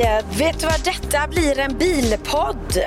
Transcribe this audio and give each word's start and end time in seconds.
Eh, 0.00 0.38
vet 0.38 0.60
du 0.60 0.66
vad 0.66 0.84
detta 0.84 1.28
blir? 1.28 1.58
En 1.58 1.78
bilpodd. 1.78 2.78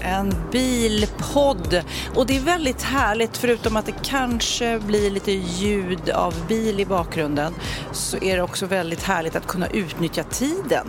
En 0.00 0.34
bilpodd. 0.52 1.82
Och 2.14 2.26
det 2.26 2.36
är 2.36 2.40
väldigt 2.40 2.82
härligt, 2.82 3.36
förutom 3.36 3.76
att 3.76 3.86
det 3.86 3.94
kanske 4.02 4.78
blir 4.78 5.10
lite 5.10 5.32
ljud 5.32 6.10
av 6.10 6.34
bil 6.48 6.80
i 6.80 6.86
bakgrunden, 6.86 7.54
så 7.92 8.16
är 8.16 8.36
det 8.36 8.42
också 8.42 8.66
väldigt 8.66 9.02
härligt 9.02 9.36
att 9.36 9.46
kunna 9.46 9.68
utnyttja 9.68 10.22
tiden. 10.22 10.86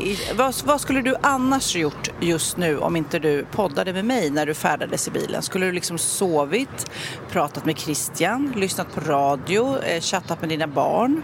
I, 0.00 0.18
vad, 0.34 0.54
vad 0.64 0.80
skulle 0.80 1.02
du 1.02 1.14
annars 1.20 1.76
gjort 1.76 2.10
just 2.20 2.56
nu 2.56 2.78
om 2.78 2.96
inte 2.96 3.18
du 3.18 3.46
poddade 3.52 3.92
med 3.92 4.04
mig 4.04 4.30
när 4.30 4.46
du 4.46 4.54
färdades 4.54 5.08
i 5.08 5.10
bilen? 5.10 5.42
Skulle 5.42 5.66
du 5.66 5.72
liksom 5.72 5.98
sovit, 5.98 6.90
pratat 7.30 7.64
med 7.64 7.78
Christian, 7.78 8.52
lyssnat 8.56 8.94
på 8.94 9.00
radio, 9.00 9.82
eh, 9.82 10.00
chattat 10.00 10.40
med 10.40 10.48
dina 10.48 10.66
barn? 10.66 11.22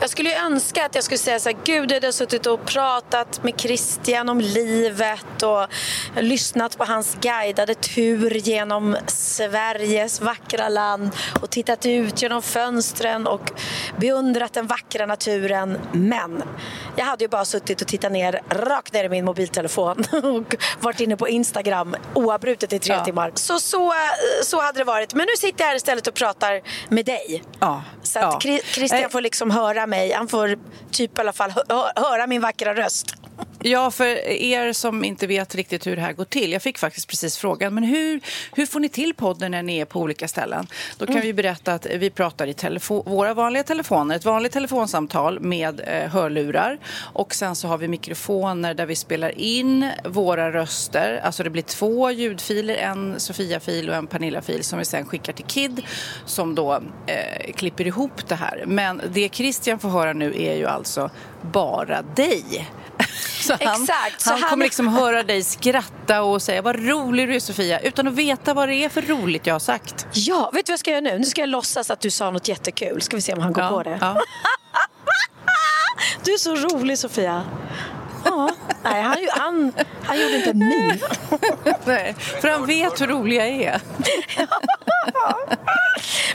Jag 0.00 0.10
skulle 0.10 0.28
ju 0.30 0.34
önska 0.36 0.86
att 0.86 0.94
jag 0.94 1.04
skulle 1.04 1.18
säga 1.18 1.40
så 1.40 1.48
här, 1.48 1.56
gud 1.64 1.90
jag 1.90 1.96
hade 1.96 2.12
suttit 2.12 2.46
och 2.46 2.64
pratat 2.66 3.42
med 3.44 3.60
Christian 3.60 4.28
om 4.28 4.40
livet 4.40 5.42
och 5.42 5.66
lyssnat 6.22 6.78
på 6.78 6.84
hans 6.84 7.16
guidade 7.20 7.74
tur 7.74 8.30
genom 8.34 8.96
Sveriges 9.06 10.20
vackra 10.20 10.68
land 10.68 11.10
och 11.42 11.50
tittat 11.50 11.86
ut 11.86 12.22
genom 12.22 12.42
fönstren 12.42 13.26
och 13.26 13.50
beundrat 13.96 14.52
den 14.52 14.66
vackra 14.66 15.06
naturen. 15.06 15.78
Men 15.92 16.42
jag 16.96 17.04
hade 17.04 17.24
ju 17.24 17.28
bara 17.28 17.44
suttit 17.44 17.80
och 17.82 17.88
tittat 17.88 18.12
ner, 18.12 18.40
rakt 18.50 18.92
ner 18.92 19.04
i 19.04 19.08
min 19.08 19.24
mobiltelefon 19.24 20.04
och 20.22 20.54
varit 20.80 21.00
inne 21.00 21.16
på 21.16 21.28
Instagram 21.28 21.96
oavbrutet 22.14 22.72
i 22.72 22.78
tre 22.78 22.94
Ja. 22.94 23.04
timmar. 23.04 23.32
Så, 23.34 23.60
så, 23.60 23.94
så 24.42 24.60
hade 24.60 24.78
det 24.78 24.84
varit. 24.84 25.14
Men 25.14 25.26
nu 25.26 25.36
sitter 25.38 25.60
jag 25.64 25.68
här 25.68 25.76
istället 25.76 26.06
och 26.06 26.14
pratar 26.14 26.60
med 26.88 27.06
dig. 27.06 27.42
Ja. 27.60 27.82
Så 28.02 28.18
att 28.18 28.24
ja. 28.24 28.38
Chri- 28.50 28.62
Christian 28.64 29.02
Eh, 29.02 29.08
får 29.08 29.20
liksom 29.20 29.50
höra 29.50 29.67
mig. 29.86 30.12
Han 30.12 30.28
får 30.28 30.58
typ 30.90 31.18
i 31.18 31.20
alla 31.20 31.32
fall 31.32 31.50
hö- 31.50 31.90
höra 31.96 32.26
min 32.26 32.40
vackra 32.40 32.74
röst. 32.74 33.14
Ja, 33.62 33.90
för 33.90 34.06
er 34.28 34.72
som 34.72 35.04
inte 35.04 35.26
vet 35.26 35.54
riktigt 35.54 35.86
hur 35.86 35.96
det 35.96 36.02
här 36.02 36.12
går 36.12 36.24
till. 36.24 36.52
Jag 36.52 36.62
fick 36.62 36.78
faktiskt 36.78 37.08
precis 37.08 37.36
frågan, 37.36 37.74
men 37.74 37.84
hur, 37.84 38.20
hur 38.52 38.66
får 38.66 38.80
ni 38.80 38.88
till 38.88 39.14
podden 39.14 39.50
när 39.50 39.62
ni 39.62 39.78
är 39.78 39.84
på 39.84 40.00
olika 40.00 40.28
ställen? 40.28 40.66
Då 40.98 41.06
kan 41.06 41.20
vi 41.20 41.32
berätta 41.32 41.74
att 41.74 41.86
vi 41.86 42.10
pratar 42.10 42.46
i 42.46 42.54
våra 43.04 43.34
vanliga 43.34 43.62
telefoner, 43.62 44.16
ett 44.16 44.24
vanligt 44.24 44.52
telefonsamtal 44.52 45.40
med 45.40 45.80
eh, 45.80 46.10
hörlurar. 46.10 46.78
Och 47.12 47.34
sen 47.34 47.56
så 47.56 47.68
har 47.68 47.78
vi 47.78 47.88
mikrofoner 47.88 48.74
där 48.74 48.86
vi 48.86 48.96
spelar 48.96 49.38
in 49.38 49.90
våra 50.04 50.52
röster. 50.52 51.20
Alltså 51.24 51.42
det 51.42 51.50
blir 51.50 51.62
två 51.62 52.10
ljudfiler, 52.10 52.74
en 52.74 53.20
Sofia-fil 53.20 53.88
och 53.88 53.94
en 53.94 54.06
Pernilla-fil 54.06 54.64
som 54.64 54.78
vi 54.78 54.84
sen 54.84 55.06
skickar 55.06 55.32
till 55.32 55.44
Kid 55.44 55.82
som 56.26 56.54
då 56.54 56.82
eh, 57.06 57.52
klipper 57.52 57.86
ihop 57.86 58.28
det 58.28 58.34
här. 58.34 58.64
Men 58.66 59.02
det 59.12 59.34
Christian 59.34 59.78
får 59.78 59.88
höra 59.88 60.12
nu 60.12 60.42
är 60.42 60.56
ju 60.56 60.66
alltså 60.66 61.10
bara 61.42 62.02
dig. 62.02 62.68
Så 63.40 63.52
han, 63.60 63.82
Exakt, 63.82 64.20
så 64.20 64.30
han 64.30 64.40
han- 64.40 64.50
kommer 64.50 64.64
liksom 64.64 64.88
höra 64.88 65.22
dig 65.22 65.42
skratta 65.42 66.22
och 66.22 66.42
säga 66.42 66.62
vad 66.62 66.86
rolig 66.88 67.28
du 67.28 67.34
är 67.34 67.40
Sofia 67.40 67.80
utan 67.80 68.08
att 68.08 68.14
veta 68.14 68.54
vad 68.54 68.68
det 68.68 68.74
är 68.74 68.88
för 68.88 69.02
roligt 69.02 69.46
jag 69.46 69.54
har 69.54 69.58
sagt. 69.60 70.06
Ja, 70.12 70.50
vet 70.54 70.66
du 70.66 70.70
vad 70.70 70.74
jag 70.74 70.78
ska 70.80 70.90
göra 70.90 71.00
nu? 71.00 71.18
Nu 71.18 71.24
ska 71.24 71.40
jag 71.40 71.48
låtsas 71.48 71.90
att 71.90 72.00
du 72.00 72.10
sa 72.10 72.30
något 72.30 72.48
jättekul. 72.48 73.02
Ska 73.02 73.16
vi 73.16 73.22
se 73.22 73.32
om 73.32 73.40
han 73.40 73.52
går 73.52 73.68
på 73.68 73.82
det. 73.82 73.98
Ja. 74.00 74.16
Du 76.24 76.32
är 76.34 76.38
så 76.38 76.54
rolig 76.54 76.98
Sofia. 76.98 77.42
Ja, 78.24 78.50
nej 78.84 79.02
han, 79.02 79.16
han, 79.30 79.72
han 80.04 80.20
gjorde 80.20 80.36
inte 80.36 80.50
en 80.50 80.58
min. 80.58 81.00
Nej, 81.84 82.14
för 82.40 82.48
han 82.48 82.66
vet 82.66 83.00
hur 83.00 83.06
rolig 83.06 83.36
jag 83.36 83.46
är. 83.48 83.80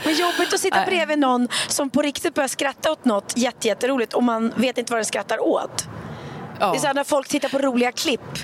Men 0.04 0.14
jobbigt 0.14 0.54
att 0.54 0.60
sitta 0.60 0.76
Nej. 0.76 0.86
bredvid 0.86 1.18
någon 1.18 1.48
som 1.68 1.90
på 1.90 2.02
riktigt 2.02 2.34
börjar 2.34 2.48
skratta 2.48 2.92
åt 2.92 3.04
något 3.04 3.32
jätte, 3.36 3.68
jätteroligt 3.68 4.12
och 4.14 4.22
man 4.22 4.52
vet 4.56 4.78
inte 4.78 4.92
vad 4.92 4.98
den 4.98 5.04
skrattar 5.04 5.40
åt. 5.40 5.86
Ja. 6.60 6.70
Det 6.70 6.76
är 6.76 6.80
så 6.80 6.86
här 6.86 6.94
när 6.94 7.04
folk 7.04 7.28
tittar 7.28 7.48
på 7.48 7.58
roliga 7.58 7.92
klipp. 7.92 8.38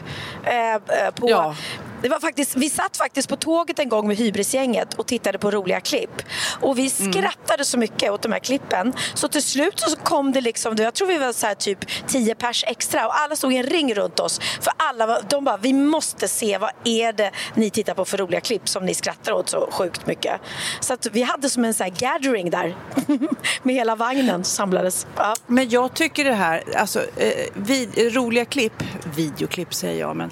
Eh, 0.44 0.74
eh, 0.74 0.78
på, 1.14 1.30
Ja. 1.30 1.54
Det 2.02 2.08
var 2.08 2.20
faktiskt, 2.20 2.56
vi 2.56 2.70
satt 2.70 2.96
faktiskt 2.96 3.28
på 3.28 3.36
tåget 3.36 3.78
en 3.78 3.88
gång 3.88 4.08
med 4.08 4.16
hybrisgänget 4.16 4.94
och 4.94 5.06
tittade 5.06 5.38
på 5.38 5.50
roliga 5.50 5.80
klipp. 5.80 6.22
Och 6.60 6.78
vi 6.78 6.90
Mm. 7.00 7.12
skrattade 7.12 7.64
så 7.64 7.78
mycket 7.78 8.10
åt 8.12 8.22
de 8.22 8.32
här 8.32 8.38
klippen 8.38 8.92
så 9.14 9.28
till 9.28 9.42
slut 9.42 9.80
så 9.80 9.96
kom 9.96 10.32
det 10.32 10.40
liksom, 10.40 10.76
jag 10.76 10.94
tror 10.94 11.08
vi 11.08 11.18
var 11.18 11.32
så 11.32 11.46
här 11.46 11.54
typ 11.54 11.78
10 12.06 12.34
pers 12.34 12.64
extra 12.66 13.06
och 13.06 13.18
alla 13.20 13.36
stod 13.36 13.52
i 13.52 13.56
en 13.56 13.62
ring 13.66 13.94
runt 13.94 14.20
oss. 14.20 14.40
För 14.60 14.72
alla 14.76 15.06
var, 15.06 15.20
de 15.28 15.44
bara, 15.44 15.56
vi 15.56 15.72
måste 15.72 16.28
se 16.28 16.58
vad 16.58 16.70
är 16.84 17.12
det 17.12 17.30
ni 17.54 17.70
tittar 17.70 17.94
på 17.94 18.04
för 18.04 18.18
roliga 18.18 18.40
klipp 18.40 18.68
som 18.68 18.84
ni 18.86 18.94
skrattar 18.94 19.32
åt 19.32 19.48
så 19.48 19.68
sjukt 19.72 20.06
mycket. 20.06 20.40
Så 20.80 20.94
att 20.94 21.06
vi 21.12 21.22
hade 21.22 21.50
som 21.50 21.64
en 21.64 21.74
så 21.74 21.84
gathering 21.84 22.50
där 22.50 22.76
med 23.62 23.74
hela 23.74 23.96
vagnen 23.96 24.44
samlades. 24.44 25.06
Ja. 25.16 25.34
Men 25.46 25.68
jag 25.68 25.94
tycker 25.94 26.24
det 26.24 26.34
här, 26.34 26.62
alltså 26.76 27.00
eh, 27.16 27.46
vid, 27.54 28.14
roliga 28.16 28.44
klipp, 28.44 28.82
videoklipp 29.16 29.74
säger 29.74 30.00
jag 30.00 30.16
men 30.16 30.30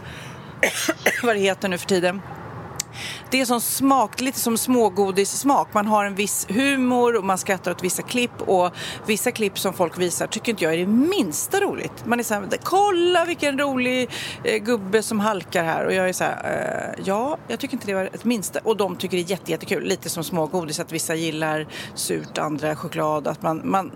vad 1.22 1.36
det 1.36 1.40
heter 1.40 1.68
nu 1.68 1.78
för 1.78 1.86
tiden. 1.86 2.20
Det 3.30 3.40
är 3.40 3.44
som 3.44 3.60
smak, 3.60 4.20
lite 4.20 4.40
som 4.40 4.58
smågodissmak. 4.58 5.74
Man 5.74 5.86
har 5.86 6.04
en 6.04 6.14
viss 6.14 6.46
humor 6.50 7.16
och 7.16 7.24
man 7.24 7.38
skrattar 7.38 7.70
åt 7.70 7.84
vissa 7.84 8.02
klipp 8.02 8.42
och 8.42 8.72
vissa 9.06 9.32
klipp 9.32 9.58
som 9.58 9.72
folk 9.72 9.98
visar 9.98 10.26
tycker 10.26 10.52
inte 10.52 10.64
jag 10.64 10.74
är 10.74 10.78
det 10.78 10.86
minsta 10.86 11.60
roligt. 11.60 12.06
Man 12.06 12.18
är 12.18 12.24
så 12.24 12.34
här, 12.34 12.48
kolla 12.62 13.24
vilken 13.24 13.58
rolig 13.58 14.10
eh, 14.44 14.62
gubbe 14.62 15.02
som 15.02 15.20
halkar 15.20 15.64
här 15.64 15.84
och 15.84 15.94
jag 15.94 16.08
är 16.08 16.12
så 16.12 16.24
här, 16.24 16.94
eh, 16.96 17.04
ja, 17.04 17.38
jag 17.48 17.60
tycker 17.60 17.74
inte 17.74 17.86
det 17.86 17.94
var 17.94 18.04
ett 18.04 18.24
minsta 18.24 18.60
och 18.64 18.76
de 18.76 18.96
tycker 18.96 19.16
det 19.16 19.22
är 19.22 19.30
jätte, 19.30 19.50
jättekul. 19.50 19.84
Lite 19.84 20.08
som 20.08 20.24
smågodis, 20.24 20.80
att 20.80 20.92
vissa 20.92 21.14
gillar 21.14 21.66
surt, 21.94 22.38
andra 22.38 22.76
choklad, 22.76 23.28
att 23.28 23.42
man, 23.42 23.60
man 23.64 23.92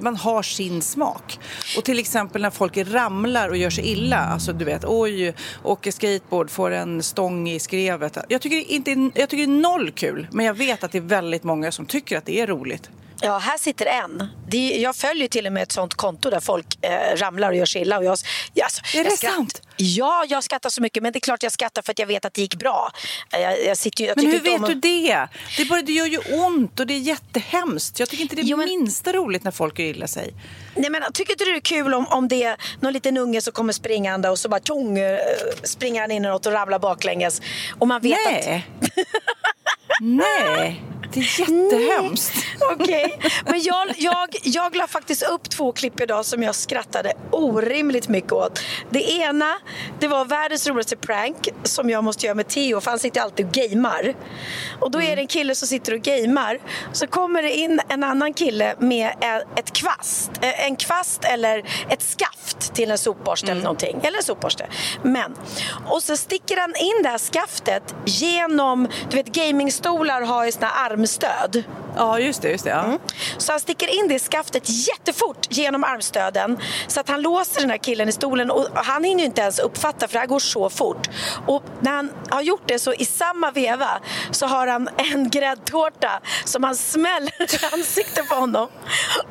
man 0.00 0.16
har 0.16 0.42
sin 0.42 0.82
smak. 0.82 1.38
Och 1.76 1.84
till 1.84 1.98
exempel 1.98 2.42
när 2.42 2.50
folk 2.50 2.76
ramlar 2.76 3.48
och 3.48 3.56
gör 3.56 3.70
sig 3.70 3.84
illa, 3.84 4.18
alltså 4.18 4.52
du 4.52 4.64
vet, 4.64 4.84
oj, 4.84 5.34
åker 5.62 5.90
skateboard, 5.90 6.50
får 6.50 6.70
en 6.70 7.02
stång 7.02 7.48
i 7.48 7.60
skrevet. 7.60 8.18
Jag 8.28 8.40
tycker, 8.40 8.72
inte, 8.72 8.90
jag 9.14 9.28
tycker 9.28 9.46
det 9.46 9.52
är 9.52 9.60
noll 9.60 9.90
kul, 9.90 10.26
men 10.32 10.46
jag 10.46 10.54
vet 10.54 10.84
att 10.84 10.92
det 10.92 10.98
är 10.98 11.02
väldigt 11.02 11.44
många 11.44 11.72
som 11.72 11.86
tycker 11.86 12.18
att 12.18 12.26
det 12.26 12.40
är 12.40 12.46
roligt. 12.46 12.90
Ja, 13.24 13.38
här 13.38 13.58
sitter 13.58 13.86
en. 13.86 14.28
Det, 14.48 14.68
jag 14.68 14.96
följer 14.96 15.28
till 15.28 15.46
och 15.46 15.52
med 15.52 15.62
ett 15.62 15.72
sånt 15.72 15.94
konto 15.94 16.30
där 16.30 16.40
folk 16.40 16.66
eh, 16.84 17.16
ramlar 17.16 17.48
och 17.50 17.56
gör 17.56 17.64
sig 17.66 17.82
illa. 17.82 17.98
Och 17.98 18.04
jag, 18.04 18.18
ja, 18.54 18.64
alltså, 18.64 18.82
Är 18.98 19.04
det 19.04 19.10
jag 19.10 19.18
skratt- 19.18 19.34
sant? 19.34 19.62
Ja, 19.76 20.24
jag 20.28 20.44
skrattar 20.44 20.70
så 20.70 20.82
mycket. 20.82 21.02
Men 21.02 21.12
det 21.12 21.18
är 21.18 21.20
klart 21.20 21.42
jag 21.42 21.52
skrattar 21.52 21.82
för 21.82 21.92
att 21.92 21.98
jag 21.98 22.06
vet 22.06 22.24
att 22.24 22.34
det 22.34 22.40
gick 22.40 22.54
bra. 22.54 22.90
Eh, 23.32 23.40
Jag, 23.40 23.64
jag 23.64 23.76
sitter 23.76 24.04
jag 24.04 24.16
Men 24.16 24.26
hur 24.26 24.38
om 24.38 24.42
vet 24.44 24.60
att- 24.62 24.66
du 24.66 24.74
det? 24.74 25.28
Det, 25.56 25.64
bara, 25.64 25.82
det 25.82 25.92
gör 25.92 26.06
ju 26.06 26.18
ont 26.18 26.80
och 26.80 26.86
det 26.86 26.94
är 26.94 26.98
jättehemskt. 26.98 27.98
Jag 28.00 28.08
tycker 28.08 28.22
inte 28.22 28.36
det 28.36 28.42
är 28.42 28.44
Jo, 28.44 28.56
men- 28.56 28.66
minsta 28.68 29.12
roligt 29.12 29.44
när 29.44 29.50
folk 29.50 29.78
gör 29.78 29.86
illa 29.86 30.06
sig. 30.08 30.34
Nej, 30.76 30.90
men, 30.90 31.02
tycker 31.12 31.32
inte 31.32 31.44
du 31.44 31.50
det 31.52 31.58
är 31.58 31.60
kul 31.60 31.94
om, 31.94 32.06
om 32.06 32.28
det 32.28 32.42
är 32.42 32.56
någon 32.80 32.92
liten 32.92 33.16
unge 33.16 33.40
som 33.40 33.52
kommer 33.52 33.72
springande 33.72 34.28
och 34.30 34.38
så 34.38 34.48
bara 34.48 34.60
tjong, 34.60 34.98
eh, 34.98 35.18
springer 35.62 36.00
han 36.00 36.10
in 36.10 36.24
i 36.24 36.28
något 36.28 36.46
och 36.46 36.52
ramlar 36.52 36.78
baklänges. 36.78 37.42
Och 37.78 37.88
man 37.88 38.00
vet 38.00 38.26
att... 38.26 38.62
Nej. 40.00 40.82
Det 41.14 41.20
är 41.20 41.40
jättehemskt. 41.40 42.32
Okej, 42.72 43.16
okay. 43.16 43.30
men 43.44 43.62
jag, 43.62 43.94
jag, 43.96 44.28
jag 44.42 44.76
la 44.76 44.86
faktiskt 44.86 45.22
upp 45.22 45.50
två 45.50 45.72
klipp 45.72 46.00
idag 46.00 46.24
som 46.24 46.42
jag 46.42 46.54
skrattade 46.54 47.12
orimligt 47.30 48.08
mycket 48.08 48.32
åt. 48.32 48.60
Det 48.90 49.10
ena, 49.10 49.54
det 50.00 50.08
var 50.08 50.24
världens 50.24 50.66
roligaste 50.66 50.96
prank 50.96 51.48
som 51.62 51.90
jag 51.90 52.04
måste 52.04 52.26
göra 52.26 52.34
med 52.34 52.48
Theo 52.48 52.80
för 52.80 52.90
han 52.90 52.98
sitter 52.98 53.20
alltid 53.20 53.46
och 53.46 53.52
gamer. 53.52 54.14
Och 54.80 54.90
då 54.90 55.02
är 55.02 55.16
det 55.16 55.22
en 55.22 55.28
kille 55.28 55.54
som 55.54 55.68
sitter 55.68 55.94
och 55.94 56.00
gamer. 56.00 56.60
Så 56.92 57.06
kommer 57.06 57.42
det 57.42 57.52
in 57.52 57.80
en 57.88 58.04
annan 58.04 58.34
kille 58.34 58.74
med 58.78 59.12
ett 59.56 59.72
kvast, 59.72 60.30
en 60.40 60.76
kvast 60.76 61.24
eller 61.24 61.64
ett 61.88 62.02
skaft 62.02 62.74
till 62.74 62.90
en 62.90 62.98
sopborste 62.98 63.46
mm. 63.46 63.52
eller 63.52 63.64
någonting. 63.64 64.00
Eller 64.02 64.18
en 64.18 64.24
sopborste. 64.24 64.66
Men, 65.02 65.34
och 65.86 66.02
så 66.02 66.16
sticker 66.16 66.56
han 66.56 66.74
in 66.76 67.02
det 67.02 67.08
här 67.08 67.18
skaftet 67.18 67.94
genom, 68.04 68.88
du 69.10 69.16
vet 69.16 69.26
gamingstolar 69.26 70.22
har 70.22 70.44
ju 70.44 70.52
såna 70.52 70.70
med 71.04 71.08
stöd. 71.08 71.64
Ja, 71.96 72.18
just 72.18 72.42
det. 72.42 72.50
Just 72.50 72.64
det 72.64 72.70
ja. 72.70 72.82
mm. 72.82 72.98
Så 73.38 73.52
han 73.52 73.60
sticker 73.60 73.98
in 73.98 74.08
det 74.08 74.18
skaftet 74.18 74.62
jättefort 74.68 75.46
genom 75.50 75.84
armstöden 75.84 76.58
så 76.86 77.00
att 77.00 77.08
han 77.08 77.22
låser 77.22 77.60
den 77.60 77.70
här 77.70 77.78
killen 77.78 78.08
i 78.08 78.12
stolen 78.12 78.50
och 78.50 78.68
han 78.74 79.04
hinner 79.04 79.20
ju 79.20 79.26
inte 79.26 79.40
ens 79.40 79.58
uppfatta 79.58 80.08
för 80.08 80.12
det 80.12 80.18
här 80.18 80.26
går 80.26 80.38
så 80.38 80.70
fort. 80.70 81.08
Och 81.46 81.62
när 81.80 81.90
han 81.90 82.10
har 82.30 82.42
gjort 82.42 82.62
det 82.66 82.78
så 82.78 82.94
i 82.94 83.04
samma 83.04 83.50
veva 83.50 84.00
så 84.30 84.46
har 84.46 84.66
han 84.66 84.88
en 84.96 85.30
gräddtårta 85.30 86.20
som 86.44 86.62
han 86.64 86.76
smäller 86.76 87.42
i 87.54 87.74
ansiktet 87.74 88.28
på 88.28 88.34
honom. 88.34 88.68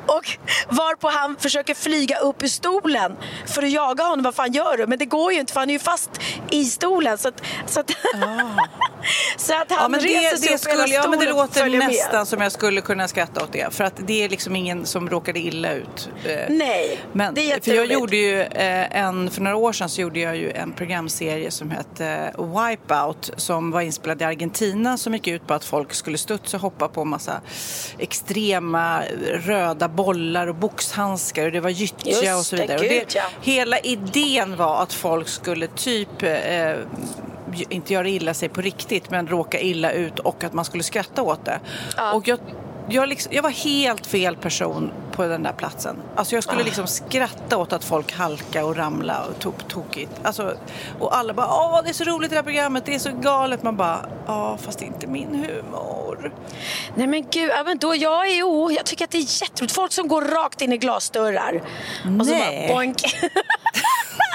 Och 0.06 0.38
varpå 0.68 1.08
han 1.08 1.36
försöker 1.36 1.74
flyga 1.74 2.18
upp 2.18 2.42
ur 2.42 2.48
stolen 2.48 3.16
för 3.46 3.62
att 3.62 3.70
jaga 3.70 4.04
honom. 4.04 4.24
Vad 4.24 4.34
fan 4.34 4.52
gör 4.52 4.76
du? 4.76 4.86
Men 4.86 4.98
det 4.98 5.06
går 5.06 5.32
ju 5.32 5.40
inte 5.40 5.52
för 5.52 5.60
han 5.60 5.70
är 5.70 5.74
ju 5.74 5.78
fast 5.78 6.10
i 6.50 6.64
stolen. 6.64 7.18
Så 7.18 7.28
att, 7.28 7.42
så 7.66 7.80
att, 7.80 7.90
ah. 7.90 8.66
så 9.36 9.54
att 9.54 9.70
han 9.70 9.78
ja, 9.82 9.88
men 9.88 10.00
det, 10.00 10.06
reser 10.06 10.36
sig 10.36 10.48
det 10.48 10.54
upp 10.54 10.60
skulle, 10.60 10.74
hela 10.74 10.86
stolen 10.86 11.02
ja, 11.02 11.08
men 11.08 11.18
Det 11.18 11.26
låter 11.26 11.68
nästan 11.88 12.18
med. 12.18 12.28
som 12.28 12.40
jag 12.40 12.52
skulle 12.54 12.80
kunna 12.80 13.08
skratta 13.08 13.44
åt 13.44 13.52
det. 13.52 13.74
För 13.74 13.84
att 13.84 14.00
det 14.06 14.24
är 14.24 14.28
liksom 14.28 14.56
ingen 14.56 14.86
som 14.86 15.10
råkade 15.10 15.38
illa 15.38 15.72
ut. 15.72 16.08
Eh, 16.24 16.36
Nej, 16.48 17.00
men, 17.12 17.34
det 17.34 17.52
är 17.52 17.60
För 17.60 17.74
jag 17.74 17.86
gjorde 17.86 18.16
ju 18.16 18.40
eh, 18.40 18.96
en, 18.96 19.30
för 19.30 19.42
några 19.42 19.56
år 19.56 19.72
sedan 19.72 19.88
så 19.88 20.00
gjorde 20.00 20.20
jag 20.20 20.36
ju 20.36 20.50
en 20.50 20.72
programserie 20.72 21.50
som 21.50 21.70
hette 21.70 22.34
Wipeout 22.38 23.30
som 23.36 23.70
var 23.70 23.80
inspelad 23.80 24.22
i 24.22 24.24
Argentina 24.24 24.98
som 24.98 25.14
gick 25.14 25.26
ut 25.26 25.46
på 25.46 25.54
att 25.54 25.64
folk 25.64 25.94
skulle 25.94 26.18
studsa 26.18 26.56
och 26.56 26.60
hoppa 26.60 26.88
på 26.88 27.04
massa 27.04 27.40
extrema 27.98 29.02
röda 29.32 29.88
bollar 29.88 30.46
och 30.46 30.54
boxhandskar 30.54 31.46
och 31.46 31.52
det 31.52 31.60
var 31.60 31.70
gyttja 31.70 32.36
och 32.36 32.46
så 32.46 32.56
vidare. 32.56 32.88
Gud, 32.88 33.02
och 33.02 33.08
det. 33.12 33.50
Hela 33.50 33.78
idén 33.78 34.56
var 34.56 34.82
att 34.82 34.92
folk 34.92 35.28
skulle 35.28 35.66
typ 35.66 36.22
eh, 36.22 36.74
inte 37.54 37.92
göra 37.92 38.08
illa 38.08 38.34
sig 38.34 38.48
på 38.48 38.60
riktigt 38.60 39.10
men 39.10 39.26
råka 39.26 39.60
illa 39.60 39.90
ut 39.90 40.18
och 40.18 40.44
att 40.44 40.52
man 40.52 40.64
skulle 40.64 40.82
skratta 40.82 41.22
åt 41.22 41.44
det. 41.44 41.60
Ja. 41.96 42.12
Och 42.12 42.28
jag 42.28 42.38
jag, 42.88 43.08
liksom, 43.08 43.32
jag, 43.34 43.42
var 43.42 43.50
helt 43.50 44.06
fel 44.06 44.36
person 44.36 44.92
på 45.12 45.26
den 45.26 45.42
där 45.42 45.52
platsen. 45.52 45.96
Alltså 46.16 46.34
jag 46.34 46.44
skulle 46.44 46.60
ah. 46.60 46.64
liksom 46.64 46.86
skratta 46.86 47.56
åt 47.56 47.72
att 47.72 47.84
folk 47.84 48.12
halka 48.12 48.64
och 48.64 48.76
ramla 48.76 49.24
och 49.24 49.38
tog 49.38 49.68
tokigt. 49.68 50.10
Alltså, 50.22 50.56
och 51.00 51.16
alla 51.16 51.34
bara 51.34 51.46
åh 51.46 51.80
det 51.84 51.88
är 51.88 51.92
så 51.92 52.04
roligt 52.04 52.30
det 52.30 52.36
här 52.36 52.42
programmet, 52.42 52.86
det 52.86 52.94
är 52.94 52.98
så 52.98 53.10
galet. 53.12 53.62
Man 53.62 53.76
bara 53.76 54.06
ja 54.26 54.58
fast 54.62 54.78
det 54.78 54.84
är 54.84 54.86
inte 54.86 55.06
min 55.06 55.34
humor. 55.34 56.34
Nej 56.94 57.06
men 57.06 57.26
gud, 57.30 57.50
ja, 57.50 57.64
men 57.64 57.78
då 57.78 57.94
jag 57.94 58.26
är 58.26 58.38
jo, 58.38 58.70
jag 58.70 58.86
tycker 58.86 59.04
att 59.04 59.10
det 59.10 59.18
är 59.18 59.42
jätteroligt. 59.42 59.74
Folk 59.74 59.92
som 59.92 60.08
går 60.08 60.22
rakt 60.22 60.62
in 60.62 60.72
i 60.72 60.76
glasdörrar. 60.78 61.62
Nej. 62.04 62.20
Och 62.20 62.26
så 62.26 62.32
bara 62.32 62.74
boink. 62.74 63.02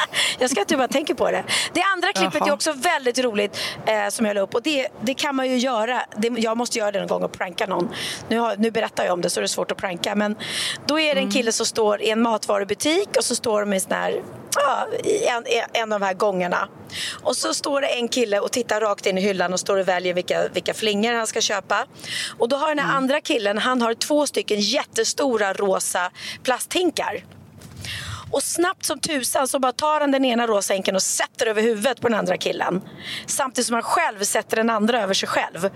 jag 0.39 0.49
ska 0.49 0.59
inte 0.59 0.77
bara 0.77 0.87
tänka 0.87 1.15
på 1.15 1.31
det. 1.31 1.43
Det 1.73 1.81
andra 1.95 2.13
klippet 2.13 2.39
Jaha. 2.39 2.47
är 2.47 2.53
också 2.53 2.73
väldigt 2.73 3.19
roligt 3.19 3.59
eh, 3.85 4.09
som 4.09 4.25
jag 4.25 4.35
la 4.35 4.41
upp 4.41 4.55
och 4.55 4.61
det, 4.61 4.87
det 5.01 5.13
kan 5.13 5.35
man 5.35 5.49
ju 5.49 5.57
göra. 5.57 6.01
Det, 6.17 6.27
jag 6.27 6.57
måste 6.57 6.79
göra 6.79 6.91
det 6.91 6.99
någon 6.99 7.07
gång 7.07 7.23
och 7.23 7.31
pranka 7.31 7.65
någon. 7.65 7.89
Nu, 8.29 8.39
har, 8.39 8.55
nu 8.57 8.71
berättar 8.71 9.05
jag 9.05 9.13
om 9.13 9.21
det 9.21 9.29
så 9.29 9.39
det 9.39 9.45
är 9.45 9.47
svårt 9.47 9.71
att 9.71 9.77
pranka 9.77 10.15
men 10.15 10.35
då 10.85 10.99
är 10.99 11.15
det 11.15 11.19
en 11.19 11.23
mm. 11.23 11.31
kille 11.31 11.51
som 11.51 11.65
står 11.65 12.01
i 12.01 12.09
en 12.09 12.21
matvarubutik 12.21 13.09
och 13.17 13.23
så 13.23 13.35
står 13.35 13.59
de 13.59 13.73
i 13.73 13.79
sån 13.79 13.91
här 13.91 14.21
Ja, 14.55 14.87
en, 15.27 15.43
en 15.73 15.93
av 15.93 15.99
de 15.99 16.05
här 16.05 16.13
gångarna. 16.13 16.67
Och 17.23 17.35
så 17.35 17.53
står 17.53 17.81
det 17.81 17.87
en 17.87 18.07
kille 18.07 18.39
och 18.39 18.51
tittar 18.51 18.81
rakt 18.81 19.05
in 19.05 19.17
i 19.17 19.21
hyllan 19.21 19.53
och 19.53 19.59
står 19.59 19.77
och 19.77 19.87
väljer 19.87 20.13
vilka, 20.13 20.47
vilka 20.53 20.73
flingor 20.73 21.13
han 21.13 21.27
ska 21.27 21.41
köpa. 21.41 21.85
Och 22.37 22.49
då 22.49 22.55
har 22.55 22.67
den 22.67 22.79
här 22.79 22.85
mm. 22.85 22.97
andra 22.97 23.21
killen, 23.21 23.57
han 23.57 23.81
har 23.81 23.93
två 23.93 24.27
stycken 24.27 24.59
jättestora 24.59 25.53
rosa 25.53 26.11
plasthinkar. 26.43 27.23
Och 28.31 28.43
snabbt 28.43 28.85
som 28.85 28.99
tusan 28.99 29.47
så 29.47 29.59
bara 29.59 29.71
tar 29.71 30.01
han 30.01 30.11
den 30.11 30.25
ena 30.25 30.47
rosa 30.47 30.73
och 30.95 31.01
sätter 31.01 31.45
över 31.45 31.61
huvudet 31.61 32.01
på 32.01 32.09
den 32.09 32.19
andra 32.19 32.37
killen. 32.37 32.81
Samtidigt 33.25 33.67
som 33.67 33.73
han 33.73 33.83
själv 33.83 34.23
sätter 34.23 34.57
den 34.57 34.69
andra 34.69 35.01
över 35.01 35.13
sig 35.13 35.29
själv 35.29 35.69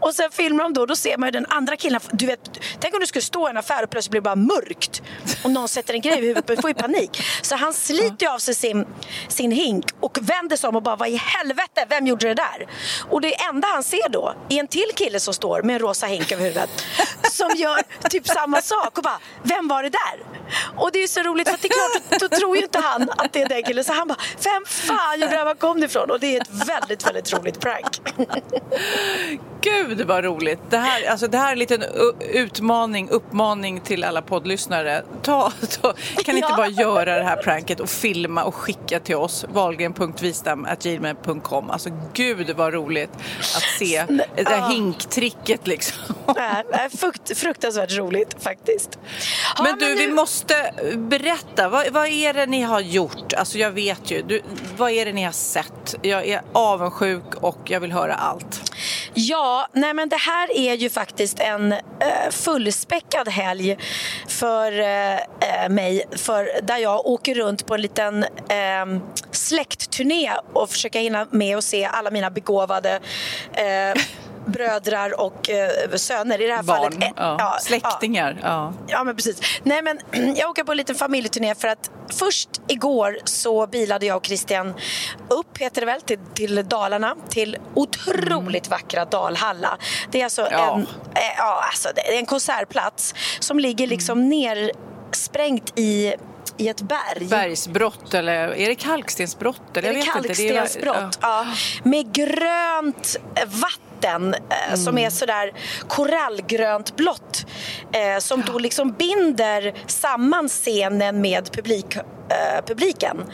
och 0.00 0.14
sen 0.14 0.30
filmar 0.30 0.64
de 0.64 0.72
då, 0.72 0.86
då 0.86 0.96
ser 0.96 1.16
man 1.18 1.26
ju 1.26 1.30
den 1.30 1.46
andra 1.48 1.76
killen. 1.76 2.00
Du 2.12 2.26
vet, 2.26 2.40
tänk 2.80 2.94
om 2.94 3.00
du 3.00 3.06
skulle 3.06 3.22
stå 3.22 3.48
i 3.48 3.50
en 3.50 3.56
affär 3.56 3.82
och 3.82 3.90
plötsligt 3.90 4.10
blir 4.10 4.20
det 4.20 4.24
bara 4.24 4.36
mörkt 4.36 5.02
och 5.44 5.50
någon 5.50 5.68
sätter 5.68 5.94
en 5.94 6.00
grej 6.00 6.18
i 6.18 6.20
huvudet. 6.20 6.48
Man 6.48 6.56
får 6.56 6.70
ju 6.70 6.74
panik. 6.74 7.22
Så 7.42 7.56
han 7.56 7.72
sliter 7.74 8.26
ju 8.26 8.32
av 8.32 8.38
sig 8.38 8.54
sin, 8.54 8.86
sin 9.28 9.50
hink 9.50 9.84
och 10.00 10.18
vänder 10.22 10.56
sig 10.56 10.68
om 10.68 10.76
och 10.76 10.82
bara 10.82 10.96
vad 10.96 11.08
i 11.08 11.16
helvete, 11.16 11.86
vem 11.88 12.06
gjorde 12.06 12.28
det 12.28 12.34
där? 12.34 12.66
Och 13.10 13.20
det 13.20 13.34
enda 13.34 13.68
han 13.68 13.82
ser 13.82 14.08
då 14.08 14.34
är 14.48 14.60
en 14.60 14.68
till 14.68 14.90
kille 14.94 15.20
som 15.20 15.34
står 15.34 15.62
med 15.62 15.74
en 15.74 15.80
rosa 15.80 16.06
hink 16.06 16.32
över 16.32 16.44
huvudet 16.44 16.70
som 17.30 17.50
gör 17.56 18.08
typ 18.10 18.28
samma 18.28 18.62
sak 18.62 18.98
och 18.98 19.02
bara, 19.02 19.20
vem 19.42 19.68
var 19.68 19.82
det 19.82 19.88
där? 19.88 20.40
Och 20.76 20.92
det 20.92 21.02
är 21.02 21.06
så 21.06 21.20
roligt 21.20 21.48
för 21.48 21.54
att 21.54 21.62
det 21.62 21.68
är 21.68 22.08
klart, 22.08 22.20
då 22.20 22.36
tror 22.36 22.56
ju 22.56 22.62
inte 22.62 22.78
han 22.78 23.10
att 23.16 23.32
det 23.32 23.42
är 23.42 23.48
den 23.48 23.62
killen. 23.62 23.84
Så 23.84 23.92
han 23.92 24.08
bara, 24.08 24.18
vem 24.44 24.64
fan 24.66 25.20
gjorde 25.20 25.32
det 25.32 25.38
här? 25.38 25.44
Var 25.44 25.54
kom 25.54 25.80
det 25.80 25.86
ifrån? 25.86 26.10
Och 26.10 26.20
det 26.20 26.36
är 26.36 26.40
ett 26.40 26.68
väldigt, 26.68 27.06
väldigt 27.06 27.32
roligt 27.32 27.60
prank. 27.60 28.00
Gud 29.60 29.89
vad 29.98 30.24
roligt. 30.24 30.58
Det 30.70 30.78
här, 30.78 31.10
alltså, 31.10 31.26
det 31.26 31.38
här 31.38 31.48
är 31.48 31.52
en 31.52 31.58
liten 31.58 31.84
utmaning, 32.32 33.08
uppmaning 33.08 33.80
till 33.80 34.04
alla 34.04 34.22
poddlyssnare. 34.22 35.02
Ta, 35.22 35.52
ta, 35.80 35.94
kan 36.24 36.36
inte 36.36 36.48
ja. 36.50 36.56
bara 36.56 36.68
göra 36.68 37.18
det 37.18 37.24
här 37.24 37.36
pranket 37.36 37.80
och 37.80 37.88
filma 37.88 38.44
och 38.44 38.54
skicka 38.54 39.00
till 39.00 39.16
oss. 39.16 39.44
Wahlgren.vistam.gmail.com 39.48 41.70
Alltså 41.70 41.90
gud 42.12 42.50
vad 42.56 42.72
roligt 42.72 43.10
att 43.38 43.78
se 43.78 44.04
det 44.36 44.48
här 44.48 44.70
hinktricket 44.70 45.66
liksom. 45.66 46.14
Det 46.34 46.40
är 46.40 46.96
frukt, 46.96 47.38
fruktansvärt 47.38 47.96
roligt 47.96 48.42
faktiskt. 48.42 48.98
Ja, 49.56 49.62
men 49.62 49.78
du, 49.78 49.86
men 49.86 49.96
nu... 49.96 50.06
vi 50.06 50.12
måste 50.12 50.72
berätta. 50.96 51.68
Vad, 51.68 51.92
vad, 51.92 52.06
är 52.06 52.34
det 52.34 52.46
ni 52.46 52.62
har 52.62 52.80
gjort? 52.80 53.32
Alltså 53.32 53.58
jag 53.58 53.70
vet 53.70 54.10
ju. 54.10 54.22
Du, 54.22 54.42
vad 54.76 54.90
är 54.90 55.04
det 55.04 55.12
ni 55.12 55.24
har 55.24 55.32
sett? 55.32 55.94
Jag 56.02 56.26
är 56.26 56.42
avundsjuk 56.52 57.34
och 57.34 57.58
jag 57.64 57.80
vill 57.80 57.92
höra 57.92 58.14
allt. 58.14 58.70
Ja, 59.14 59.66
nej 59.80 59.94
men 59.94 60.08
det 60.08 60.16
här 60.16 60.56
är 60.56 60.74
ju 60.74 60.90
faktiskt 60.90 61.40
en 61.40 61.72
eh, 61.72 61.78
fullspäckad 62.30 63.28
helg 63.28 63.76
för 64.28 64.80
eh, 64.80 65.14
eh, 65.14 65.68
mig. 65.68 66.04
För 66.16 66.50
där 66.62 66.78
jag 66.78 67.06
åker 67.06 67.34
runt 67.34 67.66
på 67.66 67.74
en 67.74 67.80
liten 67.80 68.24
ehm, 68.48 69.00
släktturné 69.30 70.32
och 70.52 70.70
försöker 70.70 71.00
hinna 71.00 71.26
med 71.30 71.58
att 71.58 71.64
se 71.64 71.84
alla 71.84 72.10
mina 72.10 72.30
begåvade 72.30 73.00
brödrar 74.46 75.20
och 75.20 75.50
eh, 75.50 75.94
söner 75.96 76.40
i 76.40 76.46
det 76.46 76.54
här 76.54 76.62
Barn, 76.62 76.92
fallet. 76.92 77.12
Ja. 77.16 77.36
Ja, 77.38 77.58
Släktingar. 77.60 78.40
Ja. 78.42 78.72
ja. 78.86 79.04
men 79.04 79.16
precis. 79.16 79.40
Nej, 79.62 79.82
men 79.82 79.98
jag 80.36 80.50
åker 80.50 80.64
på 80.64 80.72
en 80.72 80.78
liten 80.78 80.94
familjeturné 80.94 81.54
för 81.54 81.68
att 81.68 81.90
först 82.08 82.48
igår 82.68 83.18
så 83.24 83.66
bilade 83.66 84.06
jag 84.06 84.16
och 84.16 84.26
Christian 84.26 84.74
upp, 85.28 85.58
heter 85.58 85.80
det 85.80 85.86
väl, 85.86 86.00
till, 86.00 86.18
till 86.34 86.68
Dalarna, 86.68 87.16
till 87.28 87.56
otroligt 87.74 88.66
mm. 88.66 88.78
vackra 88.78 89.04
Dalhalla. 89.04 89.78
Det 90.10 90.20
är 90.20 90.24
alltså, 90.24 90.46
en, 90.46 90.80
eh, 90.80 90.86
ja, 91.38 91.64
alltså 91.66 91.88
det 91.94 92.14
är 92.14 92.18
en 92.18 92.26
konsertplats 92.26 93.14
som 93.40 93.58
ligger 93.58 93.86
liksom 93.86 94.18
mm. 94.18 94.28
nersprängt 94.28 95.78
i 95.78 96.14
i 96.56 96.68
ett 96.68 96.82
berg. 96.82 97.26
Bergsbrott 97.26 98.14
eller 98.14 98.32
är 98.32 98.68
det 98.68 98.74
kalkstensbrott? 98.74 99.76
Eller? 99.76 99.88
Jag 99.88 99.94
vet 99.94 100.12
kalkstensbrott, 100.12 100.96
inte. 100.96 101.18
Det 101.20 101.26
är, 101.26 101.30
ja. 101.30 101.46
Med 101.82 102.12
grönt 102.12 103.16
vatten 103.46 103.89
vatten 104.00 104.34
eh, 104.34 104.68
mm. 104.68 104.76
som 104.76 104.98
är 104.98 105.10
sådär 105.10 105.52
korallgrönt 105.88 106.96
blått 106.96 107.46
eh, 107.92 108.18
som 108.18 108.42
då 108.46 108.58
liksom 108.58 108.92
binder 108.92 109.74
samman 109.86 110.48
scenen 110.48 111.20
med 111.20 111.52
publik, 111.52 111.96
eh, 111.96 112.64
publiken. 112.66 113.24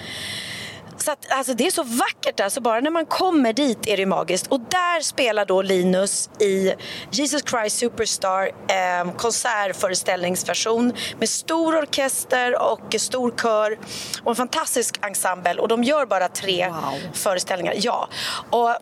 Så 0.98 1.12
att, 1.12 1.32
alltså 1.32 1.54
det 1.54 1.66
är 1.66 1.70
så 1.70 1.82
vackert 1.82 2.36
där, 2.36 2.48
så 2.48 2.60
bara 2.60 2.80
när 2.80 2.90
man 2.90 3.06
kommer 3.06 3.52
dit 3.52 3.86
är 3.86 3.96
det 3.96 4.06
magiskt. 4.06 4.46
Och 4.46 4.60
där 4.60 5.00
spelar 5.00 5.44
då 5.46 5.62
Linus 5.62 6.30
i 6.40 6.74
Jesus 7.10 7.42
Christ 7.50 7.78
Superstar 7.78 8.50
eh, 8.68 9.12
konsertföreställningsversion 9.16 10.92
med 11.18 11.28
stor 11.28 11.78
orkester 11.78 12.62
och 12.72 12.94
stor 12.98 13.34
kör 13.42 13.78
och 14.22 14.30
en 14.30 14.36
fantastisk 14.36 14.98
ensemble. 15.06 15.54
Och 15.60 15.68
de 15.68 15.84
gör 15.84 16.06
bara 16.06 16.28
tre 16.28 16.68
wow. 16.68 16.98
föreställningar. 17.12 17.74
Ja. 17.76 18.08
Och 18.50 18.76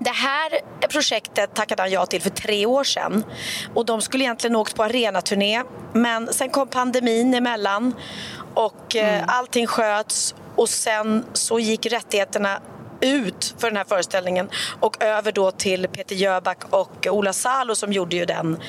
det 0.00 0.10
här 0.10 0.50
projektet 0.88 1.54
tackade 1.54 1.82
han 1.82 1.90
ja 1.90 2.06
till 2.06 2.22
för 2.22 2.30
tre 2.30 2.66
år 2.66 2.84
sedan. 2.84 3.24
Och 3.74 3.86
de 3.86 4.00
skulle 4.00 4.24
egentligen 4.24 4.56
åkt 4.56 4.76
på 4.76 4.82
arenaturné 4.82 5.62
men 5.92 6.32
sen 6.32 6.50
kom 6.50 6.68
pandemin 6.68 7.34
emellan 7.34 7.94
och 8.54 8.96
eh, 8.96 9.14
mm. 9.14 9.24
allting 9.28 9.66
sköts 9.66 10.34
och 10.56 10.68
sen 10.68 11.24
så 11.32 11.58
gick 11.58 11.86
rättigheterna 11.86 12.60
ut 13.00 13.54
för 13.58 13.68
den 13.68 13.76
här 13.76 13.84
föreställningen 13.84 14.50
och 14.80 15.02
över 15.02 15.32
då 15.32 15.50
till 15.50 15.88
Peter 15.88 16.14
Jöback 16.14 16.58
och 16.70 17.06
Ola 17.06 17.32
Salo 17.32 17.74
som 17.74 17.92
gjorde 17.92 18.16
ju 18.16 18.24
den 18.24 18.60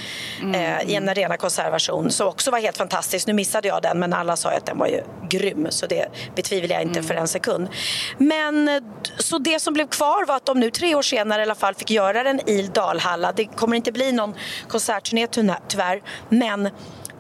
mm. 0.42 0.56
eh, 0.56 0.90
i 0.92 0.96
en 0.96 1.10
arena 1.10 1.38
konsertversion 1.38 2.12
som 2.12 2.28
också 2.28 2.52
var 2.52 2.60
helt 2.60 2.78
fantastisk. 2.78 3.28
Nu 3.28 3.34
missade 3.34 3.68
jag 3.68 3.82
den 3.82 4.00
men 4.00 4.14
alla 4.14 4.36
sa 4.36 4.52
ju 4.52 4.58
att 4.58 4.66
den 4.66 4.78
var 4.78 4.88
ju 4.88 5.04
grym 5.30 5.68
så 5.70 5.88
det 5.88 6.08
betvivlar 6.36 6.76
jag 6.76 6.82
inte 6.82 7.00
mm. 7.00 7.08
för 7.08 7.16
en 7.16 7.28
sekund. 7.28 7.70
Men 8.18 8.82
så 9.18 9.38
det 9.38 9.60
som 9.60 9.74
blev 9.74 9.88
kvar 9.88 10.26
var 10.26 10.36
att 10.36 10.46
de 10.46 10.60
nu 10.60 10.72
tre 10.72 10.96
år 10.96 11.02
senare 11.02 11.42
i 11.42 11.44
alla 11.44 11.56
fall 11.56 11.76
fick 11.76 11.92
göra 11.92 12.24
den 12.24 12.50
i 12.50 12.70
Dalhalla. 12.74 13.32
Det 13.32 13.46
kommer 13.46 13.76
inte 13.76 13.92
bli 13.92 14.12
någon 14.12 14.34
konsertturné 14.68 15.28
tyvärr 15.68 16.02
men 16.30 16.70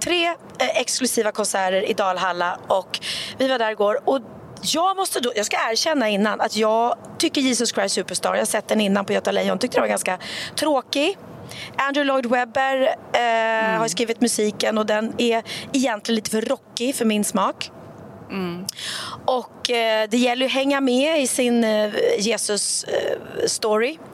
tre 0.03 0.25
eh, 0.25 0.35
exklusiva 0.77 1.31
konserter 1.31 1.89
i 1.89 1.93
Dalhalla 1.93 2.59
och 2.67 2.99
vi 3.37 3.47
var 3.47 3.59
där 3.59 3.71
igår 3.71 3.99
och 4.05 4.19
jag, 4.63 4.97
måste 4.97 5.19
då, 5.19 5.31
jag 5.35 5.45
ska 5.45 5.57
erkänna 5.71 6.09
innan 6.09 6.41
att 6.41 6.55
jag 6.55 6.97
tycker 7.17 7.41
Jesus 7.41 7.69
Christ 7.73 7.95
Superstar, 7.95 8.33
jag 8.33 8.41
har 8.41 8.45
sett 8.45 8.67
den 8.67 8.81
innan 8.81 9.05
på 9.05 9.13
Göta 9.13 9.31
Lejon, 9.31 9.59
tyckte 9.59 9.77
den 9.77 9.81
var 9.81 9.89
ganska 9.89 10.17
tråkig. 10.55 11.17
Andrew 11.75 12.03
Lloyd 12.03 12.25
Webber 12.25 12.81
eh, 13.13 13.21
mm. 13.21 13.79
har 13.79 13.87
skrivit 13.87 14.21
musiken 14.21 14.77
och 14.77 14.85
den 14.85 15.13
är 15.17 15.43
egentligen 15.73 16.15
lite 16.15 16.31
för 16.31 16.41
rockig 16.41 16.95
för 16.95 17.05
min 17.05 17.23
smak. 17.23 17.71
Mm. 18.29 18.65
Och 19.25 19.71
eh, 19.71 20.07
det 20.09 20.17
gäller 20.17 20.45
att 20.45 20.51
hänga 20.51 20.81
med 20.81 21.21
i 21.21 21.27
sin 21.27 21.63
eh, 21.63 21.91
Jesus-story. 22.17 23.91
Eh, 23.91 24.10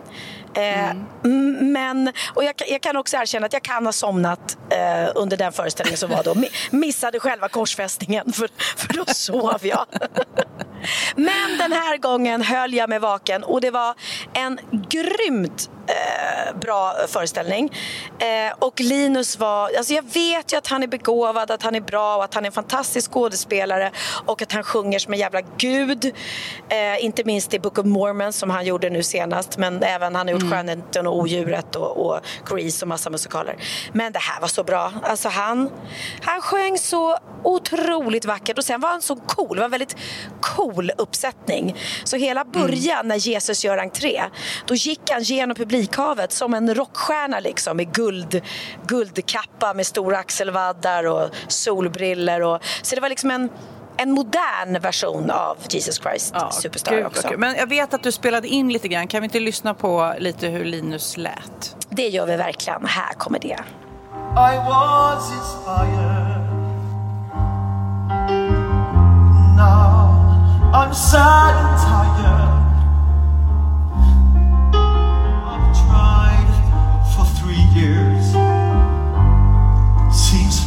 mm. 0.62 1.72
Men, 1.72 2.14
och 2.34 2.44
jag, 2.44 2.54
jag, 2.68 2.82
kan 2.82 2.98
också 2.98 3.18
erkänna 3.18 3.46
att 3.46 3.54
jag 3.54 3.64
kan 3.64 3.86
ha 3.86 3.94
somnat 3.94 4.58
eh, 4.70 5.12
under 5.16 5.38
den 5.38 5.52
föreställningen 5.52 5.98
som 5.98 6.10
var 6.10 6.24
då. 6.24 6.36
Missade 6.72 7.20
själva 7.20 7.50
korsfästningen 7.50 8.34
för, 8.34 8.50
för 8.58 8.94
då 8.94 9.06
sov 9.06 9.60
jag. 9.62 9.86
Men 11.16 11.58
den 11.60 11.72
här 11.72 11.98
gången 11.98 12.42
höll 12.42 12.74
jag 12.74 12.90
mig 12.90 13.00
vaken 13.00 13.44
och 13.44 13.62
det 13.62 13.72
var 13.72 13.96
en 14.34 14.60
grymt 14.90 15.70
eh, 15.88 16.56
bra 16.60 16.94
föreställning. 17.08 17.72
Eh, 18.20 18.56
och 18.60 18.80
Linus 18.80 19.40
var, 19.40 19.72
alltså 19.78 19.94
jag 19.94 20.04
vet 20.14 20.54
ju 20.54 20.58
att 20.58 20.68
han 20.68 20.84
är 20.84 20.88
begåvad, 20.88 21.52
att 21.52 21.64
han 21.64 21.76
är 21.76 21.82
bra 21.82 22.16
och 22.16 22.24
att 22.24 22.34
han 22.34 22.46
är 22.46 22.48
en 22.48 22.52
fantastisk 22.52 23.12
skådespelare 23.12 23.92
och 24.26 24.42
att 24.42 24.52
han 24.52 24.64
sjunger 24.64 25.00
som 25.00 25.14
en 25.14 25.20
jävla 25.20 25.42
gud. 25.58 26.06
Eh, 26.70 27.06
inte 27.06 27.24
minst 27.24 27.54
i 27.54 27.60
Book 27.60 27.78
of 27.78 27.86
Mormon 27.86 28.34
som 28.34 28.50
han 28.50 28.66
gjorde 28.66 28.90
nu 28.90 29.04
senast 29.04 29.58
men 29.58 29.84
även 29.84 30.16
han 30.16 30.28
har 30.28 30.34
gjort 30.34 30.42
mm. 30.42 30.52
Skönheten 30.52 31.08
och 31.08 31.18
Odjuret 31.18 31.76
och, 31.76 32.06
och 32.06 32.20
Grease 32.50 32.86
och 32.86 32.90
massa 32.90 33.10
musikaler. 33.10 33.56
Men 33.94 34.14
det 34.14 34.20
här 34.20 34.42
var 34.42 34.48
så 34.48 34.64
bra. 34.64 34.94
Alltså 35.04 35.30
han, 35.30 35.70
han 36.22 36.42
sjöng 36.42 36.78
så 36.78 37.18
otroligt 37.44 38.26
vackert 38.26 38.58
och 38.58 38.66
sen 38.66 38.82
var 38.82 38.90
han 38.90 39.02
så 39.02 39.16
cool. 39.16 39.56
Det 39.56 39.62
var 39.62 39.66
en 39.66 39.72
väldigt 39.72 39.96
cool 40.42 40.92
uppsättning. 40.98 41.76
Så 42.04 42.18
hela 42.18 42.46
början 42.46 42.98
mm. 42.98 43.08
när 43.08 43.16
Jesus 43.16 43.66
gör 43.66 43.78
entré, 43.78 44.24
då 44.66 44.76
gick 44.76 45.10
han 45.12 45.24
genom 45.24 45.56
publikhavet 45.78 46.32
som 46.32 46.54
en 46.54 46.76
rockstjärna 46.76 47.40
liksom 47.40 47.78
med 47.78 47.94
guld, 47.94 48.42
guldkappa 48.88 49.74
med 49.74 49.86
stora 49.86 50.18
axelvaddar 50.18 51.04
och 51.08 51.30
solbriller. 51.48 52.42
Och, 52.42 52.64
så 52.82 52.96
det 52.96 53.02
var 53.02 53.10
liksom 53.10 53.32
en 53.32 53.50
en 54.00 54.12
modern 54.12 54.82
version 54.82 55.32
av 55.32 55.58
Jesus 55.70 56.02
Christ 56.02 56.34
ja, 56.36 56.52
Superstar 56.52 56.96
gud, 56.96 57.06
också. 57.06 57.30
Men 57.38 57.56
jag 57.56 57.68
vet 57.68 57.94
att 57.94 58.04
du 58.04 58.12
spelade 58.12 58.48
in 58.48 58.74
lite 58.74 58.88
grann. 58.88 59.08
Kan 59.08 59.22
vi 59.22 59.26
inte 59.26 59.40
lyssna 59.40 59.74
på 59.74 60.14
lite 60.20 60.48
hur 60.48 60.66
Linus 60.66 61.18
lät? 61.18 61.76
Det 61.90 62.08
gör 62.08 62.26
vi 62.26 62.36
verkligen. 62.36 62.86
Här 62.86 63.14
kommer 63.14 63.40
det. 63.40 63.58
I 64.36 64.58
was 64.58 65.32
inspired 65.32 66.38
Now 69.58 70.22
I'm 70.74 70.94
sad 70.94 71.56
and 71.56 71.80
tired 71.82 72.67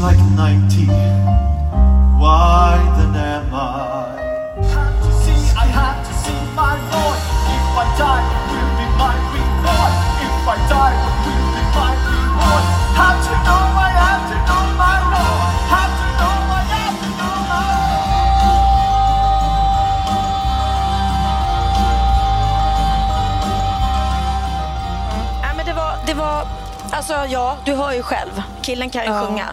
Like 0.01 0.19
90 0.35 0.87
why 2.21 2.77
then 2.97 3.17
am 3.17 3.55
I? 3.55 4.13
Have 4.77 4.97
to 5.05 5.11
see, 5.25 5.41
I 5.57 5.65
have 5.81 6.01
to 6.07 6.13
see 6.23 6.41
my 6.53 6.77
Lord. 6.93 7.19
If 7.49 7.65
I 7.81 7.87
die, 7.97 8.25
will 8.51 8.73
be 8.77 8.87
my 9.01 9.17
reward. 9.33 9.93
If 10.21 10.45
I 10.45 10.57
die, 10.69 10.95
will 11.01 11.21
be 11.25 11.65
my 11.77 11.93
reward. 12.13 12.65
Have 13.01 13.19
to 13.25 13.33
know, 13.47 13.65
I 13.87 13.91
have 14.05 14.25
to 14.31 14.37
know 14.49 14.65
my 14.85 14.97
Lord. 15.15 15.53
Have 15.73 15.95
to 16.01 16.07
know, 16.21 16.37
I 16.59 16.63
have 16.77 16.97
to 17.01 17.09
know 17.19 17.37
my 17.53 17.73
Lord. 18.41 18.61
Ja, 25.43 25.51
men 25.57 25.67
det 25.67 25.73
var, 25.73 25.93
det 26.07 26.15
var, 26.15 26.47
alltså 26.91 27.15
ja, 27.29 27.57
du 27.65 27.75
hör 27.75 27.93
ju 27.93 28.03
själv. 28.03 28.43
Killen 28.63 28.91
kan 28.91 29.05
ju 29.05 29.11
ja. 29.11 29.27
sjunga. 29.27 29.49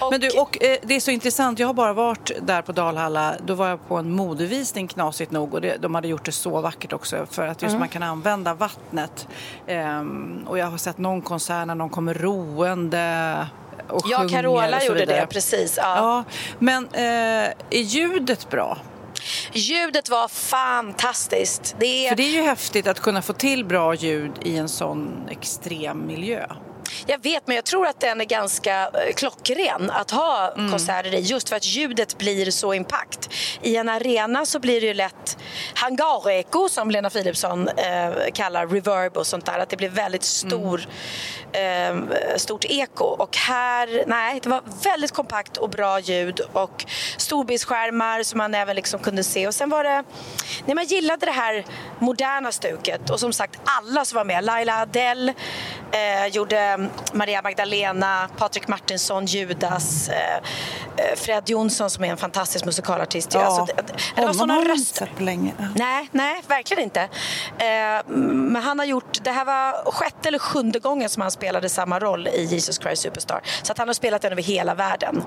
Och... 0.00 0.12
Men 0.12 0.20
du, 0.20 0.28
och, 0.28 0.62
eh, 0.62 0.76
det 0.82 0.94
är 0.94 1.00
så 1.00 1.10
intressant. 1.10 1.58
Jag 1.58 1.66
har 1.66 1.74
bara 1.74 1.92
varit 1.92 2.30
där 2.42 2.62
på 2.62 2.72
Dalhalla. 2.72 3.34
Då 3.46 3.54
var 3.54 3.68
jag 3.68 3.88
på 3.88 3.96
en 3.96 4.10
modevisning 4.10 4.88
knasigt 4.88 5.30
nog 5.30 5.54
och 5.54 5.60
det, 5.60 5.76
de 5.76 5.94
hade 5.94 6.08
gjort 6.08 6.24
det 6.24 6.32
så 6.32 6.60
vackert 6.60 6.92
också 6.92 7.26
för 7.30 7.46
att 7.46 7.62
just 7.62 7.72
mm. 7.72 7.80
man 7.80 7.88
kan 7.88 8.02
använda 8.02 8.54
vattnet. 8.54 9.28
Ehm, 9.66 10.44
och 10.48 10.58
jag 10.58 10.66
har 10.66 10.78
sett 10.78 10.98
någon 10.98 11.22
konsert 11.22 11.66
när 11.66 11.74
någon 11.74 11.90
kommer 11.90 12.14
roende 12.14 13.46
och 13.88 14.02
ja, 14.08 14.28
Carola 14.28 14.84
gjorde 14.84 15.04
det, 15.04 15.26
precis. 15.30 15.78
Ja. 15.82 15.96
ja 15.96 16.24
men 16.58 16.88
eh, 16.92 17.50
är 17.70 17.82
ljudet 17.82 18.50
bra? 18.50 18.78
Ljudet 19.52 20.08
var 20.08 20.28
fantastiskt. 20.28 21.76
Det 21.78 22.06
är... 22.06 22.08
För 22.08 22.16
det 22.16 22.22
är 22.22 22.32
ju 22.32 22.42
häftigt 22.42 22.86
att 22.86 23.00
kunna 23.00 23.22
få 23.22 23.32
till 23.32 23.64
bra 23.64 23.94
ljud 23.94 24.32
i 24.42 24.56
en 24.56 24.68
sån 24.68 25.28
extrem 25.30 26.06
miljö. 26.06 26.46
Jag 27.06 27.22
vet, 27.22 27.46
men 27.46 27.56
jag 27.56 27.64
tror 27.64 27.86
att 27.86 28.00
den 28.00 28.20
är 28.20 28.24
ganska 28.24 28.82
eh, 28.82 29.14
klockren 29.14 29.90
att 29.90 30.10
ha 30.10 30.52
mm. 30.52 30.70
konserter 30.70 31.14
i 31.14 31.20
just 31.20 31.48
för 31.48 31.56
att 31.56 31.66
ljudet 31.66 32.18
blir 32.18 32.50
så 32.50 32.74
impakt. 32.74 33.30
I 33.62 33.76
en 33.76 33.88
arena 33.88 34.46
så 34.46 34.58
blir 34.58 34.80
det 34.80 34.86
ju 34.86 34.94
lätt 34.94 35.38
hangareko 35.74 36.68
som 36.68 36.90
Lena 36.90 37.10
Philipsson 37.10 37.68
eh, 37.68 38.12
kallar 38.34 38.66
reverb 38.66 39.16
och 39.16 39.26
sånt 39.26 39.46
där. 39.46 39.58
Att 39.58 39.68
det 39.68 39.76
blir 39.76 39.88
väldigt 39.88 40.22
stor, 40.22 40.86
mm. 41.52 42.08
eh, 42.08 42.36
stort 42.36 42.64
eko. 42.64 43.04
Och 43.04 43.36
här, 43.36 44.04
nej, 44.06 44.40
det 44.42 44.48
var 44.48 44.62
väldigt 44.84 45.12
kompakt 45.12 45.56
och 45.56 45.70
bra 45.70 46.00
ljud 46.00 46.40
och 46.52 46.86
storbildsskärmar 47.16 48.22
som 48.22 48.38
man 48.38 48.54
även 48.54 48.76
liksom 48.76 49.00
kunde 49.00 49.24
se. 49.24 49.46
Och 49.46 49.54
sen 49.54 49.70
var 49.70 49.84
det, 49.84 50.04
nej, 50.66 50.74
man 50.74 50.84
gillade 50.84 51.26
det 51.26 51.32
här 51.32 51.64
moderna 51.98 52.52
stuket 52.52 53.10
och 53.10 53.20
som 53.20 53.32
sagt 53.32 53.60
alla 53.64 54.04
som 54.04 54.16
var 54.16 54.24
med, 54.24 54.44
Laila 54.44 54.80
Adele 54.80 55.34
eh, 55.92 56.26
gjorde 56.26 56.79
Maria 57.12 57.42
Magdalena, 57.42 58.28
Patrik 58.36 58.68
Martinsson, 58.68 59.26
Judas, 59.26 60.08
eh, 60.08 60.36
eh, 60.96 61.16
Fred 61.16 61.48
Jonsson 61.50 61.90
som 61.90 62.04
är 62.04 62.08
en 62.08 62.16
fantastisk 62.16 62.64
musikalartist. 62.64 63.34
Ja, 63.34 63.40
alltså, 63.40 63.74
det, 63.76 63.82
det 64.16 64.20
var 64.26 64.34
har 64.34 64.46
man 64.46 64.70
inte 64.70 65.08
på 65.16 65.22
länge. 65.22 65.52
Nej, 65.74 66.08
nej, 66.12 66.42
verkligen 66.48 66.82
inte. 66.82 67.00
Eh, 67.00 68.06
men 68.06 68.62
han 68.62 68.78
har 68.78 68.86
gjort, 68.86 69.24
det 69.24 69.30
här 69.30 69.44
var 69.44 69.90
sjätte 69.92 70.28
eller 70.28 70.38
sjunde 70.38 70.78
gången 70.78 71.08
som 71.08 71.20
han 71.20 71.30
spelade 71.30 71.68
samma 71.68 71.98
roll 71.98 72.28
i 72.28 72.44
Jesus 72.44 72.78
Christ 72.78 73.02
Superstar. 73.02 73.40
Så 73.62 73.72
att 73.72 73.78
han 73.78 73.88
har 73.88 73.94
spelat 73.94 74.22
den 74.22 74.32
över 74.32 74.42
hela 74.42 74.74
världen. 74.74 75.22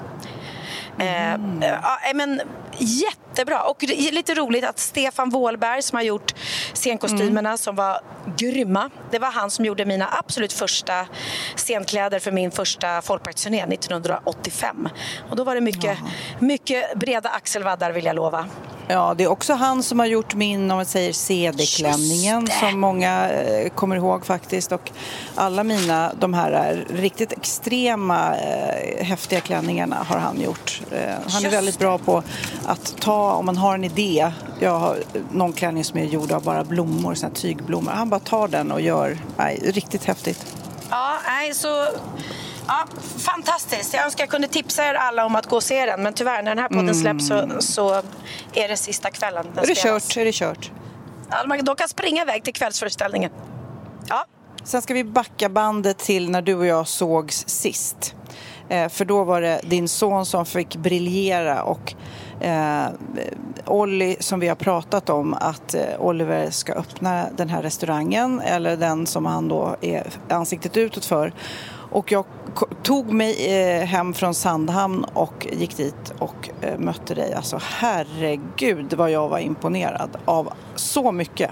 Mm. 0.99 1.63
Eh, 1.63 2.13
men, 2.13 2.41
jättebra. 2.77 3.63
Och 3.63 3.83
lite 4.11 4.33
roligt 4.33 4.65
att 4.65 4.79
Stefan 4.79 5.29
Wåhlberg 5.29 5.81
som 5.81 5.95
har 5.95 6.03
gjort 6.03 6.33
scenkostymerna 6.73 7.49
mm. 7.49 7.57
som 7.57 7.75
var 7.75 7.99
grymma. 8.37 8.89
Det 9.11 9.19
var 9.19 9.31
han 9.31 9.49
som 9.49 9.65
gjorde 9.65 9.85
mina 9.85 10.07
absolut 10.11 10.53
första 10.53 11.07
scenkläder 11.55 12.19
för 12.19 12.31
min 12.31 12.51
första 12.51 13.01
folkparksturné 13.01 13.61
1985. 13.61 14.89
Och 15.29 15.35
då 15.35 15.43
var 15.43 15.55
det 15.55 15.61
mycket, 15.61 15.97
mycket 16.39 16.95
breda 16.95 17.29
axelvaddar 17.29 17.91
vill 17.91 18.05
jag 18.05 18.15
lova. 18.15 18.45
Ja, 18.87 19.13
det 19.17 19.23
är 19.23 19.27
också 19.27 19.53
han 19.53 19.83
som 19.83 19.99
har 19.99 20.05
gjort 20.05 20.35
min, 20.35 20.71
om 20.71 20.77
man 20.77 20.85
säger 20.85 21.13
CD-klänningen 21.13 22.47
som 22.47 22.79
många 22.79 23.29
eh, 23.29 23.69
kommer 23.69 23.95
ihåg 23.95 24.25
faktiskt. 24.25 24.71
Och 24.71 24.91
alla 25.35 25.63
mina, 25.63 26.13
de 26.19 26.33
här 26.33 26.85
riktigt 26.89 27.31
extrema 27.31 28.35
eh, 28.35 29.05
häftiga 29.05 29.39
klänningarna 29.39 29.95
har 29.95 30.17
han 30.17 30.41
gjort. 30.41 30.81
Eh, 30.91 31.15
han 31.27 31.45
är 31.45 31.49
väldigt 31.49 31.79
bra 31.79 31.97
på 31.97 32.23
att 32.65 32.95
ta, 32.99 33.31
om 33.33 33.45
man 33.45 33.57
har 33.57 33.75
en 33.75 33.83
idé, 33.83 34.31
jag 34.59 34.79
har 34.79 34.97
någon 35.31 35.53
klänning 35.53 35.83
som 35.83 35.99
är 35.99 36.05
gjord 36.05 36.31
av 36.31 36.43
bara 36.43 36.63
blommor, 36.63 37.15
såna 37.15 37.33
tygblommor. 37.33 37.91
Han 37.91 38.09
bara 38.09 38.19
tar 38.19 38.47
den 38.47 38.71
och 38.71 38.81
gör, 38.81 39.17
nej, 39.37 39.59
riktigt 39.63 40.05
häftigt. 40.05 40.45
Ja, 40.89 41.17
nej, 41.27 41.53
så 41.53 41.87
Ja, 42.67 42.85
fantastiskt. 43.17 43.93
Jag 43.93 44.05
önskar 44.05 44.23
jag 44.23 44.29
kunde 44.29 44.47
tipsa 44.47 44.85
er 44.85 44.93
alla 44.93 45.25
om 45.25 45.35
att 45.35 45.45
gå 45.45 45.55
och 45.55 45.63
se 45.63 45.85
den. 45.85 46.03
Men 46.03 46.13
tyvärr, 46.13 46.43
när 46.43 46.51
den 46.55 46.59
här 46.59 46.69
podden 46.69 46.89
mm. 46.89 47.01
släpps 47.01 47.27
så, 47.27 47.61
så 47.61 48.01
är 48.53 48.67
det 48.67 48.77
sista 48.77 49.09
kvällen 49.09 49.45
den 49.55 49.63
Är 49.63 49.67
det 49.67 49.75
kört? 49.75 50.17
Är 50.17 50.25
det 50.25 50.31
kört? 50.31 50.71
Ja, 51.29 51.57
de 51.63 51.75
kan 51.75 51.87
springa 51.87 52.21
iväg 52.21 52.43
till 52.43 52.53
kvällsföreställningen. 52.53 53.31
Ja. 54.09 54.25
Sen 54.63 54.81
ska 54.81 54.93
vi 54.93 55.03
backa 55.03 55.49
bandet 55.49 55.97
till 55.97 56.29
när 56.29 56.41
du 56.41 56.55
och 56.55 56.65
jag 56.65 56.87
sågs 56.87 57.47
sist. 57.47 58.15
Eh, 58.69 58.89
för 58.89 59.05
då 59.05 59.23
var 59.23 59.41
det 59.41 59.61
din 59.63 59.87
son 59.87 60.25
som 60.25 60.45
fick 60.45 60.75
briljera 60.75 61.63
och 61.63 61.93
eh, 62.41 62.85
Olli, 63.65 64.17
som 64.19 64.39
vi 64.39 64.47
har 64.47 64.55
pratat 64.55 65.09
om, 65.09 65.33
att 65.33 65.73
eh, 65.73 65.81
Oliver 65.99 66.49
ska 66.49 66.73
öppna 66.73 67.25
den 67.37 67.49
här 67.49 67.61
restaurangen 67.61 68.39
eller 68.39 68.77
den 68.77 69.07
som 69.07 69.25
han 69.25 69.47
då 69.47 69.75
är 69.81 70.07
ansiktet 70.29 70.77
utåt 70.77 71.05
för. 71.05 71.33
Och 71.93 72.11
jag 72.11 72.25
tog 72.83 73.11
mig 73.11 73.55
eh, 73.55 73.85
hem 73.85 74.13
från 74.13 74.33
Sandhamn 74.33 75.03
och 75.03 75.47
gick 75.51 75.77
dit 75.77 76.13
och 76.19 76.49
eh, 76.61 76.79
mötte 76.79 77.15
dig. 77.15 77.33
Alltså 77.33 77.59
herregud 77.61 78.93
vad 78.93 79.11
jag 79.11 79.29
var 79.29 79.39
imponerad 79.39 80.17
av 80.25 80.53
så 80.75 81.11
mycket. 81.11 81.51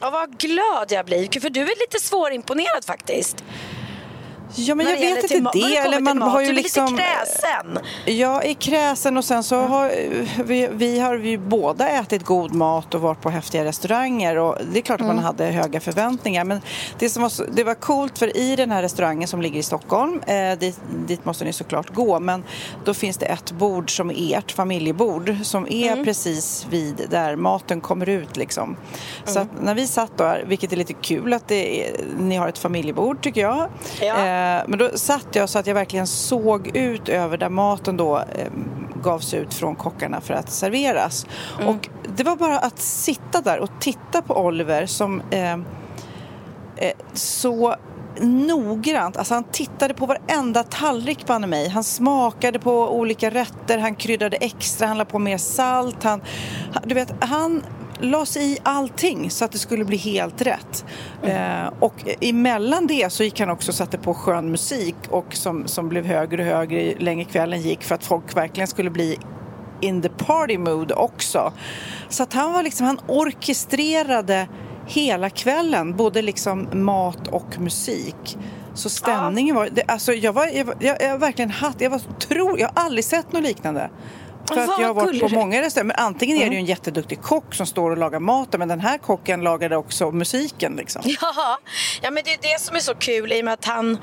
Ja, 0.00 0.10
vad 0.10 0.38
glad 0.38 0.86
jag 0.88 1.06
blir, 1.06 1.40
för 1.40 1.50
du 1.50 1.60
är 1.60 1.80
lite 1.80 2.00
svårimponerad 2.00 2.84
faktiskt. 2.84 3.44
Ja, 4.58 4.74
men 4.74 4.86
jag 4.86 4.96
vet 4.96 5.30
inte 5.30 5.50
det. 5.52 5.76
Eller 5.76 6.00
man 6.00 6.22
har 6.22 6.40
ju 6.40 6.52
liksom... 6.52 6.86
kräsen. 6.98 7.78
Jag 8.04 8.46
är 8.46 8.54
kräsen 8.54 9.16
och 9.16 9.24
sen 9.24 9.42
så 9.42 9.56
har 9.60 9.92
vi, 10.44 10.68
vi 10.72 11.00
har 11.00 11.14
ju 11.18 11.38
båda 11.38 11.88
ätit 11.88 12.24
god 12.24 12.54
mat 12.54 12.94
och 12.94 13.00
varit 13.00 13.20
på 13.20 13.30
häftiga 13.30 13.64
restauranger 13.64 14.36
och 14.38 14.56
det 14.72 14.78
är 14.78 14.82
klart 14.82 15.00
att 15.00 15.06
man 15.06 15.18
hade 15.18 15.44
höga 15.46 15.80
förväntningar 15.80 16.44
men 16.44 16.60
det 16.98 17.10
som 17.10 17.22
var, 17.22 17.28
så- 17.28 17.44
det 17.44 17.64
var 17.64 17.74
coolt 17.74 18.18
för 18.18 18.36
i 18.36 18.56
den 18.56 18.70
här 18.70 18.82
restaurangen 18.82 19.28
som 19.28 19.42
ligger 19.42 19.58
i 19.60 19.62
Stockholm, 19.62 20.20
eh, 20.26 20.58
dit, 20.58 20.80
dit 21.06 21.24
måste 21.24 21.44
ni 21.44 21.52
såklart 21.52 21.94
gå 21.94 22.20
men 22.20 22.44
då 22.84 22.94
finns 22.94 23.16
det 23.16 23.26
ett 23.26 23.52
bord 23.52 23.96
som 23.96 24.10
är 24.10 24.38
ert 24.38 24.52
familjebord 24.52 25.36
som 25.42 25.66
är 25.70 26.04
precis 26.04 26.66
vid 26.70 27.06
där 27.10 27.36
maten 27.36 27.80
kommer 27.80 28.08
ut 28.08 28.36
liksom. 28.36 28.76
Så 29.24 29.38
att 29.38 29.48
när 29.62 29.74
vi 29.74 29.86
satt 29.86 30.18
där, 30.18 30.44
vilket 30.46 30.72
är 30.72 30.76
lite 30.76 30.92
kul 30.92 31.32
att 31.32 31.48
det 31.48 31.86
är, 31.88 31.96
ni 32.20 32.36
har 32.36 32.48
ett 32.48 32.58
familjebord 32.58 33.20
tycker 33.22 33.40
jag. 33.40 33.68
Ja. 34.00 34.26
Eh, 34.26 34.45
men 34.66 34.78
då 34.78 34.90
satt 34.94 35.26
jag 35.32 35.48
så 35.48 35.58
att 35.58 35.66
jag 35.66 35.74
verkligen 35.74 36.06
såg 36.06 36.76
ut 36.76 37.08
över 37.08 37.36
där 37.38 37.48
maten 37.48 37.96
då 37.96 38.18
eh, 38.18 38.50
gavs 39.02 39.34
ut 39.34 39.54
från 39.54 39.74
kockarna 39.76 40.20
för 40.20 40.34
att 40.34 40.50
serveras. 40.50 41.26
Och 41.66 41.88
det 42.16 42.24
var 42.24 42.36
bara 42.36 42.58
att 42.58 42.78
sitta 42.78 43.40
där 43.40 43.58
och 43.58 43.70
titta 43.80 44.22
på 44.22 44.36
Oliver 44.36 44.86
som 44.86 45.22
eh, 45.30 45.52
eh, 45.52 46.92
så 47.12 47.76
noggrant, 48.20 49.16
alltså 49.16 49.34
han 49.34 49.44
tittade 49.44 49.94
på 49.94 50.06
varenda 50.06 50.62
tallrik 50.62 51.26
banne 51.26 51.46
mig. 51.46 51.68
Han 51.68 51.84
smakade 51.84 52.58
på 52.58 52.96
olika 52.98 53.30
rätter, 53.30 53.78
han 53.78 53.94
kryddade 53.94 54.36
extra, 54.36 54.86
han 54.86 54.98
la 54.98 55.04
på 55.04 55.18
mer 55.18 55.38
salt. 55.38 56.02
Han- 56.04 56.20
du 56.84 56.94
vet, 56.94 57.14
han 57.20 57.62
la 58.00 58.26
sig 58.26 58.52
i 58.52 58.58
allting 58.62 59.30
så 59.30 59.44
att 59.44 59.52
det 59.52 59.58
skulle 59.58 59.84
bli 59.84 59.96
helt 59.96 60.42
rätt. 60.42 60.84
Eh, 61.22 61.66
och 61.80 61.94
emellan 62.20 62.86
det 62.86 63.12
så 63.12 63.24
gick 63.24 63.40
han 63.40 63.50
också 63.50 63.70
och 63.70 63.74
satte 63.74 63.98
på 63.98 64.14
skön 64.14 64.50
musik 64.50 64.96
och 65.10 65.34
som, 65.34 65.66
som 65.66 65.88
blev 65.88 66.06
högre 66.06 66.42
och 66.42 66.48
högre 66.48 66.94
längre 66.98 67.24
kvällen 67.24 67.60
gick 67.60 67.82
för 67.82 67.94
att 67.94 68.04
folk 68.04 68.36
verkligen 68.36 68.68
skulle 68.68 68.90
bli 68.90 69.18
in 69.80 70.02
the 70.02 70.08
party 70.08 70.58
mood 70.58 70.92
också. 70.92 71.52
Så 72.08 72.22
att 72.22 72.32
han 72.32 72.52
var 72.52 72.62
liksom, 72.62 72.86
han 72.86 73.00
orkestrerade 73.08 74.48
hela 74.86 75.30
kvällen, 75.30 75.96
både 75.96 76.22
liksom 76.22 76.68
mat 76.72 77.28
och 77.28 77.58
musik. 77.58 78.38
Så 78.74 78.88
stämningen 78.88 79.54
var, 79.54 79.68
det, 79.72 79.82
alltså 79.88 80.12
jag 80.12 80.32
var, 80.32 80.46
jag, 80.46 80.68
jag, 80.78 81.02
jag 81.02 81.18
verkligen 81.18 81.50
hatt, 81.50 81.80
jag 81.80 81.90
var 81.90 82.00
tro, 82.18 82.58
jag 82.58 82.68
har 82.68 82.82
aldrig 82.84 83.04
sett 83.04 83.32
något 83.32 83.42
liknande. 83.42 83.90
För 84.48 84.60
att 84.60 84.80
jag 84.80 84.86
har 84.86 84.94
varit 84.94 85.20
på 85.20 85.28
många 85.28 85.62
restauranger, 85.62 85.94
men 85.94 86.06
antingen 86.06 86.36
är 86.36 86.48
det 86.48 86.54
ju 86.54 86.60
en 86.60 86.66
jätteduktig 86.66 87.22
kock 87.22 87.54
som 87.54 87.66
står 87.66 87.90
och 87.90 87.96
lagar 87.96 88.20
maten, 88.20 88.58
men 88.58 88.68
den 88.68 88.80
här 88.80 88.98
kocken 88.98 89.40
lagade 89.40 89.76
också 89.76 90.10
musiken 90.10 90.76
liksom. 90.76 91.02
Ja, 91.20 91.58
ja, 92.02 92.10
men 92.10 92.22
det 92.24 92.32
är 92.32 92.38
det 92.54 92.60
som 92.60 92.76
är 92.76 92.80
så 92.80 92.94
kul 92.94 93.32
i 93.32 93.40
och 93.40 93.44
med 93.44 93.54
att 93.54 93.64
han, 93.64 93.98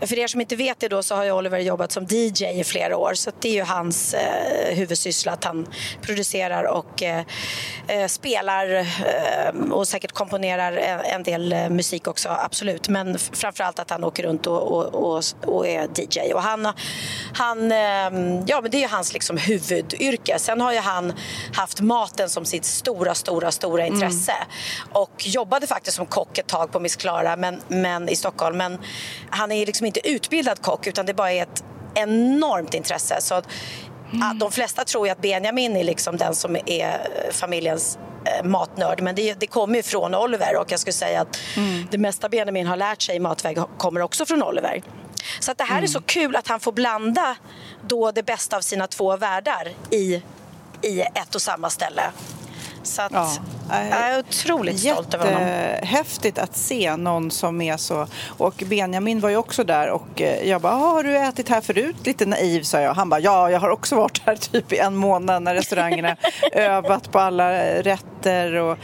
för 0.00 0.18
er 0.18 0.26
som 0.26 0.40
inte 0.40 0.56
vet 0.56 0.80
det 0.80 0.88
då 0.88 1.02
så 1.02 1.14
har 1.14 1.24
ju 1.24 1.32
Oliver 1.32 1.58
jobbat 1.58 1.92
som 1.92 2.04
DJ 2.04 2.44
i 2.60 2.64
flera 2.64 2.96
år 2.96 3.14
så 3.14 3.30
det 3.40 3.48
är 3.48 3.52
ju 3.52 3.62
hans 3.62 4.14
eh, 4.14 4.76
huvudsyssla 4.76 5.32
att 5.32 5.44
han 5.44 5.66
producerar 6.02 6.64
och 6.64 7.02
eh, 7.02 7.22
eh, 7.88 8.06
spelar 8.06 8.74
eh, 8.74 9.70
och 9.70 9.88
säkert 9.88 10.12
komponerar 10.12 10.76
en, 11.04 11.22
del 11.22 11.52
eh, 11.52 11.70
musik 11.70 12.06
också, 12.06 12.28
absolut. 12.28 12.88
Men 12.88 13.18
framförallt 13.18 13.78
att 13.78 13.90
han 13.90 14.04
åker 14.04 14.22
runt 14.22 14.46
och, 14.46 14.62
och, 14.62 14.94
och, 14.94 15.22
och 15.46 15.66
är 15.66 15.88
DJ. 15.94 16.32
Och 16.34 16.42
han, 16.42 16.72
han, 17.32 17.72
eh, 17.72 18.44
ja 18.46 18.60
men 18.60 18.70
det 18.70 18.76
är 18.76 18.80
ju 18.80 18.88
hans 18.88 19.12
liksom 19.12 19.36
huvudyrke. 19.92 20.38
Sen 20.38 20.60
har 20.60 20.72
ju 20.72 20.78
han 20.78 21.12
haft 21.52 21.80
maten 21.80 22.28
som 22.28 22.44
sitt 22.44 22.64
stora, 22.64 23.14
stora, 23.14 23.50
stora 23.50 23.86
intresse 23.86 24.32
och 24.92 25.26
jobbade 25.26 25.66
faktiskt 25.66 25.96
som 25.96 26.06
kock 26.06 26.38
ett 26.38 26.46
tag 26.46 26.72
på 26.72 26.80
Miss 26.80 26.96
Klara 26.96 27.36
men, 27.36 27.60
men, 27.68 28.08
i 28.08 28.16
Stockholm. 28.16 28.56
Men 28.56 28.78
han 29.30 29.52
är 29.52 29.66
liksom 29.66 29.86
inte 29.86 30.08
utbildad 30.08 30.62
kock 30.62 30.86
utan 30.86 31.06
det 31.06 31.14
bara 31.14 31.32
är 31.32 31.42
ett 31.42 31.64
enormt 31.94 32.74
intresse. 32.74 33.16
Så 33.20 33.34
att, 33.34 33.48
ja, 34.12 34.34
de 34.40 34.52
flesta 34.52 34.84
tror 34.84 35.06
ju 35.06 35.12
att 35.12 35.22
Benjamin 35.22 35.76
är 35.76 35.84
liksom 35.84 36.16
den 36.16 36.34
som 36.34 36.56
är 36.66 37.00
familjens 37.32 37.98
eh, 38.24 38.44
matnörd 38.44 39.02
men 39.02 39.14
det, 39.14 39.34
det 39.34 39.46
kommer 39.46 39.76
ju 39.76 39.82
från 39.82 40.14
Oliver 40.14 40.56
och 40.56 40.72
jag 40.72 40.80
skulle 40.80 40.92
säga 40.92 41.20
att 41.20 41.38
det 41.90 41.98
mesta 41.98 42.28
Benjamin 42.28 42.66
har 42.66 42.76
lärt 42.76 43.02
sig 43.02 43.16
i 43.16 43.20
matväg 43.20 43.58
kommer 43.78 44.00
också 44.00 44.26
från 44.26 44.42
Oliver. 44.42 44.82
Så 45.40 45.52
att 45.52 45.58
det 45.58 45.64
här 45.64 45.82
är 45.82 45.86
så 45.86 46.00
kul 46.00 46.36
att 46.36 46.48
han 46.48 46.60
får 46.60 46.72
blanda 46.72 47.36
då 47.88 48.10
det 48.10 48.22
bästa 48.22 48.56
av 48.56 48.60
sina 48.60 48.86
två 48.86 49.16
världar 49.16 49.68
i, 49.90 50.22
i 50.82 51.00
ett 51.00 51.34
och 51.34 51.42
samma 51.42 51.70
ställe. 51.70 52.02
Så 52.82 53.02
att, 53.02 53.12
Ja, 53.12 53.30
eh, 53.72 53.88
jag 53.90 53.98
är 53.98 54.18
otroligt 54.18 54.80
stolt 54.80 55.14
över 55.14 55.24
honom. 55.32 55.48
Jättehäftigt 55.48 56.38
att 56.38 56.56
se 56.56 56.96
någon 56.96 57.30
som 57.30 57.60
är 57.60 57.76
så... 57.76 58.06
Och 58.38 58.62
Benjamin 58.66 59.20
var 59.20 59.28
ju 59.30 59.36
också 59.36 59.64
där 59.64 59.90
och 59.90 60.20
eh, 60.22 60.48
jag 60.48 60.60
bara, 60.60 60.72
"Ah, 60.72 60.76
har 60.92 61.02
du 61.02 61.16
ätit 61.18 61.48
här 61.48 61.60
förut? 61.60 61.96
Lite 62.04 62.26
naiv 62.26 62.62
sa 62.62 62.80
jag. 62.80 62.94
Han 62.94 63.08
bara, 63.08 63.20
ja, 63.20 63.50
jag 63.50 63.60
har 63.60 63.70
också 63.70 63.96
varit 63.96 64.22
här 64.26 64.36
typ 64.36 64.72
i 64.72 64.78
en 64.78 64.96
månad 64.96 65.42
när 65.42 65.54
restaurangerna 65.54 66.16
övat 66.52 67.12
på 67.12 67.18
alla 67.18 67.52
rätter 67.82 68.52
och 68.54 68.78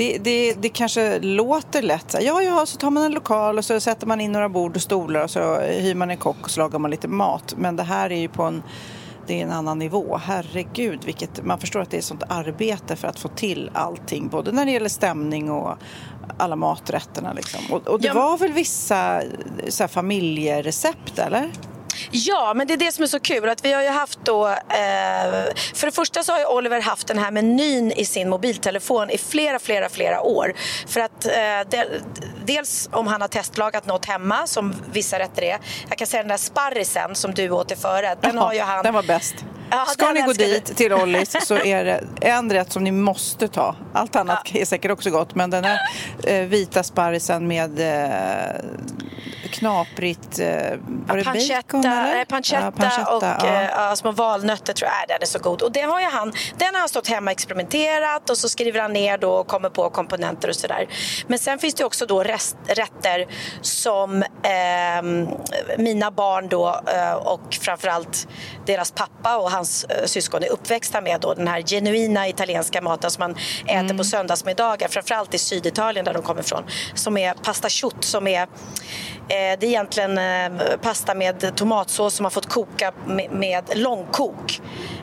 det, 0.00 0.18
det, 0.18 0.54
det 0.54 0.68
kanske 0.68 1.18
låter 1.18 1.82
lätt. 1.82 2.10
Så 2.10 2.16
här, 2.18 2.24
Ja, 2.24 2.42
ja, 2.42 2.66
så 2.66 2.76
tar 2.78 2.90
man 2.90 3.02
en 3.02 3.12
lokal 3.12 3.58
och 3.58 3.64
så 3.64 3.80
sätter 3.80 4.06
man 4.06 4.20
in 4.20 4.32
några 4.32 4.48
bord 4.48 4.76
och 4.76 4.82
stolar 4.82 5.24
och 5.24 5.30
så 5.30 5.54
hyr 5.60 5.94
man 5.94 6.10
en 6.10 6.16
kock 6.16 6.36
och 6.42 6.50
så 6.50 6.60
lagar 6.60 6.78
man 6.78 6.90
lite 6.90 7.08
mat. 7.08 7.54
Men 7.58 7.76
det 7.76 7.82
här 7.82 8.12
är 8.12 8.16
ju 8.18 8.28
på 8.28 8.42
en 8.42 8.62
det 9.26 9.40
är 9.40 9.44
en 9.44 9.50
annan 9.52 9.78
nivå. 9.78 10.16
Herregud, 10.24 11.04
vilket, 11.04 11.44
man 11.44 11.58
förstår 11.58 11.80
att 11.80 11.90
det 11.90 11.96
är 11.96 12.00
sånt 12.02 12.22
arbete 12.28 12.96
för 12.96 13.08
att 13.08 13.18
få 13.18 13.28
till 13.28 13.70
allting. 13.74 14.28
Både 14.28 14.52
när 14.52 14.64
det 14.66 14.70
gäller 14.72 14.88
stämning 14.88 15.50
och 15.50 15.76
alla 16.38 16.56
maträtterna. 16.56 17.32
Liksom. 17.32 17.60
Och, 17.70 17.88
och 17.88 18.00
det 18.00 18.06
Ja. 18.06 18.14
var 18.14 18.38
väl 18.38 18.52
vissa 18.52 19.22
så 19.68 19.82
här, 19.82 19.88
familjerecept, 19.88 21.18
eller? 21.18 21.50
Ja, 22.10 22.52
men 22.56 22.66
det 22.66 22.72
är 22.72 22.78
det 22.78 22.92
som 22.92 23.04
är 23.04 23.08
så 23.08 23.20
kul. 23.20 23.48
Att 23.48 23.64
vi 23.64 23.72
har 23.72 23.82
ju 23.82 23.88
haft 23.88 24.18
då, 24.24 24.48
eh, 24.48 24.54
för 25.74 25.86
det 25.86 25.92
första 25.92 26.22
så 26.22 26.32
har 26.32 26.38
ju 26.38 26.46
Oliver 26.46 26.80
haft 26.80 27.06
den 27.06 27.18
här 27.18 27.30
menyn 27.30 27.92
i 27.92 28.04
sin 28.04 28.28
mobiltelefon 28.28 29.10
i 29.10 29.18
flera, 29.18 29.58
flera, 29.58 29.88
flera 29.88 30.20
år. 30.20 30.52
För 30.86 31.00
att 31.00 31.26
eh, 31.26 31.32
de, 31.70 31.84
dels 32.44 32.88
om 32.92 33.06
han 33.06 33.20
har 33.20 33.28
testlagat 33.28 33.86
något 33.86 34.04
hemma, 34.04 34.46
som 34.46 34.74
vissa 34.92 35.18
rätter 35.18 35.42
är. 35.42 35.58
Jag 35.88 35.98
kan 35.98 36.06
säga 36.06 36.22
den 36.22 36.28
där 36.28 36.36
sparrisen 36.36 37.14
som 37.14 37.34
du 37.34 37.50
åt 37.50 37.72
i 37.72 37.76
förrätt. 37.76 38.18
Den 38.22 38.38
har 38.38 38.52
ju 38.52 38.60
han... 38.60 38.82
Den 38.84 38.94
var 38.94 39.02
bäst. 39.02 39.34
Ja, 39.70 39.84
Ska 39.86 40.04
den 40.06 40.14
ni 40.14 40.22
gå 40.22 40.32
dit 40.32 40.76
till 40.76 40.92
Ollis 40.92 41.36
så 41.46 41.54
är 41.54 41.84
det 41.84 42.04
en 42.20 42.52
rätt 42.52 42.72
som 42.72 42.84
ni 42.84 42.90
måste 42.92 43.48
ta. 43.48 43.76
Allt 43.92 44.16
annat 44.16 44.54
är 44.54 44.64
säkert 44.64 44.90
också 44.90 45.10
gott. 45.10 45.34
Men 45.34 45.50
den 45.50 45.64
här 45.64 45.78
eh, 46.24 46.40
vita 46.46 46.82
sparrisen 46.82 47.48
med 47.48 47.80
eh, 47.80 48.60
knaprigt... 49.50 50.38
Eh, 50.38 50.46
var 51.06 51.16
det 51.16 51.24
pancetta, 51.24 51.62
bacon 51.62 51.84
eller? 51.84 52.18
eh, 52.18 52.24
pancetta, 52.24 52.64
Ja, 52.64 52.70
pancetta, 52.70 53.16
och 53.16 53.22
ja. 53.22 53.46
eh, 53.46 53.68
ja, 53.70 53.96
små 53.96 54.12
valnötter 54.12 54.72
tror 54.72 54.90
jag. 54.90 55.02
Äh, 55.02 55.04
Den 55.08 55.22
är 55.22 55.26
så 55.26 55.38
god. 55.38 55.62
Och 55.62 55.72
det 55.72 55.80
har 55.80 56.00
ju 56.00 56.06
han, 56.06 56.32
den 56.58 56.74
har 56.74 56.78
han 56.80 56.88
stått 56.88 57.08
hemma 57.08 57.28
och 57.30 57.32
experimenterat 57.32 58.30
och 58.30 58.38
så 58.38 58.48
skriver 58.48 58.80
han 58.80 58.92
ner 58.92 59.18
då 59.18 59.32
och 59.32 59.46
kommer 59.46 59.68
på 59.70 59.90
komponenter 59.90 60.48
och 60.48 60.56
sådär. 60.56 60.88
Men 61.26 61.38
sen 61.38 61.58
finns 61.58 61.74
det 61.74 61.84
också 61.84 62.06
då 62.06 62.22
rest, 62.22 62.56
rätter 62.66 63.26
som 63.60 64.24
ehm, 64.42 65.28
mina 65.78 66.10
barn 66.10 66.48
då 66.48 66.80
eh, 66.94 67.12
och 67.12 67.54
framförallt 67.60 68.28
deras 68.66 68.90
pappa 68.90 69.36
och 69.36 69.50
hans 69.60 69.84
eh, 69.84 70.04
syskon 70.04 70.42
är 70.42 70.48
uppväxta 70.48 71.00
med 71.00 71.20
då 71.20 71.34
den 71.34 71.48
här 71.48 71.62
genuina 71.62 72.28
italienska 72.28 72.80
maten 72.80 73.10
som 73.10 73.20
man 73.20 73.36
äter 73.66 73.96
på 73.96 74.04
söndagsmiddagar 74.04 74.88
framförallt 74.88 75.34
i 75.34 75.38
Syditalien 75.38 76.04
där 76.04 76.14
de 76.14 76.22
kommer 76.22 76.40
ifrån 76.40 76.62
som 76.94 77.16
är 77.16 77.34
pasta 77.34 77.68
chut 77.68 78.04
som 78.04 78.26
är 78.26 78.46
Eh, 79.30 79.58
det 79.60 79.66
är 79.66 79.68
egentligen 79.68 80.18
eh, 80.18 80.76
pasta 80.82 81.14
med 81.14 81.56
tomatsås 81.56 82.14
som 82.14 82.24
har 82.24 82.30
fått 82.30 82.48
koka 82.48 82.92
med, 83.06 83.32
med 83.32 83.64
långkok 83.74 84.60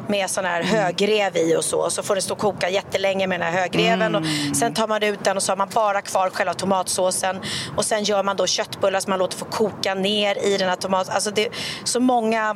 med 0.07 0.29
sån 0.29 0.45
här 0.45 0.63
högrev 0.63 1.37
i 1.37 1.55
och 1.55 1.63
så. 1.63 1.89
Så 1.89 2.03
får 2.03 2.15
den 2.15 2.21
stå 2.21 2.33
och 2.33 2.39
koka 2.39 2.69
jättelänge 2.69 3.27
med 3.27 3.39
den 3.39 3.53
här 3.53 3.59
högreven. 3.61 4.15
Och 4.15 4.23
sen 4.55 4.73
tar 4.73 4.87
man 4.87 5.03
ut 5.03 5.23
den 5.23 5.37
och 5.37 5.43
så 5.43 5.51
har 5.51 5.57
man 5.57 5.69
bara 5.73 6.01
kvar 6.01 6.29
själva 6.29 6.53
tomatsåsen. 6.53 7.39
Och 7.77 7.85
sen 7.85 8.03
gör 8.03 8.23
man 8.23 8.35
då 8.35 8.47
köttbullar 8.47 8.99
som 8.99 9.09
man 9.09 9.19
låter 9.19 9.37
få 9.37 9.45
koka 9.45 9.93
ner 9.93 10.45
i 10.45 10.57
den 10.57 10.69
här 10.69 10.75
tomaten. 10.75 11.13
Alltså 11.13 11.31
det 11.31 11.45
är 11.45 11.51
så 11.83 11.99
många 11.99 12.55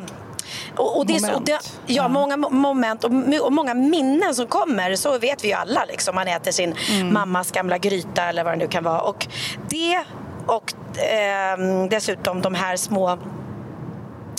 och, 0.77 0.97
och 0.97 1.05
det 1.05 1.15
är 1.15 1.19
så, 1.19 1.33
och 1.33 1.41
det, 1.41 1.51
Moment. 1.51 1.79
ja, 1.85 2.07
många 2.07 2.35
mo- 2.35 2.51
moment 2.51 3.03
och, 3.03 3.11
och 3.45 3.53
många 3.53 3.73
minnen 3.73 4.35
som 4.35 4.47
kommer. 4.47 4.95
Så 4.95 5.17
vet 5.19 5.43
vi 5.43 5.47
ju 5.47 5.53
alla. 5.53 5.85
Liksom. 5.85 6.15
Man 6.15 6.27
äter 6.27 6.51
sin 6.51 6.75
mammas 7.11 7.51
gamla 7.51 7.77
gryta 7.77 8.23
eller 8.23 8.43
vad 8.43 8.53
det 8.53 8.57
nu 8.57 8.67
kan 8.67 8.83
vara. 8.83 9.01
Och 9.01 9.27
det 9.69 10.03
och 10.47 10.73
ehm, 10.97 11.89
dessutom 11.89 12.41
de 12.41 12.55
här 12.55 12.75
små 12.75 13.17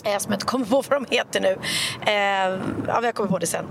Eh, 0.05 0.19
som 0.19 0.33
jag 0.33 0.37
inte 0.37 0.47
kommer 0.47 0.67
på 0.67 0.83
vad 0.91 1.03
de 1.03 1.17
heter 1.17 1.41
nu. 1.41 1.59
Eh, 2.07 2.13
ja, 2.87 2.95
har 2.95 3.13
kommit 3.13 3.31
på 3.31 3.39
det 3.39 3.47
sen. 3.47 3.65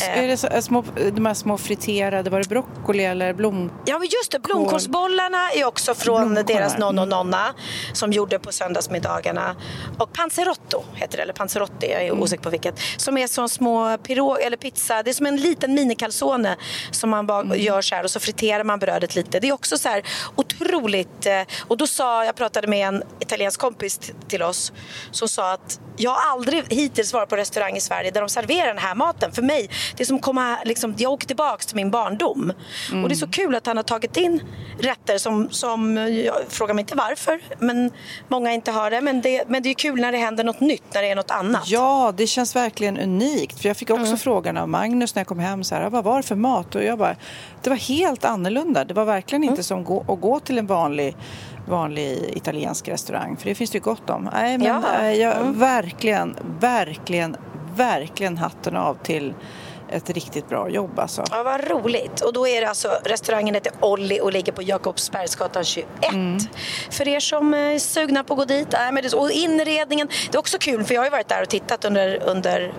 Eh, 0.00 0.18
Är 0.24 0.26
det 0.28 0.36
så, 0.36 0.46
är 0.46 0.60
små, 0.60 0.84
de 1.12 1.26
här 1.26 1.34
små 1.34 1.58
friterade, 1.58 2.30
var 2.30 2.38
det 2.42 2.48
broccoli 2.48 3.04
eller 3.04 3.32
blom... 3.32 3.70
Ja, 3.86 3.98
men 3.98 4.08
just 4.08 4.32
det. 4.32 4.38
Blomkålsbollarna 4.38 5.50
är 5.50 5.64
också 5.64 5.94
från 5.94 6.20
Blomkål, 6.34 6.44
deras 6.56 6.78
nonno 6.78 7.00
och 7.00 7.06
mm. 7.06 7.18
nonna 7.18 7.54
som 7.92 8.12
gjorde 8.12 8.38
på 8.38 8.52
söndagsmiddagarna. 8.52 9.56
Och 9.98 10.12
panzerotto 10.12 10.84
heter 10.94 11.16
det, 11.16 11.22
eller 11.22 11.32
panzerotti, 11.32 11.90
jag 11.90 12.02
är 12.02 12.08
Mm. 12.08 12.22
osäker 12.22 12.42
på 12.42 12.50
vilket. 12.50 12.74
Som 12.96 13.18
är 13.18 13.26
som 13.26 13.48
små 13.48 13.98
pirog 13.98 14.40
eller 14.40 14.56
pizza. 14.56 15.02
Det 15.02 15.10
är 15.10 15.14
som 15.14 15.26
en 15.26 15.36
liten 15.36 15.74
minikalsone 15.74 16.56
som 16.90 17.10
man 17.10 17.26
bara 17.26 17.40
Mm. 17.40 17.58
gör 17.60 17.80
så 17.82 17.94
här 17.94 18.04
och 18.04 18.10
så 18.10 18.20
friterar 18.20 18.64
man 18.64 18.78
brödet 18.78 19.14
lite. 19.14 19.40
Det 19.40 19.48
är 19.48 19.52
också 19.52 19.78
så 19.78 19.88
här 19.88 20.02
otroligt. 20.36 21.26
eh, 21.26 21.42
Och 21.68 21.76
då 21.76 21.86
sa, 21.86 22.24
jag 22.24 22.36
pratade 22.36 22.66
med 22.66 22.88
en 22.88 23.02
italiensk 23.20 23.60
kompis 23.60 24.00
till 24.28 24.42
oss 24.42 24.72
som 25.10 25.28
sa 25.28 25.52
att 25.52 25.77
jag 26.00 26.10
har 26.10 26.32
aldrig 26.32 26.64
hittills 26.72 27.12
varit 27.12 27.28
på 27.28 27.36
restaurang 27.36 27.76
i 27.76 27.80
Sverige 27.80 28.10
där 28.10 28.20
de 28.20 28.28
serverar 28.28 28.66
den 28.66 28.78
här 28.78 28.94
maten. 28.94 29.32
För 29.32 29.42
mig, 29.42 29.70
det 29.96 30.02
är 30.02 30.06
som 30.06 30.18
komma, 30.18 30.58
liksom, 30.64 30.94
jag 30.98 31.12
åker 31.12 31.26
tillbaka 31.26 31.64
till 31.64 31.76
min 31.76 31.90
barndom. 31.90 32.52
Och 33.02 33.08
det 33.08 33.14
är 33.14 33.16
så 33.16 33.28
kul 33.28 33.54
att 33.54 33.66
han 33.66 33.76
har 33.76 33.84
tagit 33.84 34.16
in 34.16 34.42
rätter 34.80 35.18
som, 35.18 35.50
som 35.50 35.96
jag 35.96 36.34
frågar 36.48 36.74
mig 36.74 36.82
inte 36.82 36.94
varför, 36.96 37.40
men 37.58 37.90
många 38.28 38.52
inte 38.52 38.70
har 38.70 38.90
det. 38.90 39.00
Men 39.00 39.20
det, 39.20 39.44
men 39.48 39.62
det 39.62 39.68
är 39.68 39.74
kul 39.74 40.00
när 40.00 40.12
det 40.12 40.18
händer 40.18 40.44
något 40.44 40.60
nytt, 40.60 40.94
när 40.94 41.02
det 41.02 41.10
är 41.10 41.16
något 41.16 41.30
annat. 41.30 41.62
Ja, 41.66 42.14
det 42.16 42.26
känns 42.26 42.56
verkligen 42.56 42.98
unikt. 42.98 43.60
För 43.60 43.68
Jag 43.68 43.76
fick 43.76 43.90
också 43.90 44.04
Mm. 44.06 44.18
frågan 44.18 44.56
av 44.56 44.68
Magnus 44.68 45.14
när 45.14 45.20
jag 45.20 45.26
kom 45.26 45.38
hem, 45.38 45.64
så 45.64 45.74
här, 45.74 45.90
vad 45.90 46.04
var 46.04 46.16
det 46.16 46.22
för 46.22 46.34
mat? 46.36 46.74
Och 46.74 46.84
jag 46.84 46.98
bara, 46.98 47.16
det 47.62 47.70
var 47.70 47.76
helt 47.76 48.24
annorlunda. 48.24 48.84
Det 48.84 48.94
var 48.94 49.04
verkligen 49.04 49.42
Mm. 49.42 49.52
inte 49.52 49.62
som 49.62 49.84
gå, 49.84 50.04
att 50.08 50.20
gå 50.20 50.40
till 50.40 50.58
en 50.58 50.66
vanlig, 50.66 51.16
vanlig 51.68 52.32
italiensk 52.36 52.88
restaurang, 52.88 53.36
för 53.36 53.44
det 53.48 53.54
finns 53.54 53.70
det 53.70 53.78
ju 53.78 53.82
gott 53.82 54.10
om. 54.10 54.30
Nej, 54.32 54.58
men 54.58 54.66
Ja. 54.66 54.82
eh, 55.02 55.12
jag, 55.12 55.36
Mm. 55.36 55.58
verkligen, 55.58 56.36
verkligen, 56.60 57.36
verkligen 57.76 58.38
hatten 58.38 58.76
av 58.76 58.94
till 59.02 59.34
ett 59.90 60.10
riktigt 60.10 60.48
bra 60.48 60.68
jobb 60.70 60.98
alltså. 60.98 61.24
Ja, 61.30 61.42
vad 61.42 61.68
roligt. 61.70 62.20
Och 62.20 62.32
då 62.32 62.48
är 62.48 62.60
det 62.60 62.68
alltså, 62.68 62.88
restaurangen 63.04 63.54
heter 63.54 63.72
Olli 63.80 64.20
och 64.20 64.32
ligger 64.32 64.52
på 64.52 64.62
Jakobsbergsgatan 64.62 65.64
21. 65.64 65.88
För 66.90 67.08
er 67.08 67.20
som 67.20 67.54
är 67.54 67.78
sugna 67.78 68.24
på 68.24 68.32
att 68.34 68.38
gå 68.38 68.44
dit. 68.44 68.68
Nej, 68.72 68.92
men 68.92 69.02
det, 69.02 69.12
och 69.14 69.30
inredningen, 69.30 70.08
det 70.30 70.36
är 70.36 70.38
också 70.38 70.58
kul 70.58 70.84
för 70.84 70.94
jag 70.94 71.00
har 71.00 71.06
ju 71.06 71.10
varit 71.10 71.28
där 71.28 71.42
och 71.42 71.48
tittat 71.48 71.84
under, 71.84 72.22
under 72.22 72.72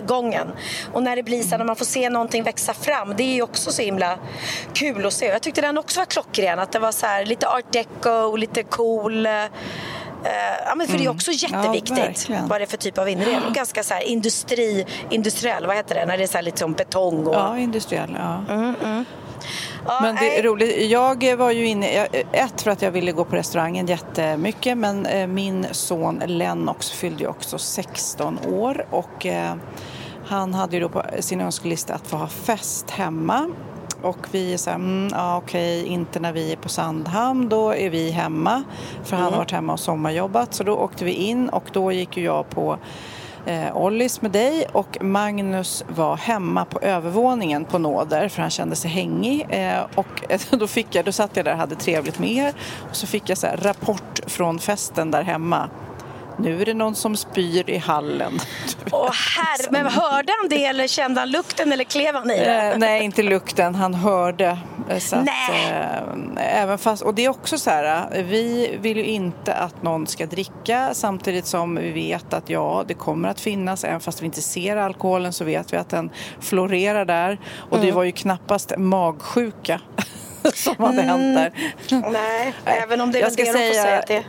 gången. 0.00 0.48
Och 0.92 1.02
när 1.02 1.16
det 1.16 1.22
blir 1.22 1.42
så 1.42 1.50
här, 1.50 1.58
när 1.58 1.64
man 1.64 1.76
får 1.76 1.84
se 1.84 2.10
någonting 2.10 2.42
växa 2.42 2.74
fram, 2.74 3.14
det 3.16 3.22
är 3.22 3.34
ju 3.34 3.42
också 3.42 3.72
så 3.72 3.82
himla 3.82 4.18
kul 4.72 5.06
att 5.06 5.12
se. 5.12 5.26
Jag 5.26 5.42
tyckte 5.42 5.60
den 5.60 5.78
också 5.78 6.00
var 6.00 6.06
klockren, 6.06 6.58
att 6.58 6.72
det 6.72 6.78
var 6.78 6.92
så 6.92 7.06
här 7.06 7.24
lite 7.26 7.48
art 7.48 7.72
deco, 7.72 8.36
lite 8.36 8.62
cool. 8.62 9.26
eh, 9.26 9.32
ja, 10.66 10.74
men 10.76 10.88
för 10.88 10.98
det 10.98 11.04
är 11.04 11.10
också 11.10 11.32
jätteviktigt 11.32 11.98
verkligen. 11.98 12.48
vad 12.48 12.60
det 12.60 12.64
är 12.64 12.66
för 12.66 12.76
typ 12.76 12.98
av 12.98 13.08
inredning. 13.08 13.42
Och 13.48 13.54
ganska 13.54 13.82
så 13.82 13.94
här 13.94 14.02
industri, 14.02 14.86
industriell, 15.10 15.66
vad 15.66 15.76
heter 15.76 15.94
det? 15.94 16.06
När 16.06 16.18
det 16.18 16.22
är 16.22 16.26
så 16.28 16.38
här 16.38 16.42
lite 16.42 16.58
som 16.58 16.72
betong 16.72 17.26
och... 17.26 17.34
Ja, 17.34 17.58
industriell. 17.58 18.16
Ja. 18.18 18.44
Ja, 19.86 19.98
Men 20.02 20.14
det 20.14 20.38
är 20.38 20.42
roligt. 20.42 20.90
Jag 20.90 21.36
var 21.36 21.50
ju 21.50 21.66
inne, 21.66 21.86
ett 22.32 22.62
för 22.62 22.70
att 22.70 22.82
jag 22.82 22.90
ville 22.90 23.12
gå 23.12 23.24
på 23.24 23.36
restaurangen 23.36 23.86
jättemycket 23.86 24.78
men 24.78 25.06
eh, 25.06 25.26
min 25.26 25.66
son 25.72 26.22
Lennox 26.26 26.90
fyllde 26.90 27.22
ju 27.22 27.28
också 27.28 27.58
16 27.58 28.38
år 28.52 28.86
och 28.90 29.26
eh, 29.26 29.54
han 30.26 30.54
hade 30.54 30.76
ju 30.76 30.82
då 30.82 30.88
på 30.88 31.04
sin 31.20 31.40
önskelista 31.40 31.94
att 31.94 32.06
få 32.06 32.16
ha 32.16 32.28
fest 32.28 32.90
hemma. 32.90 33.50
Och 34.02 34.26
vi 34.30 34.52
är 34.52 34.56
så 34.56 34.70
här, 34.70 34.76
mm, 34.76 35.08
ja 35.12 35.36
okej, 35.36 35.86
inte 35.86 36.20
när 36.20 36.32
vi 36.32 36.52
är 36.52 36.56
på 36.56 36.68
Sandhamn, 36.68 37.48
då 37.48 37.74
är 37.74 37.90
vi 37.90 38.10
hemma. 38.10 38.62
För 39.04 39.16
han 39.16 39.32
har 39.32 39.38
varit 39.38 39.50
hemma 39.50 39.72
och 39.72 39.80
sommarjobbat. 39.80 40.54
Så 40.54 40.64
då 40.64 40.76
åkte 40.76 41.04
vi 41.04 41.12
in 41.12 41.48
och 41.48 41.64
då 41.72 41.92
gick 41.92 42.16
ju 42.16 42.24
jag 42.24 42.50
på 42.50 42.78
eh, 43.46 43.76
Ollis 43.76 44.22
med 44.22 44.30
dig 44.30 44.66
och 44.72 44.98
Magnus 45.00 45.84
var 45.88 46.16
hemma 46.16 46.64
på 46.64 46.80
övervåningen 46.80 47.64
på 47.64 47.78
nåder 47.78 48.28
för 48.28 48.42
han 48.42 48.50
kände 48.50 48.76
sig 48.76 48.90
hängig. 48.90 49.46
Eh, 49.50 49.82
och 49.94 50.24
då, 50.58 50.66
fick 50.66 50.94
jag, 50.94 51.04
då 51.04 51.12
satt 51.12 51.36
jag 51.36 51.44
där 51.44 51.52
och 51.52 51.58
hade 51.58 51.74
trevligt 51.74 52.18
med 52.18 52.30
er 52.30 52.54
och 52.90 52.96
så 52.96 53.06
fick 53.06 53.28
jag 53.28 53.38
så 53.38 53.46
här, 53.46 53.56
rapport 53.56 54.20
från 54.26 54.58
festen 54.58 55.10
där 55.10 55.22
hemma. 55.22 55.68
Nu 56.38 56.60
är 56.62 56.66
det 56.66 56.74
någon 56.74 56.94
som 56.94 57.16
spyr 57.16 57.70
i 57.70 57.78
hallen. 57.78 58.38
Åh 58.92 59.10
herre, 59.12 59.68
men 59.70 59.86
hörde 59.86 60.32
han 60.40 60.48
det 60.48 60.64
eller 60.64 60.86
kände 60.86 61.20
han 61.20 61.30
lukten 61.30 61.72
eller 61.72 61.84
klev 61.84 62.14
han 62.14 62.30
i 62.30 62.38
det? 62.38 62.62
Eh, 62.72 62.78
nej, 62.78 63.02
inte 63.04 63.22
lukten. 63.22 63.74
Han 63.74 63.94
hörde. 63.94 64.58
Eh, 64.90 64.98
Så 64.98 65.16
att, 65.16 65.26
eh, 65.28 66.62
även 66.62 66.78
fast, 66.78 67.02
och 67.02 67.14
det 67.14 67.24
är 67.24 67.28
också 67.28 67.58
så 67.58 67.70
här, 67.70 68.06
eh, 68.12 68.24
vi 68.24 68.76
vill 68.80 68.96
ju 68.96 69.04
inte 69.04 69.54
att 69.54 69.82
någon 69.82 70.06
ska 70.06 70.26
dricka 70.26 70.88
samtidigt 70.94 71.46
som 71.46 71.74
vi 71.76 71.90
vet 71.90 72.32
att 72.34 72.50
ja, 72.50 72.84
det 72.86 72.94
kommer 72.94 73.28
att 73.28 73.40
finnas, 73.40 73.84
även 73.84 74.00
fast 74.00 74.22
vi 74.22 74.26
inte 74.26 74.42
ser 74.42 74.76
alkoholen 74.76 75.32
så 75.32 75.44
vet 75.44 75.72
vi 75.72 75.76
att 75.76 75.88
den 75.88 76.10
florerar 76.40 77.04
där. 77.04 77.38
Och 77.70 77.76
Mm. 77.76 77.86
det 77.86 77.92
var 77.92 78.02
ju 78.04 78.12
knappast 78.12 78.72
magsjuka 78.78 79.80
som 80.54 80.74
hade 80.78 81.02
hänt 81.02 81.36
där. 81.36 81.52
Nej, 82.12 82.54
även 82.64 83.00
om 83.00 83.12
det 83.12 83.18
är 83.18 83.22
Jag 83.22 83.32
ska 83.32 83.42
det 83.44 83.52
de 83.52 83.58
får 83.58 83.58
säga- 83.58 83.82
säga 83.82 84.02
till. 84.02 84.16
Eh, 84.16 84.22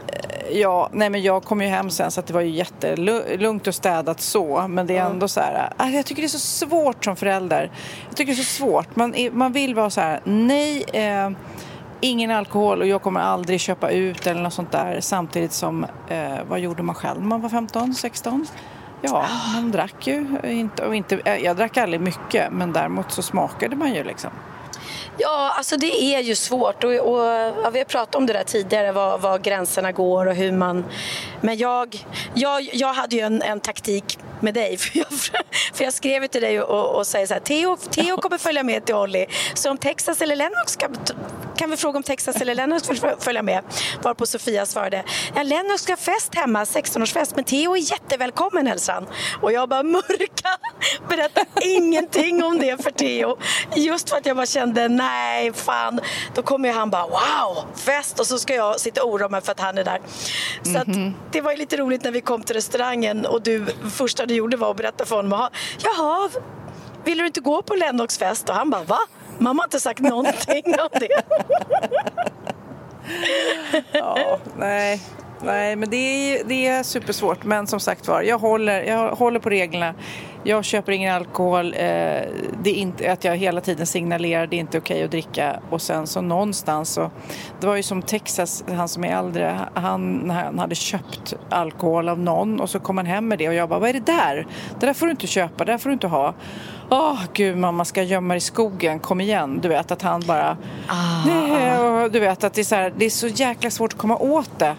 Ja, 0.51 0.89
nej 0.93 1.09
men 1.09 1.21
jag 1.21 1.43
kom 1.43 1.61
ju 1.61 1.67
hem 1.67 1.89
sen 1.89 2.11
så 2.11 2.19
att 2.19 2.27
det 2.27 2.33
var 2.33 2.41
ju 2.41 2.49
jättelugnt 2.49 3.67
och 3.67 3.75
städat 3.75 4.21
så. 4.21 4.65
Men 4.67 4.87
det 4.87 4.97
är 4.97 5.05
ändå 5.05 5.27
så 5.27 5.39
här, 5.39 5.73
äh, 5.79 5.95
jag 5.95 6.05
tycker 6.05 6.21
det 6.21 6.25
är 6.25 6.29
så 6.29 6.39
svårt 6.39 7.05
som 7.05 7.15
förälder. 7.15 7.71
Jag 8.07 8.17
tycker 8.17 8.33
det 8.33 8.41
är 8.41 8.43
så 8.43 8.53
svårt. 8.63 8.95
Man, 8.95 9.15
är- 9.15 9.31
man 9.31 9.51
vill 9.51 9.75
vara 9.75 9.89
så 9.89 10.01
här, 10.01 10.19
nej, 10.23 10.83
eh, 10.93 11.29
ingen 12.01 12.31
alkohol 12.31 12.81
och 12.81 12.87
jag 12.87 13.01
kommer 13.01 13.19
aldrig 13.19 13.59
köpa 13.59 13.89
ut 13.89 14.27
eller 14.27 14.41
något 14.41 14.53
sånt 14.53 14.71
där. 14.71 14.97
Samtidigt 15.01 15.53
som, 15.53 15.85
eh, 16.09 16.33
vad 16.49 16.59
gjorde 16.59 16.83
man 16.83 16.95
själv 16.95 17.19
när 17.19 17.27
man 17.27 17.41
var 17.41 17.49
15, 17.49 17.93
16? 17.93 18.47
Ja, 19.01 19.25
man 19.53 19.71
drack 19.71 20.07
ju 20.07 20.27
inte, 20.43 20.85
och 20.85 20.95
inte, 20.95 21.19
eh, 21.25 21.35
jag 21.37 21.57
drack 21.57 21.77
aldrig 21.77 22.01
mycket 22.01 22.51
men 22.53 22.73
däremot 22.73 23.11
så 23.11 23.21
smakade 23.21 23.75
man 23.75 23.93
ju 23.93 24.03
liksom. 24.03 24.31
Ja, 25.17 25.53
alltså 25.57 25.77
det 25.77 26.03
är 26.03 26.19
ju 26.19 26.35
svårt 26.35 26.83
och, 26.83 26.91
och 26.91 27.19
ja, 27.63 27.69
vi 27.69 27.79
har 27.79 27.85
pratat 27.85 28.15
om 28.15 28.25
det 28.25 28.33
där 28.33 28.43
tidigare, 28.43 28.91
var, 28.91 29.17
var 29.17 29.39
gränserna 29.39 29.91
går 29.91 30.25
och 30.25 30.35
hur 30.35 30.51
man... 30.51 30.85
Men 31.41 31.57
jag, 31.57 32.05
jag, 32.33 32.69
jag 32.73 32.93
hade 32.93 33.15
ju 33.15 33.21
en, 33.21 33.41
en 33.41 33.59
taktik 33.59 34.19
med 34.39 34.53
dig, 34.53 34.77
för 34.77 34.97
jag, 34.97 35.07
för 35.73 35.83
jag 35.83 35.93
skrev 35.93 36.27
till 36.27 36.41
dig 36.41 36.61
och, 36.61 36.95
och 36.95 37.07
säger 37.07 37.27
så 37.27 37.33
här, 37.33 37.41
Theo, 37.41 37.77
Theo 37.77 38.17
kommer 38.17 38.37
följa 38.37 38.63
med 38.63 38.85
till 38.85 38.95
Olli, 38.95 39.25
så 39.53 39.71
om 39.71 39.77
Texas 39.77 40.21
eller 40.21 40.35
Lennox 40.35 40.75
kan, 40.75 40.97
kan 41.55 41.69
vi 41.69 41.77
fråga 41.77 41.97
om 41.97 42.03
Texas 42.03 42.35
eller 42.35 42.55
Lennox 42.55 42.89
vill 42.89 42.99
följa 43.19 43.41
med? 43.41 43.63
Varpå 44.01 44.25
Sofia 44.25 44.65
svarade, 44.65 45.03
ja 45.35 45.43
Lennox 45.43 45.83
ska 45.83 45.91
ha 45.91 45.97
fest 45.97 46.35
hemma, 46.35 46.63
16-årsfest, 46.63 47.31
men 47.35 47.43
Theo 47.43 47.75
är 47.75 47.91
jättevälkommen 47.91 48.67
hälsan. 48.67 49.07
Och 49.41 49.51
jag 49.51 49.69
bara 49.69 49.83
mörka, 49.83 50.49
berätta 51.09 51.41
ingenting 51.61 52.43
om 52.43 52.59
det 52.59 52.83
för 52.83 52.91
Theo. 52.91 53.37
Just 53.75 54.09
för 54.09 54.17
att 54.17 54.25
jag 54.25 54.35
bara 54.35 54.45
kände, 54.45 54.87
nej 55.05 55.53
fan, 55.53 55.99
då 56.35 56.41
kommer 56.41 56.71
han 56.71 56.89
bara 56.89 57.07
wow, 57.07 57.65
fest 57.75 58.19
och 58.19 58.27
så 58.27 58.39
ska 58.39 58.55
jag 58.55 58.79
sitta 58.79 59.03
och 59.03 59.13
oroa 59.13 59.29
mig 59.29 59.41
för 59.41 59.51
att 59.51 59.59
han 59.59 59.77
är 59.77 59.83
där. 59.83 59.99
Så 60.63 60.77
att, 60.77 60.87
det 61.31 61.41
var 61.41 61.51
ju 61.51 61.57
lite 61.57 61.77
roligt 61.77 62.03
när 62.03 62.11
vi 62.11 62.21
kom 62.21 62.43
till 62.43 62.55
restaurangen 62.55 63.25
och 63.25 63.41
du, 63.41 63.65
första 63.91 64.25
du 64.25 64.33
gjorde 64.33 64.57
var 64.57 64.71
att 64.71 64.77
berätta 64.77 65.05
för 65.05 65.15
honom, 65.15 65.49
jaha, 65.83 66.29
vill 67.03 67.17
du 67.17 67.25
inte 67.25 67.39
gå 67.41 67.61
på 67.61 67.75
Lennox 67.75 68.17
fest? 68.17 68.49
Och 68.49 68.55
han 68.55 68.69
bara, 68.69 68.83
va? 68.83 68.99
Mamma 69.37 69.61
har 69.61 69.67
inte 69.67 69.79
sagt 69.79 69.99
någonting 69.99 70.63
om 70.65 70.99
det. 70.99 71.07
Ja, 73.91 74.39
nej. 74.57 75.01
Nej, 75.45 75.75
men 75.75 75.89
det 75.89 75.97
är, 75.97 76.43
det 76.43 76.67
är 76.67 76.83
supersvårt. 76.83 77.43
Men 77.43 77.67
som 77.67 77.79
sagt 77.79 78.07
var, 78.07 78.21
jag 78.21 78.39
håller, 78.39 78.83
jag 78.83 79.15
håller 79.15 79.39
på 79.39 79.49
reglerna. 79.49 79.93
Jag 80.45 80.65
köper 80.65 80.91
ingen 80.91 81.15
alkohol. 81.15 81.73
Eh, 81.73 81.79
det 82.63 82.69
är 82.69 82.73
inte 82.73 83.11
att 83.11 83.23
jag 83.23 83.35
hela 83.35 83.61
tiden 83.61 83.85
signalerar 83.85 84.47
det 84.47 84.55
är 84.55 84.59
inte 84.59 84.77
okej 84.77 85.03
att 85.03 85.11
dricka. 85.11 85.59
Och 85.69 85.81
sen 85.81 86.07
så 86.07 86.21
någonstans 86.21 86.89
så... 86.89 87.11
Det 87.59 87.67
var 87.67 87.75
ju 87.75 87.83
som 87.83 88.01
Texas, 88.01 88.63
han 88.67 88.87
som 88.87 89.03
är 89.03 89.17
äldre, 89.17 89.59
han, 89.73 90.29
han 90.29 90.59
hade 90.59 90.75
köpt 90.75 91.33
alkohol 91.49 92.09
av 92.09 92.19
någon 92.19 92.59
och 92.59 92.69
så 92.69 92.79
kom 92.79 92.97
han 92.97 93.05
hem 93.05 93.27
med 93.27 93.39
det 93.39 93.47
och 93.47 93.53
jag 93.53 93.69
bara, 93.69 93.79
vad 93.79 93.89
är 93.89 93.93
det 93.93 94.05
där? 94.05 94.47
Det 94.79 94.85
där 94.85 94.93
får 94.93 95.05
du 95.05 95.11
inte 95.11 95.27
köpa, 95.27 95.65
det 95.65 95.71
där 95.71 95.77
får 95.77 95.89
du 95.89 95.93
inte 95.93 96.07
ha. 96.07 96.33
Åh, 96.89 97.19
gud 97.33 97.57
mamma 97.57 97.85
ska 97.85 98.03
gömma 98.03 98.35
i 98.35 98.39
skogen, 98.39 98.99
kom 98.99 99.21
igen. 99.21 99.59
Du 99.61 99.69
vet 99.69 99.91
att 99.91 100.01
han 100.01 100.21
bara... 100.27 100.57
Nej, 101.25 101.79
och 101.79 102.11
du 102.11 102.19
vet 102.19 102.43
att 102.43 102.53
det 102.53 102.61
är 102.61 102.65
så, 102.65 102.75
här, 102.75 102.93
det 102.97 103.05
är 103.05 103.09
så 103.09 103.27
jäkla 103.27 103.69
svårt 103.69 103.93
att 103.93 103.99
komma 103.99 104.17
åt 104.17 104.59
det. 104.59 104.75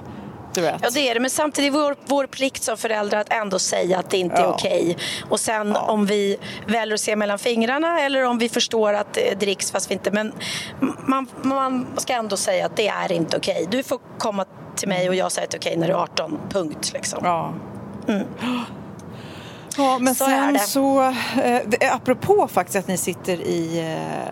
Du 0.55 0.61
vet. 0.61 0.81
Ja, 0.83 0.89
det 0.95 1.09
är 1.11 1.15
det. 1.15 1.21
Men 1.21 1.31
samtidigt 1.31 1.75
är 1.75 1.79
vår, 1.79 1.97
vår 2.07 2.27
plikt 2.27 2.63
som 2.63 2.77
föräldrar 2.77 3.21
att 3.21 3.33
ändå 3.33 3.59
säga 3.59 3.99
att 3.99 4.11
det 4.11 4.19
inte 4.19 4.37
är 4.37 4.41
Ja. 4.41 4.49
okej. 4.55 4.97
Och 5.29 5.41
sen 5.41 5.77
om 5.77 6.07
vi 6.07 6.37
väljer 6.67 6.95
att 6.95 7.01
se 7.01 7.17
mellan 7.17 7.39
fingrarna 7.39 8.01
eller 8.01 8.25
om 8.25 8.39
vi 8.39 8.49
förstår 8.49 8.93
att 8.93 9.13
det 9.15 9.41
dricks 9.41 9.71
fast 9.71 9.91
vi 9.91 9.93
inte... 9.95 10.11
Men 10.11 10.33
man, 11.07 11.27
man 11.43 11.87
ska 11.97 12.13
ändå 12.13 12.37
säga 12.37 12.67
att 12.67 12.77
det 12.77 12.89
är 12.89 13.13
inte 13.13 13.37
okej. 13.37 13.67
Du 13.71 13.83
får 13.83 13.99
komma 14.19 14.45
till 14.77 14.89
mig 14.89 15.09
och 15.09 15.15
jag 15.15 15.33
säger 15.33 15.47
att 15.47 15.51
det 15.51 15.57
är 15.57 15.59
okej 15.61 15.77
när 15.77 15.87
du 15.87 15.93
är 15.93 15.99
18. 15.99 16.39
Punkt. 16.51 16.91
Liksom. 16.95 17.21
Ja. 17.23 17.53
Ja, 19.77 19.99
men 19.99 20.15
Så 20.15 20.25
sen 20.25 20.59
så, 20.59 21.03
eh, 21.43 21.95
apropå 21.95 22.49
faktiskt 22.49 22.77
att 22.77 22.89
ni 22.89 22.97
sitter 22.97 23.41
i 23.41 23.81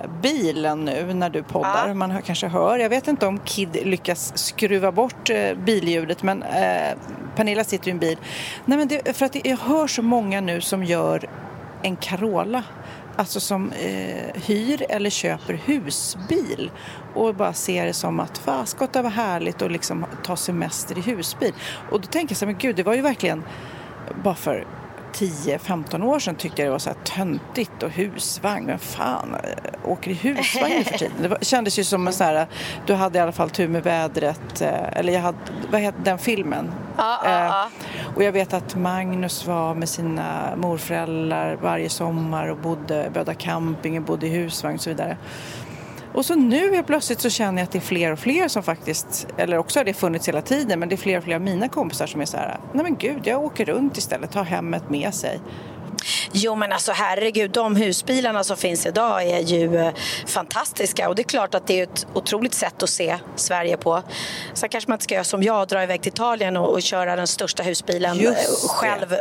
eh, 0.02 0.10
bilen 0.22 0.84
nu 0.84 1.14
när 1.14 1.30
du 1.30 1.42
poddar, 1.42 1.88
Ja. 1.88 1.94
man 1.94 2.22
kanske 2.22 2.46
hör, 2.48 2.78
jag 2.78 2.88
vet 2.88 3.08
inte 3.08 3.26
om 3.26 3.38
Kid 3.38 3.76
lyckas 3.84 4.38
skruva 4.38 4.92
bort 4.92 5.30
eh, 5.30 5.54
billjudet 5.54 6.22
men 6.22 6.42
eh, 6.42 6.98
Pernilla 7.36 7.64
sitter 7.64 7.88
i 7.88 7.90
en 7.90 7.98
bil. 7.98 8.18
Nej, 8.64 8.78
men 8.78 8.88
det, 8.88 9.16
för 9.16 9.26
att 9.26 9.46
jag 9.46 9.56
hör 9.56 9.86
så 9.86 10.02
många 10.02 10.40
nu 10.40 10.60
som 10.60 10.84
gör 10.84 11.28
en 11.82 11.96
Carola 11.96 12.62
Alltså 13.16 13.40
som 13.40 13.72
eh, 13.72 14.42
hyr 14.42 14.86
eller 14.88 15.10
köper 15.10 15.54
husbil 15.54 16.70
och 17.14 17.34
bara 17.34 17.52
ser 17.52 17.86
det 17.86 17.92
som 17.92 18.20
att 18.20 18.38
faskott 18.38 18.92
det 18.92 19.02
var 19.02 19.10
härligt 19.10 19.62
att 19.62 19.72
liksom 19.72 20.06
ta 20.24 20.36
semester 20.36 20.98
i 20.98 21.00
husbil. 21.00 21.52
Och 21.90 22.00
då 22.00 22.06
tänker 22.06 22.32
jag 22.32 22.36
så 22.38 22.44
här, 22.44 22.52
men 22.52 22.58
gud, 22.60 22.76
det 22.76 22.82
var 22.82 22.94
ju 22.94 23.00
verkligen 23.02 23.44
bara 24.24 24.34
för 24.34 24.66
10-15 25.12 26.04
år 26.04 26.18
sedan 26.18 26.34
tyckte 26.34 26.62
jag 26.62 26.66
det 26.66 26.72
var 26.72 26.78
så 26.78 26.90
här 26.90 26.96
töntigt 27.04 27.82
och 27.82 27.90
husvagn. 27.90 28.66
Vem 28.66 28.78
fan 28.78 29.34
äh, 29.34 29.90
åker 29.90 30.10
i 30.10 30.14
husvagn 30.14 30.74
nu 30.78 30.84
för 30.84 30.98
tiden? 30.98 31.16
Det 31.22 31.28
var, 31.28 31.38
kändes 31.40 31.78
ju 31.78 31.84
som 31.84 32.06
en 32.06 32.12
sån 32.12 32.26
här, 32.26 32.46
du 32.86 32.94
hade 32.94 33.18
i 33.18 33.22
alla 33.22 33.32
fall 33.32 33.50
tur 33.50 33.68
med 33.68 33.82
vädret. 33.82 34.60
Äh, 34.60 34.98
eller 34.98 35.12
jag 35.12 35.20
hade, 35.20 35.38
vad 35.70 35.80
heter 35.80 36.00
den 36.04 36.18
filmen? 36.18 36.72
Ja, 36.96 37.20
ja. 37.24 37.46
Eh, 37.46 38.16
och 38.16 38.22
jag 38.22 38.32
vet 38.32 38.52
att 38.52 38.74
Magnus 38.74 39.46
var 39.46 39.74
med 39.74 39.88
sina 39.88 40.56
morföräldrar 40.56 41.58
varje 41.62 41.88
sommar 41.88 42.46
och 42.46 42.56
bodde, 42.56 43.10
böda 43.14 43.34
camping 43.34 43.98
och 43.98 44.04
bodde 44.04 44.26
i 44.26 44.30
husvagn 44.30 44.74
och 44.74 44.80
så 44.80 44.90
vidare. 44.90 45.16
Och 46.14 46.24
så 46.24 46.34
nu 46.34 46.74
helt 46.74 46.86
plötsligt 46.86 47.20
så 47.20 47.30
känner 47.30 47.58
jag 47.58 47.64
att 47.64 47.72
det 47.72 47.78
är 47.78 47.80
fler 47.80 48.12
och 48.12 48.18
fler 48.18 48.48
som 48.48 48.62
faktiskt, 48.62 49.26
eller 49.36 49.58
också 49.58 49.80
har 49.80 49.84
det 49.84 49.94
funnits 49.94 50.28
hela 50.28 50.42
tiden, 50.42 50.80
men 50.80 50.88
det 50.88 50.94
är 50.94 50.96
fler 50.96 51.18
och 51.18 51.24
fler 51.24 51.34
av 51.34 51.40
mina 51.40 51.68
kompisar 51.68 52.06
som 52.06 52.20
är 52.20 52.24
så 52.24 52.36
här, 52.36 52.60
nej 52.72 52.82
men 52.82 52.96
gud, 52.96 53.20
jag 53.24 53.44
åker 53.44 53.64
runt 53.64 53.98
istället, 53.98 54.32
tar 54.32 54.44
hemmet 54.44 54.90
med 54.90 55.14
sig. 55.14 55.40
Jo 56.32 56.54
men 56.54 56.72
alltså 56.72 56.92
herregud, 56.92 57.50
de 57.50 57.76
husbilarna 57.76 58.44
som 58.44 58.56
finns 58.56 58.86
idag 58.86 59.22
är 59.22 59.40
ju 59.40 59.76
eh, 59.76 59.92
fantastiska 60.26 61.08
och 61.08 61.14
det 61.14 61.22
är 61.22 61.28
klart 61.28 61.54
att 61.54 61.66
det 61.66 61.80
är 61.80 61.82
ett 61.82 62.06
otroligt 62.14 62.54
sätt 62.54 62.82
att 62.82 62.90
se 62.90 63.18
Sverige 63.36 63.76
på. 63.76 64.02
Sen 64.54 64.68
kanske 64.68 64.90
man 64.90 64.94
inte 64.94 65.04
ska 65.04 65.14
göra 65.14 65.24
som 65.24 65.42
jag, 65.42 65.68
dra 65.68 65.82
iväg 65.82 66.02
till 66.02 66.12
Italien 66.12 66.56
och, 66.56 66.72
och 66.72 66.82
köra 66.82 67.16
den 67.16 67.26
största 67.26 67.62
husbilen 67.62 68.26
eh, 68.26 68.34
själv 68.68 69.14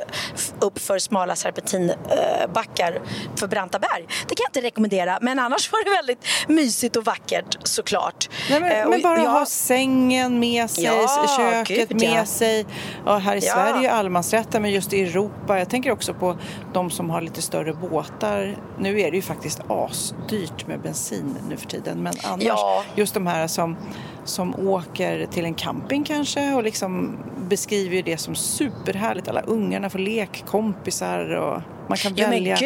upp 0.60 0.80
för 0.80 1.00
smala 1.00 1.36
serpentinbackar 1.36 3.02
för 3.36 3.48
branta 3.48 3.80
berg. 3.80 4.06
Det 4.28 4.36
kan 4.36 4.44
jag 4.44 4.50
inte 4.50 4.62
rekommendera 4.62 5.18
men 5.22 5.40
annars 5.40 5.72
var 5.72 5.84
det 5.84 5.90
väldigt 5.90 6.26
mysigt 6.48 6.96
och 6.96 7.06
vackert 7.06 7.58
såklart. 7.64 8.30
Nej, 8.50 8.60
men, 8.60 8.72
eh, 8.72 8.90
men 8.90 9.02
bara 9.02 9.24
jag... 9.24 9.30
ha 9.30 9.46
sängen 9.46 10.40
med 10.40 10.70
sig, 10.70 10.84
ja, 10.84 11.38
köket 11.38 11.90
gud, 11.90 12.02
med 12.02 12.20
ja. 12.20 12.26
sig. 12.26 12.66
Ja, 13.06 13.18
här 13.18 13.36
i. 13.36 13.42
Sverige 13.42 13.90
är 13.90 13.94
allemansrätten 13.94 14.62
men 14.62 14.72
just 14.72 14.94
i 14.94 15.02
Europa, 15.02 15.60
jag 15.60 15.70
tänker 15.70 15.92
också 15.92 16.14
på 16.14 16.38
de 16.74 16.89
som 16.89 17.10
har 17.10 17.21
lite 17.21 17.41
större 17.41 17.74
båtar. 17.74 18.58
Nu 18.80 19.00
är 19.00 19.12
det 19.12 19.15
ju 19.15 19.21
faktiskt 19.21 19.62
asdyrt 19.67 20.67
med 20.67 20.80
bensin 20.82 21.36
nu 21.50 21.58
för 21.58 21.67
tiden 21.67 22.04
men 22.04 22.13
annars 22.24 22.43
ja. 22.43 22.84
just 22.95 23.13
de 23.13 23.28
här 23.28 23.47
som, 23.47 23.78
som 24.26 24.69
åker 24.69 25.26
till 25.26 25.45
en 25.45 25.54
camping 25.54 26.04
kanske 26.04 26.54
och 26.54 26.63
liksom 26.63 27.17
beskriver 27.50 28.04
det 28.04 28.17
som 28.17 28.36
superhärligt. 28.36 29.28
Alla 29.28 29.41
ungarna 29.41 29.89
får 29.89 30.00
lekkompisar 30.00 31.36
och 31.36 31.62
man 31.88 31.97
kan 31.97 32.15
ja, 32.15 32.30
välja 32.30 32.58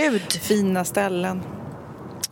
fina 0.41 0.86
ställen. 0.86 1.41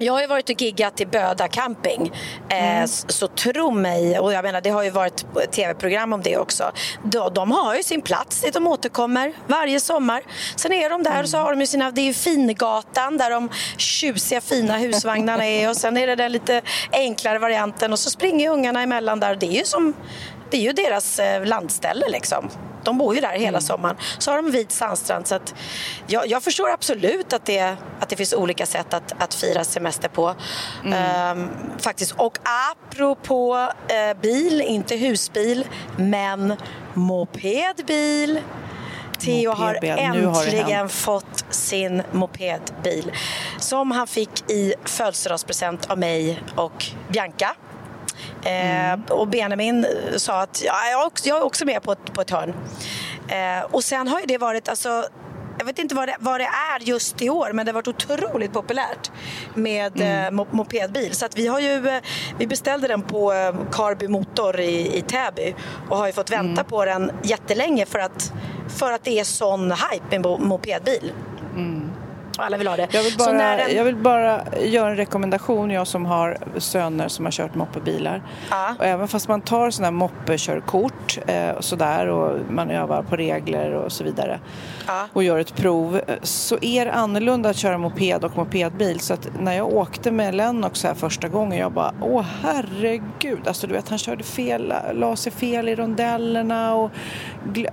Jag 0.03 0.13
har 0.13 0.21
ju 0.21 0.27
varit 0.27 0.49
och 0.49 0.61
giggat 0.61 1.01
i 1.01 1.05
Böda 1.05 1.47
camping. 1.47 2.11
Eh, 2.49 2.75
mm. 2.75 2.87
så 2.87 3.27
tro 3.27 3.71
mig, 3.71 4.19
och 4.19 4.33
jag 4.33 4.43
menar 4.43 4.61
det 4.61 4.69
har 4.69 4.83
ju 4.83 4.89
varit 4.89 5.25
tv-program 5.51 6.13
om 6.13 6.21
det 6.21 6.37
också. 6.37 6.71
De, 7.03 7.33
de, 7.33 7.51
har 7.51 7.75
ju 7.75 7.83
sin 7.83 8.01
plats 8.01 8.41
dit 8.41 8.53
de 8.53 8.67
återkommer 8.67 9.33
varje 9.47 9.79
sommar. 9.79 10.23
Sen 10.55 10.73
är 10.73 10.89
de 10.89 11.03
där 11.03 11.11
mm. 11.11 11.23
och 11.23 11.29
så 11.29 11.37
har 11.37 11.51
de 11.51 11.59
ju 11.59 11.67
sina, 11.67 11.91
det 11.91 12.01
är 12.01 12.05
ju 12.05 12.13
Fingatan 12.13 13.17
där 13.17 13.29
de 13.29 13.49
tjusiga 13.77 14.41
fina 14.41 14.77
husvagnarna 14.77 15.45
är 15.45 15.69
och 15.69 15.77
sen 15.77 15.97
är 15.97 16.07
det 16.07 16.15
den 16.15 16.31
lite 16.31 16.61
enklare 16.91 17.39
varianten 17.39 17.91
och 17.93 17.99
så 17.99 18.09
springer 18.09 18.49
ungarna 18.49 18.81
emellan 18.81 19.19
där. 19.19 19.35
Det 19.35 19.45
är 19.45 19.57
ju 19.57 19.65
som, 19.65 19.93
det 20.53 20.57
är 20.57 20.61
ju 20.61 20.73
deras 20.73 21.19
eh, 21.19 21.45
landställe 21.45 22.09
liksom. 22.09 22.49
De 22.83 22.97
bor 22.97 23.15
ju 23.15 23.21
där 23.21 23.31
hela 23.31 23.47
mm. 23.47 23.61
sommaren. 23.61 23.95
Så 24.17 24.31
har 24.31 24.35
de 24.41 24.51
vit 24.51 24.71
sandstrand. 24.71 25.27
Så 25.27 25.35
att 25.35 25.55
jag, 26.07 26.27
jag, 26.27 26.43
förstår 26.43 26.69
absolut 26.69 27.33
att 27.33 27.45
det, 27.45 27.75
att 27.99 28.09
det 28.09 28.15
finns 28.15 28.33
olika 28.33 28.65
sätt 28.65 28.93
att, 28.93 29.13
att 29.21 29.33
fira 29.33 29.63
semester 29.63 30.09
på. 30.09 30.35
Mm. 30.85 31.37
Um, 31.37 31.49
faktiskt. 31.79 32.11
Och 32.11 32.37
apropå 32.71 33.55
uh, 33.55 34.21
bil, 34.21 34.61
inte 34.61 34.95
husbil, 34.95 35.67
men 35.97 36.55
mopedbil. 36.93 38.41
Theo 39.19 39.51
har 39.51 39.79
äntligen 39.83 40.79
har 40.79 40.87
fått 40.87 41.45
sin 41.49 42.03
mopedbil 42.11 43.11
som 43.59 43.91
han 43.91 44.07
fick 44.07 44.51
i 44.51 44.73
födelsedagspresent 44.85 45.89
av 45.89 45.97
mig 45.97 46.43
och 46.55 46.85
Bianca. 47.09 47.55
Mm. 48.45 49.01
Eh, 49.01 49.11
och 49.11 49.27
Benjamin 49.27 49.85
sa 50.17 50.41
att 50.41 50.61
ja, 50.65 50.73
jag, 50.91 51.01
är 51.01 51.05
också, 51.05 51.27
jag 51.29 51.37
är 51.37 51.43
också 51.43 51.65
med 51.65 51.83
på 51.83 51.91
ett, 51.91 52.13
på 52.13 52.21
ett 52.21 52.29
hörn. 52.29 52.53
Eh, 53.27 53.63
och 53.71 53.83
sen 53.83 54.07
har 54.07 54.19
ju 54.19 54.25
det 54.25 54.37
varit, 54.37 54.69
alltså, 54.69 55.05
jag 55.57 55.65
vet 55.65 55.79
inte 55.79 55.95
vad 55.95 56.07
det, 56.07 56.15
vad 56.19 56.39
det, 56.39 56.49
är 56.75 56.79
just 56.79 57.21
i 57.21 57.29
år 57.29 57.53
men 57.53 57.65
det 57.65 57.71
har 57.71 57.73
varit 57.73 57.87
otroligt 57.87 58.53
populärt 58.53 59.11
med 59.53 60.01
mm. 60.01 60.39
eh, 60.39 60.45
mopedbil. 60.51 61.15
Så 61.15 61.25
att 61.25 61.37
vi, 61.37 61.47
har 61.47 61.59
ju, 61.59 61.87
eh, 61.87 62.01
vi 62.37 62.47
beställde 62.47 62.87
den 62.87 63.01
på 63.01 63.33
eh, 63.33 63.55
Carby 63.71 64.07
Motor 64.07 64.59
i, 64.59 64.97
i 64.97 65.01
Täby 65.01 65.55
och 65.89 65.97
har 65.97 66.07
ju 66.07 66.13
fått 66.13 66.31
vänta 66.31 66.61
mm. 66.61 66.65
på 66.65 66.85
den 66.85 67.11
jättelänge 67.23 67.85
för 67.85 67.99
att, 67.99 68.33
för 68.77 68.91
att 68.91 69.03
det 69.03 69.19
är 69.19 69.23
sån 69.23 69.71
hype 69.71 70.19
med 70.19 70.39
mopedbil. 70.39 71.11
Mm 71.55 71.82
alla 72.37 72.57
vill 72.57 72.67
ha 72.67 72.75
det. 72.75 72.87
Jag 72.91 73.03
vill, 73.03 73.17
bara, 73.17 73.31
den... 73.31 73.75
jag 73.75 73.83
vill 73.83 73.95
bara 73.95 74.43
göra 74.61 74.89
en 74.89 74.95
rekommendation, 74.95 75.71
jag 75.71 75.87
som 75.87 76.05
har 76.05 76.37
söner 76.57 77.07
som 77.07 77.25
har 77.25 77.31
kört 77.31 77.55
moppebilar. 77.55 78.21
Ja. 78.49 78.75
Och 78.79 78.85
även 78.85 79.07
fast 79.07 79.27
man 79.27 79.41
tar 79.41 79.69
sådana 79.69 79.87
här 79.87 79.91
moppekörkort 79.91 81.19
eh, 81.27 81.59
sådär 81.59 82.07
och 82.07 82.39
man 82.49 82.71
övar 82.71 83.03
på 83.03 83.15
regler 83.15 83.73
och 83.73 83.91
så 83.91 84.03
vidare 84.03 84.39
ja. 84.87 85.07
och 85.13 85.23
gör 85.23 85.39
ett 85.39 85.55
prov 85.55 86.01
så 86.21 86.57
är 86.61 86.85
det 86.85 86.91
annorlunda 86.91 87.49
att 87.49 87.57
köra 87.57 87.77
moped 87.77 88.23
och 88.23 88.37
mopedbil. 88.37 88.99
Så 88.99 89.13
att 89.13 89.29
när 89.39 89.53
jag 89.53 89.73
åkte 89.73 90.11
med 90.11 90.35
Lennox 90.35 90.83
här 90.83 90.93
första 90.93 91.27
gången 91.27 91.59
jag 91.59 91.71
bara 91.71 91.93
åh 92.01 92.25
herregud, 92.41 93.47
alltså 93.47 93.67
du 93.67 93.73
vet 93.73 93.89
han 93.89 93.97
körde 93.97 94.23
fel, 94.23 94.73
la 94.93 95.15
sig 95.15 95.31
fel 95.31 95.69
i 95.69 95.75
rondellerna 95.75 96.75
och 96.75 96.91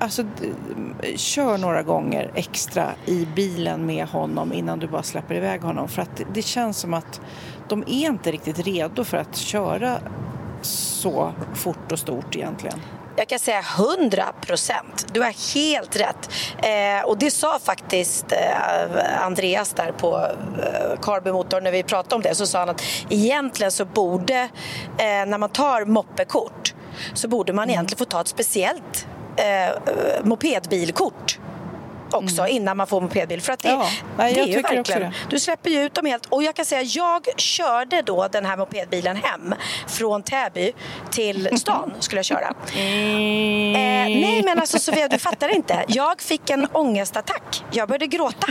alltså 0.01 0.23
kör 1.16 1.59
några 1.59 1.83
gånger 1.83 2.31
extra 2.35 2.87
i 3.07 3.27
bilen 3.35 3.87
med 3.87 4.07
honom 4.07 4.50
innan 4.53 4.79
du 4.79 4.87
bara 4.87 5.03
släpper 5.03 5.35
iväg 5.35 5.61
honom. 5.61 5.89
För 5.89 6.03
att 6.03 6.21
det 6.35 6.43
känns 6.43 6.79
som 6.79 6.95
att 6.95 7.21
de 7.69 7.83
är 7.83 8.07
inte 8.07 8.33
riktigt 8.33 8.59
redo 8.59 9.05
för 9.05 9.17
att 9.17 9.37
köra 9.37 9.99
så 10.63 11.33
fort 11.55 11.93
och 11.93 11.99
stort 11.99 12.37
egentligen. 12.37 12.81
Jag 13.17 13.29
kan 13.29 13.39
säga 13.39 13.63
100 13.99 14.25
procent. 14.41 15.07
Du 15.13 15.21
har 15.21 15.55
helt 15.55 15.97
rätt. 15.97 16.31
Eh, 16.59 17.09
och 17.09 17.19
det 17.19 17.31
sa 17.31 17.59
faktiskt 17.59 18.33
eh, 18.33 19.25
Andreas 19.25 19.73
där 19.73 19.93
på 19.93 20.17
eh, 20.17 21.01
Carbymotor 21.03 21.61
när 21.61 21.73
vi 21.73 21.83
pratade 21.83 22.15
om 22.15 22.23
det. 22.23 22.35
Så 22.35 22.47
sa 22.47 22.59
han 22.59 22.69
att 22.69 22.83
egentligen 23.09 23.73
så 23.73 23.85
borde, 23.85 24.41
eh, 24.99 25.27
när 25.27 25.39
man 25.39 25.51
tar 25.51 25.85
moppekort 25.85 26.75
så 27.15 27.29
borde 27.29 27.53
man 27.53 27.65
mm. 27.65 27.71
egentligen 27.71 27.99
få 27.99 28.05
ta 28.05 28.21
ett 28.21 28.29
speciellt 28.29 29.07
eh, 29.37 29.77
mopedbilkort 30.23 31.39
också 32.14 32.42
mm. 32.42 32.57
innan 32.57 32.77
man 32.77 32.87
får 32.87 33.01
mopedbil. 33.01 33.40
För 33.40 33.53
att 33.53 33.59
det, 33.59 33.68
ja, 33.68 33.88
det 34.16 34.23
är 34.23 34.46
ju 34.46 34.61
verkligen, 34.61 35.12
du 35.31 35.38
släpper 35.38 35.70
ju 35.70 35.85
ut 35.85 35.94
dem 35.94 36.07
helt. 36.07 36.27
Och 36.27 36.42
jag 36.42 36.55
kan 36.55 36.64
säga, 36.64 36.83
jag 36.83 37.27
körde 37.37 38.03
då 38.03 38.29
den 38.33 38.44
här 38.44 38.57
mopedbilen 38.57 39.16
hem 39.16 39.55
från 39.87 40.23
Täby 40.23 40.73
till 41.11 41.59
stan 41.59 41.92
skulle 41.99 42.18
jag 42.18 42.25
köra. 42.27 42.55
Mm. 42.77 43.75
Eh, 43.75 44.20
nej 44.20 44.42
men 44.44 44.61
alltså 44.61 44.79
Sofia, 44.79 45.09
du 45.09 45.18
fattar 45.18 45.49
inte. 45.49 45.85
Jag 45.88 46.20
fick 46.20 46.51
en 46.51 46.66
ångestattack. 46.73 47.64
Jag 47.70 47.88
började 47.88 48.07
gråta. 48.07 48.46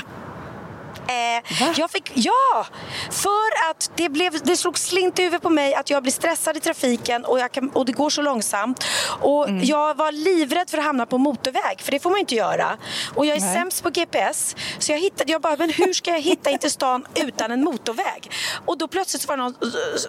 Eh, 1.10 1.69
jag 1.76 1.91
fick, 1.91 2.12
ja! 2.15 2.65
För 3.12 3.69
att 3.69 3.91
det, 3.95 4.10
blev, 4.10 4.32
det 4.43 4.58
slog 4.58 4.78
slint 4.78 5.19
i 5.19 5.22
huvudet 5.22 5.41
på 5.41 5.50
mig 5.50 5.74
att 5.74 5.89
jag 5.89 6.04
blir 6.04 6.12
stressad 6.12 6.58
i 6.58 6.60
trafiken 6.60 7.26
och, 7.26 7.52
kan, 7.52 7.69
och 7.69 7.86
det 7.86 7.91
går 7.91 8.10
så 8.10 8.22
långsamt. 8.22 8.86
Och 9.22 9.50
mm. 9.50 9.63
Jag 9.63 9.98
var 9.98 10.12
livrädd 10.12 10.69
för 10.69 10.78
att 10.78 10.84
hamna 10.84 11.06
på 11.06 11.17
motorväg, 11.17 11.82
för 11.82 11.91
det 11.91 12.00
får 12.00 12.10
man 12.10 12.19
inte 12.19 12.36
göra. 12.36 12.78
Och 13.15 13.26
jag 13.26 13.38
är 13.38 13.41
Nej. 13.41 13.54
sämst 13.54 13.84
på 13.84 13.89
GPS, 13.89 14.56
så 14.80 14.91
jag 14.91 15.00
hittade, 15.00 15.32
jag 15.32 15.41
bara, 15.41 15.56
men 15.58 15.69
hur 15.69 15.93
ska 15.93 16.12
jag 16.12 16.22
hitta 16.22 16.50
in 16.50 16.60
till 16.60 16.72
stan 16.72 17.06
utan 17.15 17.52
en 17.52 17.63
motorväg? 17.63 18.32
Och 18.65 18.78
då 18.78 18.88
plötsligt 18.88 19.22
så, 19.22 19.28
var 19.28 19.38
någon, 19.38 19.56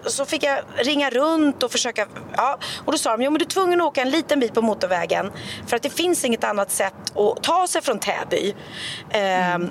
så 0.07 0.25
fick 0.25 0.43
jag 0.43 0.59
ringa 0.75 1.09
runt 1.09 1.63
och 1.63 1.71
försöka, 1.71 2.07
ja. 2.37 2.57
Och 2.85 2.91
då 2.91 2.97
sa 2.97 3.11
de, 3.17 3.23
jo 3.23 3.31
men 3.31 3.39
du 3.39 3.45
är 3.45 3.49
tvungen 3.49 3.81
att 3.81 3.87
åka 3.87 4.01
en 4.01 4.09
liten 4.09 4.39
bit 4.39 4.53
på 4.53 4.61
motorvägen 4.61 5.31
för 5.67 5.75
att 5.75 5.83
det 5.83 5.89
finns 5.89 6.25
inget 6.25 6.43
annat 6.43 6.71
sätt 6.71 7.17
att 7.17 7.43
ta 7.43 7.67
sig 7.67 7.81
från 7.81 7.99
Täby. 7.99 8.55
Mm. 9.09 9.63
Eh, 9.63 9.69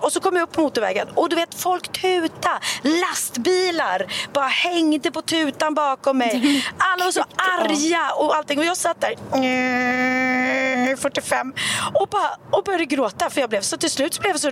och 0.00 0.12
så 0.12 0.20
kom 0.20 0.36
jag 0.36 0.42
upp 0.42 0.52
på 0.52 0.63
motorvägen 0.64 1.08
och 1.14 1.28
du 1.28 1.36
vet 1.36 1.54
folk 1.54 1.92
tuta, 1.92 2.50
lastbilar 2.82 4.06
bara 4.32 4.46
hängde 4.46 5.10
på 5.10 5.22
tutan 5.22 5.74
bakom 5.74 6.18
mig. 6.18 6.64
Alla 6.78 7.04
var 7.04 7.12
så 7.12 7.20
arga 7.36 8.10
och 8.16 8.36
allting 8.36 8.58
och 8.58 8.64
jag 8.64 8.76
satt 8.76 9.00
där 9.00 9.14
45 10.96 11.52
och, 11.94 12.08
bara, 12.08 12.30
och 12.50 12.64
började 12.64 12.84
gråta 12.84 13.30
för 13.30 13.40
jag 13.40 13.50
blev 13.50 13.60
så 13.60 13.76
till 13.76 13.90
slut 13.90 14.14
så 14.14 14.20
blev 14.20 14.30
jag 14.32 14.40
så 14.40 14.50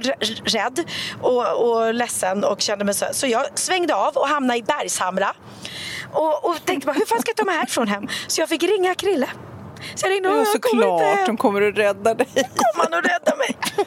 rädd 0.58 0.84
och, 1.22 1.46
och 1.70 1.94
ledsen 1.94 2.44
och 2.44 2.60
kände 2.60 2.84
mig 2.84 2.94
så 2.94 3.06
så 3.12 3.26
jag 3.26 3.58
svängde 3.58 3.94
av 3.94 4.16
och 4.16 4.28
hamnade 4.28 4.58
i 4.58 4.62
Bergshamra 4.62 5.34
och, 6.12 6.44
och 6.44 6.64
tänkte 6.64 6.86
bara 6.86 6.92
hur 6.92 7.06
fan 7.06 7.20
ska 7.20 7.28
jag 7.30 7.36
ta 7.36 7.44
mig 7.44 7.54
härifrån 7.56 7.88
hem? 7.88 8.08
Så 8.26 8.40
jag 8.40 8.48
fick 8.48 8.62
ringa 8.62 8.94
Krille 8.94 9.28
Så 9.94 10.06
jag 10.06 10.12
ringde 10.12 10.28
och 10.28 10.34
Ja, 10.36 10.44
kommer 10.60 10.82
såklart, 10.82 11.02
hem. 11.02 11.26
de 11.26 11.36
kommer 11.36 11.62
att 11.62 11.78
rädda 11.78 12.14
dig. 12.14 12.26
Kom 12.34 12.80
han 12.80 12.94
och 12.94 13.02
rädda 13.04 13.36
mig. 13.36 13.56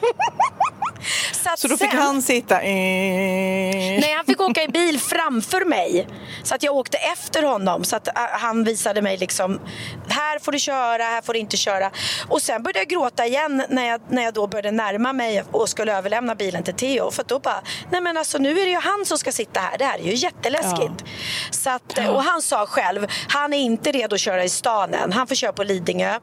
så, 1.50 1.56
Så 1.56 1.68
då 1.68 1.76
fick 1.76 1.90
sen, 1.90 1.98
han 2.00 2.22
sitta... 2.22 2.58
Nej, 2.58 4.14
han 4.16 4.24
fick 4.24 4.40
åka 4.40 4.62
i 4.62 4.68
bil 4.68 5.00
framför 5.00 5.64
mig. 5.64 6.08
Så 6.42 6.54
att 6.54 6.62
jag 6.62 6.76
åkte 6.76 6.98
efter 6.98 7.42
honom. 7.42 7.84
Så 7.84 7.96
att 7.96 8.08
äh, 8.08 8.14
han 8.30 8.64
visade 8.64 9.02
mig 9.02 9.16
liksom, 9.16 9.60
här 10.08 10.38
får 10.38 10.52
du 10.52 10.58
köra, 10.58 11.02
här 11.02 11.22
får 11.22 11.32
du 11.32 11.38
inte 11.38 11.56
köra. 11.56 11.90
Och 12.28 12.42
sen 12.42 12.62
började 12.62 12.78
jag 12.78 12.88
gråta 12.88 13.26
igen 13.26 13.62
när 13.68 13.86
jag, 13.86 14.00
när 14.08 14.22
jag 14.22 14.34
då 14.34 14.46
började 14.46 14.70
närma 14.70 15.12
mig 15.12 15.42
och 15.52 15.68
skulle 15.68 15.96
överlämna 15.98 16.34
bilen 16.34 16.62
till 16.62 16.74
Theo. 16.74 17.10
För 17.10 17.22
att 17.22 17.28
då 17.28 17.38
bara, 17.38 17.60
nej 17.90 18.00
men 18.00 18.16
alltså 18.16 18.38
nu 18.38 18.50
är 18.50 18.64
det 18.64 18.70
ju 18.70 18.80
han 18.80 19.04
som 19.06 19.18
ska 19.18 19.32
sitta 19.32 19.60
här. 19.60 19.78
Det 19.78 19.84
här 19.84 19.98
är 19.98 20.02
ju 20.02 20.14
jätteläskigt. 20.14 21.04
Så 21.50 21.70
att, 21.70 21.98
och 21.98 22.22
han 22.22 22.42
sa 22.42 22.66
själv, 22.66 23.06
han 23.28 23.52
är 23.52 23.58
inte 23.58 23.92
redo 23.92 24.14
att 24.14 24.20
köra 24.20 24.44
i 24.44 24.48
stan 24.48 24.94
än. 24.94 25.12
Han 25.12 25.26
får 25.26 25.34
köra 25.34 25.52
på 25.52 25.62
Lidingö. 25.64 26.18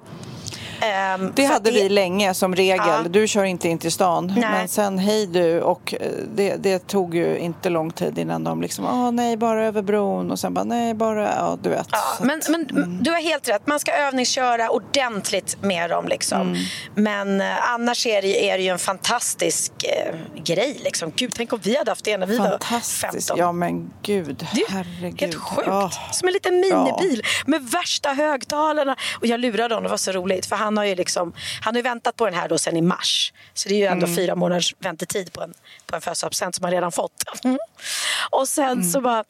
Ehm, 0.84 1.32
Det 1.36 1.46
hade 1.46 1.70
att 1.70 1.76
vi 1.76 1.90
länge 1.90 2.34
som 2.34 2.56
regel. 2.56 2.78
Ja. 2.88 3.00
Du 3.10 3.28
kör 3.28 3.44
inte 3.44 3.70
in 3.70 3.78
till 3.80 3.92
stan. 3.92 4.28
Nej. 4.38 4.50
Men 4.52 4.68
sen 4.68 4.98
hej 5.00 5.28
du 5.28 5.62
och 5.62 5.94
eh, 6.00 6.12
det, 6.36 6.56
det 6.56 6.88
tog 6.88 7.16
ju 7.16 7.38
inte 7.38 7.70
lång 7.70 7.92
tid 7.92 8.18
innan 8.18 8.44
de 8.44 8.62
liksom, 8.62 8.86
åh 8.86 9.12
nej 9.12 9.38
bara 9.38 9.66
över 9.66 9.82
bron 9.82 10.32
och 10.32 10.40
sen 10.40 10.54
bara 10.54 10.64
nej 10.66 10.94
bara, 10.94 11.36
ja 11.36 11.58
du 11.64 11.70
vet. 11.70 11.88
Ja, 11.92 12.00
men, 12.22 12.38
att- 12.38 12.50
men 12.50 13.04
du 13.04 13.12
har 13.12 13.20
helt 13.22 13.50
rätt. 13.50 13.68
Man 13.68 13.80
ska 13.80 13.92
övningsköra 13.94 14.70
ordentligt 14.70 15.58
med 15.62 15.90
dem. 15.90 16.08
Liksom. 16.08 16.42
Mm. 16.42 16.58
Men 16.96 17.42
eh, 17.42 17.72
annars 17.74 18.06
är 18.08 18.22
det, 18.22 18.50
är 18.50 18.58
det 18.58 18.64
ju 18.64 18.70
en 18.70 18.80
fantastisk 18.80 19.72
eh, 19.84 20.16
grej. 20.44 20.78
Liksom. 20.84 21.12
Gud, 21.16 21.32
tänk 21.36 21.54
om 21.54 21.60
vi 21.64 21.78
hade 21.78 21.92
haft 21.92 22.06
det 22.06 22.18
när 22.18 22.28
vi 22.28 22.38
var 22.38 22.46
Fantastiskt. 22.50 23.02
15. 23.02 23.38
Ja 23.38 23.52
men 23.52 23.94
gud, 24.02 24.48
Det 24.54 24.62
är 24.62 24.70
herregud. 24.72 25.20
helt 25.22 25.36
sjukt. 25.36 25.68
Åh. 25.68 25.92
Som 26.12 26.28
en 26.28 26.34
liten 26.34 26.60
minibil 26.60 27.22
med 27.46 27.62
värsta 27.64 28.10
högtalarna. 28.14 28.96
Och 29.20 29.26
jag 29.28 29.40
lurade 29.40 29.74
honom, 29.74 29.84
det 29.84 29.90
var 29.90 29.98
så 29.98 30.12
roligt. 30.12 30.46
För 30.46 30.56
han 30.56 30.73
har 30.78 30.86
ju 30.86 30.96
liksom, 30.96 31.34
han 31.62 31.74
har 31.76 31.80
ju 31.80 31.84
väntat 31.84 32.16
på 32.16 32.26
den 32.26 32.34
här 32.34 32.50
då 32.50 32.58
sen 32.58 32.78
i 32.78 32.82
mars. 32.82 33.34
Så 33.54 33.70
det 33.70 33.76
är 33.76 33.80
ju 33.80 33.86
ändå 33.86 34.06
Mm. 34.06 34.16
fyra 34.16 34.36
månaders 34.36 34.76
väntetid 34.80 35.34
på 35.34 35.42
en, 35.42 35.54
på 35.88 35.96
en 35.96 36.02
födelsedagspresent 36.02 36.56
som 36.56 36.64
han 36.64 36.74
redan 36.74 36.92
fått. 36.92 37.24
Och 38.32 38.48
sen 38.48 38.84
så 38.84 39.02
bara 39.02 39.24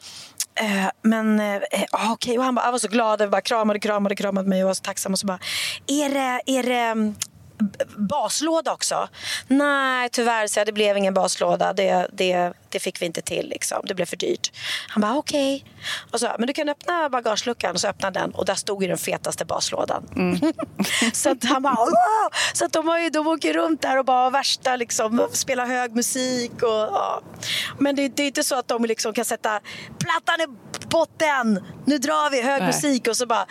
Eh, 0.56 0.90
men 1.02 1.40
eh, 1.40 1.62
okej, 2.12 2.38
och 2.38 2.44
han 2.44 2.56
bara, 2.56 2.66
jag 2.66 2.72
var 2.72 2.80
så 2.80 2.88
glad, 2.88 3.22
jag 3.22 3.30
bara 3.30 3.42
kramade, 3.42 3.80
kramade, 3.80 4.16
kramade 4.16 4.50
mig 4.50 4.64
och 4.64 4.68
var 4.68 4.74
så 4.74 4.82
tacksam. 4.82 5.14
Och 5.14 5.20
så 5.20 5.28
bara, 5.28 5.40
är 5.88 6.10
det, 6.10 6.42
är 6.60 6.64
det 6.64 6.76
mm, 6.76 7.16
baslåda 7.98 8.74
också? 8.74 9.08
Nej, 9.48 10.10
tyvärr, 10.10 10.48
så 10.48 10.64
det 10.64 10.72
blev 10.72 10.98
ingen 10.98 11.14
baslåda. 11.14 11.74
Det, 11.74 12.08
det, 12.14 12.54
det 12.70 12.80
fick 12.80 13.02
vi 13.02 13.06
inte 13.06 13.22
till. 13.22 13.50
Liksom. 13.50 13.82
Det 13.84 13.94
blev 13.94 14.06
för 14.06 14.18
dyrt. 14.18 14.52
Han 14.88 15.02
bara, 15.02 15.16
okej. 15.16 15.66
Och 16.12 16.20
så, 16.20 16.30
men 16.40 16.48
du 16.48 16.54
kan 16.54 16.70
öppna 16.70 17.10
bagageluckan. 17.10 17.72
Och 17.72 17.80
så 17.80 17.88
öppnade 17.88 18.20
den 18.20 18.32
och 18.32 18.46
där 18.46 18.56
stod 18.56 18.84
ju 18.84 18.90
den 18.90 18.98
fetaste 18.98 19.46
baslådan. 19.46 20.04
så 21.14 21.30
att 21.30 21.44
han 21.44 21.62
bara, 21.62 21.76
wow! 21.76 22.30
Så 22.54 22.66
att 22.66 22.74
de, 22.74 22.88
har 22.88 23.00
ju, 23.00 23.10
de 23.10 23.28
åker 23.28 23.54
runt 23.54 23.82
där 23.82 24.00
och 24.00 24.06
bara 24.06 24.30
värsta, 24.30 24.76
liksom, 24.76 25.28
spelar 25.32 25.66
hög 25.66 25.96
musik. 25.96 26.52
Och, 26.64 26.70
ja. 26.70 27.22
Men 27.80 27.96
det, 27.96 28.08
det 28.08 28.24
är 28.24 28.28
inte 28.28 28.44
så 28.44 28.56
att 28.56 28.68
de 28.68 28.86
liksom 28.86 29.14
kan 29.14 29.26
sätta 29.26 29.60
plattan 30.00 30.42
i 30.42 30.48
botten. 30.88 31.64
Nu 31.86 31.98
drar 31.98 32.30
vi, 32.30 32.42
hög 32.42 32.62
Nej. 32.62 32.68
musik 32.68 33.08
och 33.08 33.18
så 33.18 33.26
bara... 33.26 33.46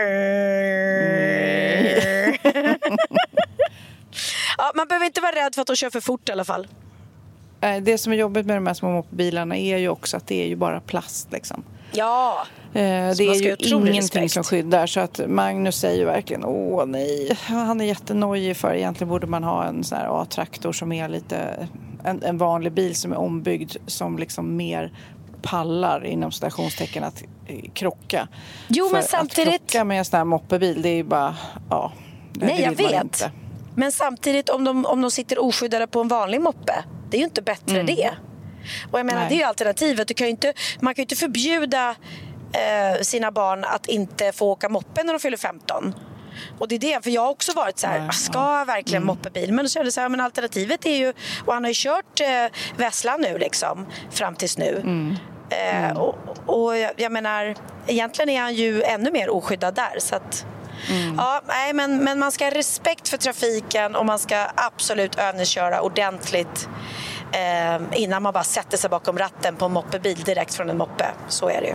ja, 4.58 4.72
man 4.74 4.86
behöver 4.88 5.06
inte 5.06 5.20
vara 5.20 5.32
rädd 5.32 5.54
för 5.54 5.60
att 5.62 5.66
de 5.66 5.76
kör 5.76 5.90
för 5.90 6.00
fort 6.00 6.28
i 6.28 6.32
alla 6.32 6.44
fall. 6.44 6.68
Eh, 7.60 7.76
Det 7.82 7.98
som 7.98 8.12
är 8.12 8.16
jobbigt 8.16 8.46
med 8.46 8.56
de 8.56 8.66
här 8.66 8.74
små 8.74 8.90
moppebilarna 8.90 9.56
är 9.56 9.78
ju 9.78 9.88
också 9.88 10.16
att 10.16 10.26
det 10.26 10.42
är 10.42 10.46
ju 10.46 10.56
bara 10.56 10.80
plast 10.80 11.32
liksom. 11.32 11.62
Ja, 11.92 12.46
Eh, 12.72 13.16
Det 13.16 13.24
är 13.24 13.34
ju 13.34 13.56
ingenting 13.68 13.98
respekt. 13.98 14.32
som 14.32 14.44
skyddar 14.44 14.86
så 14.86 15.00
att 15.00 15.20
Magnus 15.28 15.76
säger 15.76 15.98
ju 15.98 16.04
verkligen 16.04 16.44
åh 16.44 16.86
nej. 16.86 17.36
Han 17.46 17.80
är 17.80 17.84
jättenojig 17.84 18.56
för 18.56 18.74
egentligen 18.74 19.08
borde 19.08 19.26
man 19.26 19.44
ha 19.44 19.64
en 19.64 19.84
sån 19.84 19.98
här 19.98 20.22
A-traktor 20.22 20.72
som 20.72 20.92
är 20.92 21.08
lite 21.08 21.68
en, 22.04 22.22
en 22.22 22.38
vanlig 22.38 22.72
bil 22.72 22.94
som 22.94 23.12
är 23.12 23.16
ombyggd 23.16 23.76
som 23.86 24.18
liksom 24.18 24.56
mer 24.56 24.92
pallar 25.42 26.06
inom 26.06 26.32
stationstecken 26.32 27.04
att 27.04 27.22
eh, 27.46 27.70
krocka. 27.74 28.28
Jo, 28.68 28.86
för 28.88 28.92
men 28.92 29.02
samtidigt- 29.02 29.54
Att 29.54 29.60
krocka 29.70 29.84
med 29.84 29.98
en 29.98 30.04
sån 30.04 30.16
här 30.16 30.24
moppebil 30.24 30.82
det 30.82 30.88
är 30.88 30.94
ju 30.96 31.04
bara, 31.04 31.36
ja. 31.70 31.92
det 32.32 32.46
Nej, 32.46 32.62
jag 32.62 32.72
vet. 32.74 33.02
Inte. 33.02 33.32
Men 33.74 33.92
samtidigt 33.92 34.48
om 34.48 34.64
de, 34.64 34.86
om 34.86 35.00
de 35.00 35.10
sitter 35.10 35.38
oskyddade 35.44 35.86
på 35.86 36.00
en 36.00 36.08
vanlig 36.08 36.40
moppe, 36.40 36.84
det 37.10 37.16
är 37.16 37.18
ju 37.18 37.24
inte 37.24 37.42
bättre 37.42 37.82
det. 37.82 38.10
Och 38.90 38.98
jag 38.98 39.06
menar, 39.06 39.20
Nej. 39.20 39.28
det 39.28 39.34
är 39.34 39.38
ju 39.38 39.44
alternativet. 39.44 40.08
Du 40.08 40.14
kan 40.14 40.26
inte, 40.26 40.52
man 40.80 40.94
kan 40.94 41.02
ju 41.02 41.04
inte 41.04 41.16
förbjuda 41.16 41.94
eh, 42.52 43.00
sina 43.02 43.30
barn 43.30 43.64
att 43.64 43.86
inte 43.86 44.32
få 44.32 44.50
åka 44.50 44.68
moppe 44.68 45.02
när 45.04 45.12
de 45.12 45.18
fyller 45.18 45.36
15. 45.36 45.94
Och 46.58 46.68
det 46.68 46.74
är 46.74 46.78
det, 46.78 47.04
för 47.04 47.10
jag 47.10 47.22
har 47.22 47.30
också 47.30 47.52
varit 47.52 47.78
så 47.78 47.86
här, 47.86 47.98
Nej, 47.98 48.12
ska 48.12 48.58
jag 48.58 48.66
verkligen 48.66 49.04
moppebil? 49.04 49.52
Men 49.52 49.64
då 49.64 49.68
kände 49.68 49.86
jag 49.86 49.92
så 49.92 50.00
här, 50.00 50.08
men 50.08 50.20
alternativet 50.20 50.86
är 50.86 50.96
ju, 50.96 51.12
och 51.46 51.54
han 51.54 51.64
har 51.64 51.70
ju 51.70 51.74
kört 51.76 52.20
eh, 52.20 52.26
Vessla 52.76 53.16
nu 53.16 53.38
liksom, 53.38 53.86
fram 54.10 54.34
tills 54.34 54.58
nu. 54.58 54.82
Eh, 55.50 55.98
och, 55.98 56.16
och 56.46 56.76
jag, 56.78 56.90
jag 56.96 57.12
menar, 57.12 57.54
egentligen 57.86 58.28
är 58.28 58.40
han 58.40 58.54
ju 58.54 58.82
ännu 58.82 59.10
mer 59.10 59.30
oskyddad 59.30 59.74
där. 59.74 59.98
Så 59.98 60.16
att, 60.16 60.46
Ja, 61.16 61.40
nej, 61.46 61.72
men, 61.72 62.04
men 62.04 62.18
man 62.18 62.32
ska 62.32 62.44
ha 62.44 62.50
respekt 62.50 63.08
för 63.08 63.16
trafiken 63.16 63.96
och 63.96 64.06
man 64.06 64.18
ska 64.18 64.46
absolut 64.54 65.18
övningsköra 65.18 65.80
ordentligt 65.80 66.68
eh, 67.32 68.02
innan 68.02 68.22
man 68.22 68.32
bara 68.32 68.44
sätter 68.44 68.76
sig 68.76 68.90
bakom 68.90 69.18
ratten 69.18 69.56
på 69.56 69.64
en 69.64 69.72
moppebil 69.72 70.16
direkt 70.16 70.54
från 70.54 70.70
en 70.70 70.78
moppe. 70.78 71.06
Så 71.28 71.48
är 71.48 71.60
det 71.60 71.66
ju. 71.66 71.74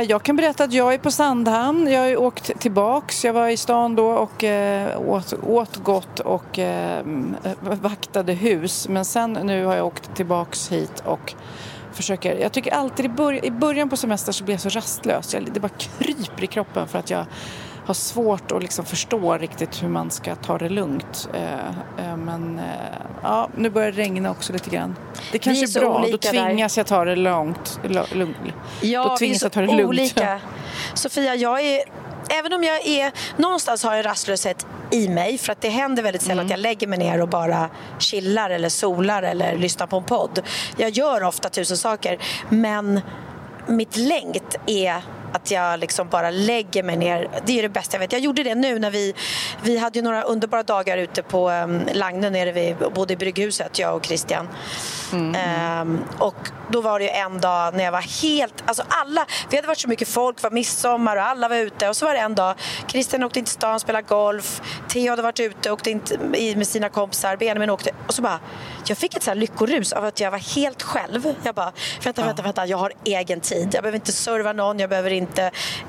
Jag 0.00 0.22
kan 0.22 0.36
berätta 0.36 0.64
att 0.64 0.72
jag 0.72 0.94
är 0.94 0.98
på 0.98 1.10
Sandhamn. 1.10 1.86
Jag 1.90 2.00
har 2.00 2.16
åkt 2.16 2.60
tillbaks. 2.60 3.24
Jag 3.24 3.32
var 3.32 3.48
i 3.48 3.56
stan 3.56 3.96
då 3.96 4.06
och 4.06 4.44
eh, 4.44 5.00
åt, 5.00 5.34
åt 5.42 5.76
gott 5.76 6.20
och 6.20 6.58
eh, 6.58 7.06
vaktade 7.60 8.32
hus. 8.32 8.88
Men 8.88 9.04
sen 9.04 9.32
nu 9.32 9.64
har 9.64 9.76
jag 9.76 9.86
åkt 9.86 10.16
tillbaks 10.16 10.72
hit 10.72 11.02
och 11.06 11.34
försöker... 11.92 12.38
Jag 12.38 12.52
tycker 12.52 12.74
alltid 12.74 13.06
i, 13.42 13.50
början 13.50 13.88
på 13.88 13.96
semester 13.96 14.32
så 14.32 14.44
blir 14.44 14.54
jag 14.54 14.60
så 14.60 14.68
rastlös. 14.68 15.36
Det 15.52 15.60
bara 15.60 15.68
kryper 15.68 16.44
i 16.44 16.46
kroppen 16.46 16.88
för 16.88 16.98
att 16.98 17.10
jag 17.10 17.26
har 17.86 17.94
svårt 17.94 18.52
att 18.52 18.62
liksom 18.62 18.84
förstå 18.84 19.38
riktigt 19.38 19.82
hur 19.82 19.88
man 19.88 20.10
ska 20.10 20.34
ta 20.34 20.58
det 20.58 20.68
lugnt. 20.68 21.28
Eh, 21.34 21.68
eh, 22.06 22.16
men 22.16 22.58
eh, 22.58 22.64
ja, 23.22 23.48
nu 23.56 23.70
börjar 23.70 23.92
det 23.92 23.98
regna 23.98 24.30
också 24.30 24.52
lite 24.52 24.70
grann. 24.70 24.96
Det 25.32 25.38
kanske 25.38 25.64
är, 25.64 25.76
är 25.76 25.80
bra, 25.80 26.06
då 26.10 26.18
tvingas 26.18 26.74
där. 26.74 26.80
jag 26.80 26.86
ta 26.86 27.04
det 27.04 27.16
lugnt. 27.16 27.80
lugnt. 28.12 28.36
Ja, 28.80 29.08
då 29.08 29.16
tvingas 29.16 29.42
jag 29.42 29.52
ta 29.52 29.60
det 29.60 29.66
lugnt. 29.66 29.88
Olika. 29.88 30.40
Sofia, 30.94 31.34
jag 31.34 31.60
är 31.60 31.80
även 32.38 32.52
om 32.52 32.64
jag 32.64 32.86
är, 32.86 33.12
någonstans 33.36 33.82
har 33.82 33.94
jag 33.94 34.06
rastlöshet 34.06 34.66
i 34.90 35.08
mig 35.08 35.38
för 35.38 35.52
att 35.52 35.60
det 35.60 35.68
händer 35.68 36.02
väldigt 36.02 36.22
sällan 36.22 36.38
mm. 36.38 36.46
att 36.46 36.50
jag 36.50 36.60
lägger 36.60 36.86
mig 36.86 36.98
ner 36.98 37.20
och 37.20 37.28
bara 37.28 37.70
chillar 37.98 38.50
eller 38.50 38.68
solar 38.68 39.22
eller 39.22 39.56
lyssnar 39.56 39.86
på 39.86 39.96
en 39.96 40.04
podd. 40.04 40.42
Jag 40.76 40.90
gör 40.90 41.22
ofta 41.22 41.48
tusen 41.48 41.76
saker 41.76 42.18
men 42.48 43.00
mitt 43.66 43.96
längt 43.96 44.56
är 44.66 45.02
att 45.32 45.50
jag 45.50 45.80
liksom 45.80 46.08
bara 46.08 46.30
lägger 46.30 46.82
mig 46.82 46.96
ner. 46.96 47.28
Det 47.46 47.58
är 47.58 47.62
det 47.62 47.68
bästa 47.68 47.94
jag 47.94 48.00
vet. 48.00 48.12
Jag 48.12 48.20
gjorde 48.20 48.42
det 48.42 48.54
nu 48.54 48.78
när 48.78 48.90
vi, 48.90 49.14
vi 49.62 49.78
hade 49.78 50.02
några 50.02 50.22
underbara 50.22 50.62
dagar 50.62 50.98
ute 50.98 51.22
på 51.22 51.50
um, 51.50 51.80
Lagne 51.92 52.30
nere 52.30 52.52
vid, 52.52 52.76
bodde 52.76 53.12
i 53.12 53.16
Brygghuset, 53.16 53.78
jag 53.78 53.96
och 53.96 54.04
Christian. 54.04 54.48
Mm. 55.12 55.80
Um, 55.80 56.04
och 56.18 56.48
då 56.70 56.80
var 56.80 57.00
det 57.00 57.08
en 57.08 57.40
dag 57.40 57.74
när 57.74 57.84
jag 57.84 57.92
var 57.92 58.22
helt, 58.22 58.54
alltså 58.66 58.82
alla, 58.88 59.26
vi 59.50 59.56
hade 59.56 59.68
varit 59.68 59.78
så 59.78 59.88
mycket 59.88 60.08
folk, 60.08 60.42
var 60.42 60.50
midsommar 60.50 61.16
och 61.16 61.22
alla 61.22 61.48
var 61.48 61.56
ute 61.56 61.88
och 61.88 61.96
så 61.96 62.06
var 62.06 62.14
det 62.14 62.20
en 62.20 62.34
dag, 62.34 62.54
Christian 62.88 63.22
åkte 63.22 63.38
in 63.38 63.44
till 63.44 63.54
stan, 63.54 63.80
spelade 63.80 64.06
golf, 64.08 64.62
Theo 64.88 65.10
hade 65.10 65.22
varit 65.22 65.40
ute, 65.40 65.70
åkte 65.70 65.90
in 65.90 66.02
med 66.56 66.66
sina 66.66 66.88
kompisar, 66.88 67.36
Benjamin 67.36 67.70
åkte 67.70 67.90
och 68.06 68.14
så 68.14 68.22
bara, 68.22 68.40
jag 68.86 68.98
fick 68.98 69.16
ett 69.16 69.22
så 69.22 69.30
här 69.30 69.34
lyckorus 69.34 69.92
av 69.92 70.04
att 70.04 70.20
jag 70.20 70.30
var 70.30 70.38
helt 70.38 70.82
själv. 70.82 71.34
Jag 71.42 71.54
bara, 71.54 71.72
vänta, 72.04 72.24
vänta, 72.24 72.42
vänta, 72.42 72.66
jag 72.66 72.78
har 72.78 72.92
egen 73.04 73.40
tid, 73.40 73.68
jag 73.74 73.82
behöver 73.82 73.94
inte 73.94 74.12
serva 74.12 74.52
någon, 74.52 74.78
jag 74.78 74.90
behöver 74.90 75.10
inte 75.10 75.21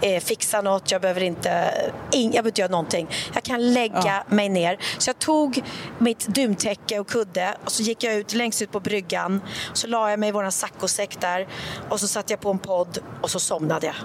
eh, 0.01 0.23
fixa 0.23 0.61
något, 0.61 0.91
jag 0.91 1.01
behöver 1.01 1.23
inte, 1.23 1.73
in, 2.11 2.23
jag 2.23 2.31
behöver 2.31 2.49
inte 2.49 2.61
göra 2.61 2.71
någonting. 2.71 3.07
Jag 3.33 3.43
kan 3.43 3.73
lägga 3.73 4.01
ja. 4.05 4.23
mig 4.27 4.49
ner. 4.49 4.77
Så 4.97 5.09
jag 5.09 5.19
tog 5.19 5.63
mitt 5.99 6.27
duntäcke 6.27 6.99
och 6.99 7.07
kudde 7.07 7.57
och 7.65 7.71
så 7.71 7.83
gick 7.83 8.03
jag 8.03 8.13
ut 8.13 8.33
längst 8.33 8.61
ut 8.61 8.71
på 8.71 8.79
bryggan, 8.79 9.41
så 9.73 9.87
la 9.87 10.09
jag 10.09 10.19
mig 10.19 10.29
i 10.29 10.31
våran 10.31 10.51
saccosäck 10.51 11.21
där 11.21 11.47
och 11.89 11.99
så 11.99 12.07
satte 12.07 12.33
jag 12.33 12.39
på 12.39 12.51
en 12.51 12.59
podd 12.59 12.99
och 13.21 13.31
så 13.31 13.39
somnade 13.39 13.85
jag. 13.85 13.95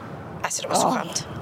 Alltså 0.42 0.62
det 0.62 0.68
var 0.68 0.74
så 0.74 0.86
ja. 0.86 0.94
skönt. 0.94 1.37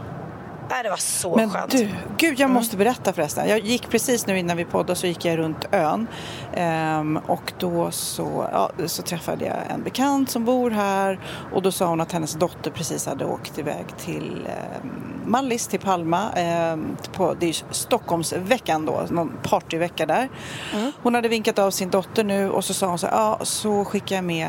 Nej, 0.70 0.82
det 0.82 0.90
var 0.90 0.96
så 0.96 1.36
Men 1.36 1.50
skönt. 1.50 1.70
du, 1.70 1.88
gud 2.18 2.32
jag 2.32 2.40
mm. 2.40 2.52
måste 2.52 2.76
berätta 2.76 3.12
förresten. 3.12 3.48
Jag 3.48 3.58
gick 3.58 3.90
precis 3.90 4.26
nu 4.26 4.38
innan 4.38 4.56
vi 4.56 4.64
poddade 4.64 4.94
så 4.94 5.06
gick 5.06 5.24
jag 5.24 5.38
runt 5.38 5.64
ön. 5.72 6.06
Ehm, 6.54 7.16
och 7.26 7.52
då 7.58 7.90
så, 7.90 8.48
ja, 8.52 8.70
så 8.86 9.02
träffade 9.02 9.44
jag 9.44 9.56
en 9.70 9.82
bekant 9.82 10.30
som 10.30 10.44
bor 10.44 10.70
här 10.70 11.20
och 11.52 11.62
då 11.62 11.72
sa 11.72 11.86
hon 11.86 12.00
att 12.00 12.12
hennes 12.12 12.34
dotter 12.34 12.70
precis 12.70 13.06
hade 13.06 13.24
åkt 13.24 13.58
iväg 13.58 13.84
till 13.98 14.46
eh, 14.46 14.88
Mallis, 15.26 15.66
till 15.66 15.80
Palma. 15.80 16.32
Eh, 16.32 16.76
på, 17.12 17.34
det 17.40 17.48
är 17.48 17.56
Stockholmsveckan 17.70 18.86
då, 18.86 19.06
någon 19.10 19.32
partyvecka 19.42 20.06
där. 20.06 20.28
Mm. 20.74 20.92
Hon 21.02 21.14
hade 21.14 21.28
vinkat 21.28 21.58
av 21.58 21.70
sin 21.70 21.90
dotter 21.90 22.24
nu 22.24 22.50
och 22.50 22.64
så 22.64 22.74
sa 22.74 22.86
hon 22.86 22.98
så 22.98 23.06
ja 23.06 23.38
så 23.42 23.84
skickar 23.84 24.16
jag 24.16 24.24
med 24.24 24.48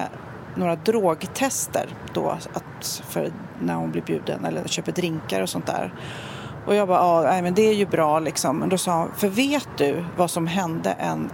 några 0.57 0.75
drogtester 0.75 1.89
då 2.13 2.29
att, 2.29 3.03
för 3.07 3.31
när 3.59 3.75
hon 3.75 3.91
blir 3.91 4.01
bjuden 4.01 4.45
eller 4.45 4.63
köper 4.67 4.91
drinkar 4.91 5.41
och 5.41 5.49
sånt 5.49 5.65
där. 5.65 5.93
Och 6.65 6.75
jag 6.75 6.87
bara, 6.87 6.99
ja, 6.99 7.21
nej, 7.21 7.41
men 7.41 7.53
det 7.53 7.61
är 7.61 7.73
ju 7.73 7.85
bra 7.85 8.19
liksom. 8.19 8.57
Men 8.57 8.69
då 8.69 8.77
sa 8.77 8.99
hon, 8.99 9.11
för 9.15 9.27
vet 9.27 9.69
du 9.77 10.05
vad 10.17 10.31
som 10.31 10.47
hände 10.47 10.91
en 10.91 11.29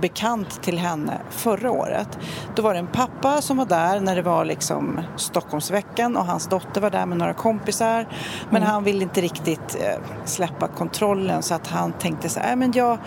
bekant 0.00 0.62
till 0.62 0.78
henne 0.78 1.18
förra 1.30 1.70
året. 1.70 2.18
Då 2.54 2.62
var 2.62 2.72
det 2.72 2.78
en 2.78 2.86
pappa 2.86 3.42
som 3.42 3.56
var 3.56 3.66
där 3.66 4.00
när 4.00 4.16
det 4.16 4.22
var 4.22 4.44
liksom 4.44 5.00
Stockholmsveckan 5.16 6.16
och 6.16 6.26
hans 6.26 6.46
dotter 6.46 6.80
var 6.80 6.90
där 6.90 7.06
med 7.06 7.18
några 7.18 7.34
kompisar. 7.34 8.08
Men 8.50 8.62
han 8.62 8.84
ville 8.84 9.02
inte 9.02 9.20
riktigt 9.20 9.76
eh, 9.80 10.00
släppa 10.24 10.68
kontrollen 10.68 11.42
så 11.42 11.54
att 11.54 11.66
han 11.66 11.92
tänkte 11.92 12.28
så 12.28 12.40
här, 12.40 12.46
"Nej, 12.46 12.56
men 12.56 12.72
jag 12.72 12.98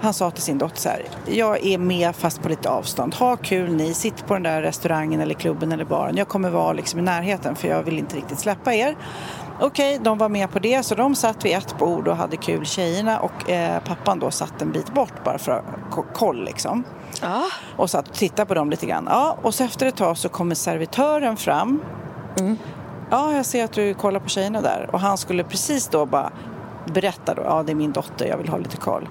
han 0.00 0.14
sa 0.14 0.30
till 0.30 0.42
sin 0.42 0.58
dotter 0.58 0.80
så 0.80 0.88
här, 0.88 1.02
jag 1.26 1.66
är 1.66 1.78
med 1.78 2.16
fast 2.16 2.42
på 2.42 2.48
lite 2.48 2.70
avstånd. 2.70 3.14
Ha 3.14 3.36
kul 3.36 3.74
ni, 3.74 3.94
sitt 3.94 4.26
på 4.26 4.34
den 4.34 4.42
där 4.42 4.62
restaurangen 4.62 5.20
eller 5.20 5.34
klubben 5.34 5.72
eller 5.72 5.84
baren. 5.84 6.16
Jag 6.16 6.28
kommer 6.28 6.50
vara 6.50 6.72
liksom 6.72 7.00
i 7.00 7.02
närheten 7.02 7.56
för 7.56 7.68
jag 7.68 7.82
vill 7.82 7.98
inte 7.98 8.16
riktigt 8.16 8.38
släppa 8.38 8.74
er. 8.74 8.96
Okej, 9.60 10.00
de 10.02 10.18
var 10.18 10.28
med 10.28 10.50
på 10.50 10.58
det 10.58 10.82
så 10.82 10.94
de 10.94 11.14
satt 11.14 11.44
vid 11.44 11.56
ett 11.56 11.78
bord 11.78 12.08
och 12.08 12.16
hade 12.16 12.36
kul 12.36 12.66
tjejerna 12.66 13.18
och 13.18 13.50
eh, 13.50 13.82
pappan 13.82 14.18
då 14.18 14.30
satt 14.30 14.62
en 14.62 14.72
bit 14.72 14.94
bort 14.94 15.24
bara 15.24 15.38
för 15.38 15.52
att 15.52 15.64
koll 16.14 16.44
liksom. 16.44 16.84
Ja. 17.22 17.42
Och 17.76 17.90
satt 17.90 18.08
och 18.08 18.14
tittade 18.14 18.46
på 18.46 18.54
dem 18.54 18.70
lite 18.70 18.86
grann. 18.86 19.06
Ja, 19.10 19.38
och 19.42 19.54
så 19.54 19.64
efter 19.64 19.86
ett 19.86 19.96
tag 19.96 20.18
så 20.18 20.28
kommer 20.28 20.54
servitören 20.54 21.36
fram. 21.36 21.82
Ja, 23.10 23.32
jag 23.32 23.46
ser 23.46 23.64
att 23.64 23.72
du 23.72 23.94
kollar 23.94 24.20
på 24.20 24.28
tjejerna 24.28 24.60
där. 24.60 24.88
Och 24.92 25.00
han 25.00 25.18
skulle 25.18 25.44
precis 25.44 25.88
då 25.88 26.06
bara 26.06 26.32
berätta 26.86 27.34
då, 27.34 27.42
ja 27.42 27.62
det 27.62 27.72
är 27.72 27.76
min 27.76 27.92
dotter, 27.92 28.26
jag 28.26 28.36
vill 28.36 28.48
ha 28.48 28.58
lite 28.58 28.76
koll. 28.76 29.08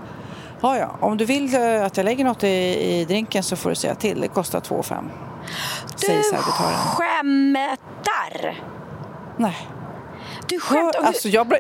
Ja, 0.64 0.78
ja, 0.78 0.96
om 1.00 1.18
du 1.18 1.26
vill 1.26 1.56
eh, 1.56 1.86
att 1.86 1.98
jag 1.98 2.04
lägger 2.04 2.26
något 2.26 2.44
i, 2.44 2.48
i 2.48 3.06
drinken 3.06 3.44
så 3.44 3.56
får 3.56 3.70
du 3.70 3.76
säga 3.76 3.96
till. 3.96 4.22
Det 4.22 4.28
kostar 4.28 4.60
2 4.60 4.84
5 4.84 5.10
Säger 5.96 6.18
Du 6.18 6.24
servitören. 6.24 6.74
skämtar! 6.74 8.64
Nej. 9.38 9.58
Du 10.48 10.60
skämtar! 10.60 11.00
Och- 11.00 11.06
Alltså 11.06 11.28
jag, 11.30 11.54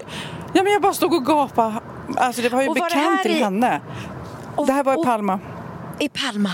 ja, 0.53 0.63
men 0.63 0.73
jag 0.73 0.81
bara 0.81 0.93
stod 0.93 1.13
och 1.13 1.25
gapade. 1.25 1.73
Alltså 2.17 2.41
det 2.41 2.49
var 2.49 2.61
ju 2.61 2.67
Och 2.67 2.77
var 2.77 2.89
det 2.89 2.95
bekant 2.95 3.17
här 3.17 3.23
till 3.23 3.31
i- 3.37 3.43
henne. 3.43 3.81
och- 4.55 4.67
det 4.67 4.73
här 4.73 4.83
var 4.83 4.93
i 4.93 4.97
och- 4.97 5.05
Palma. 5.05 5.39
I 5.99 6.09
Palma. 6.09 6.49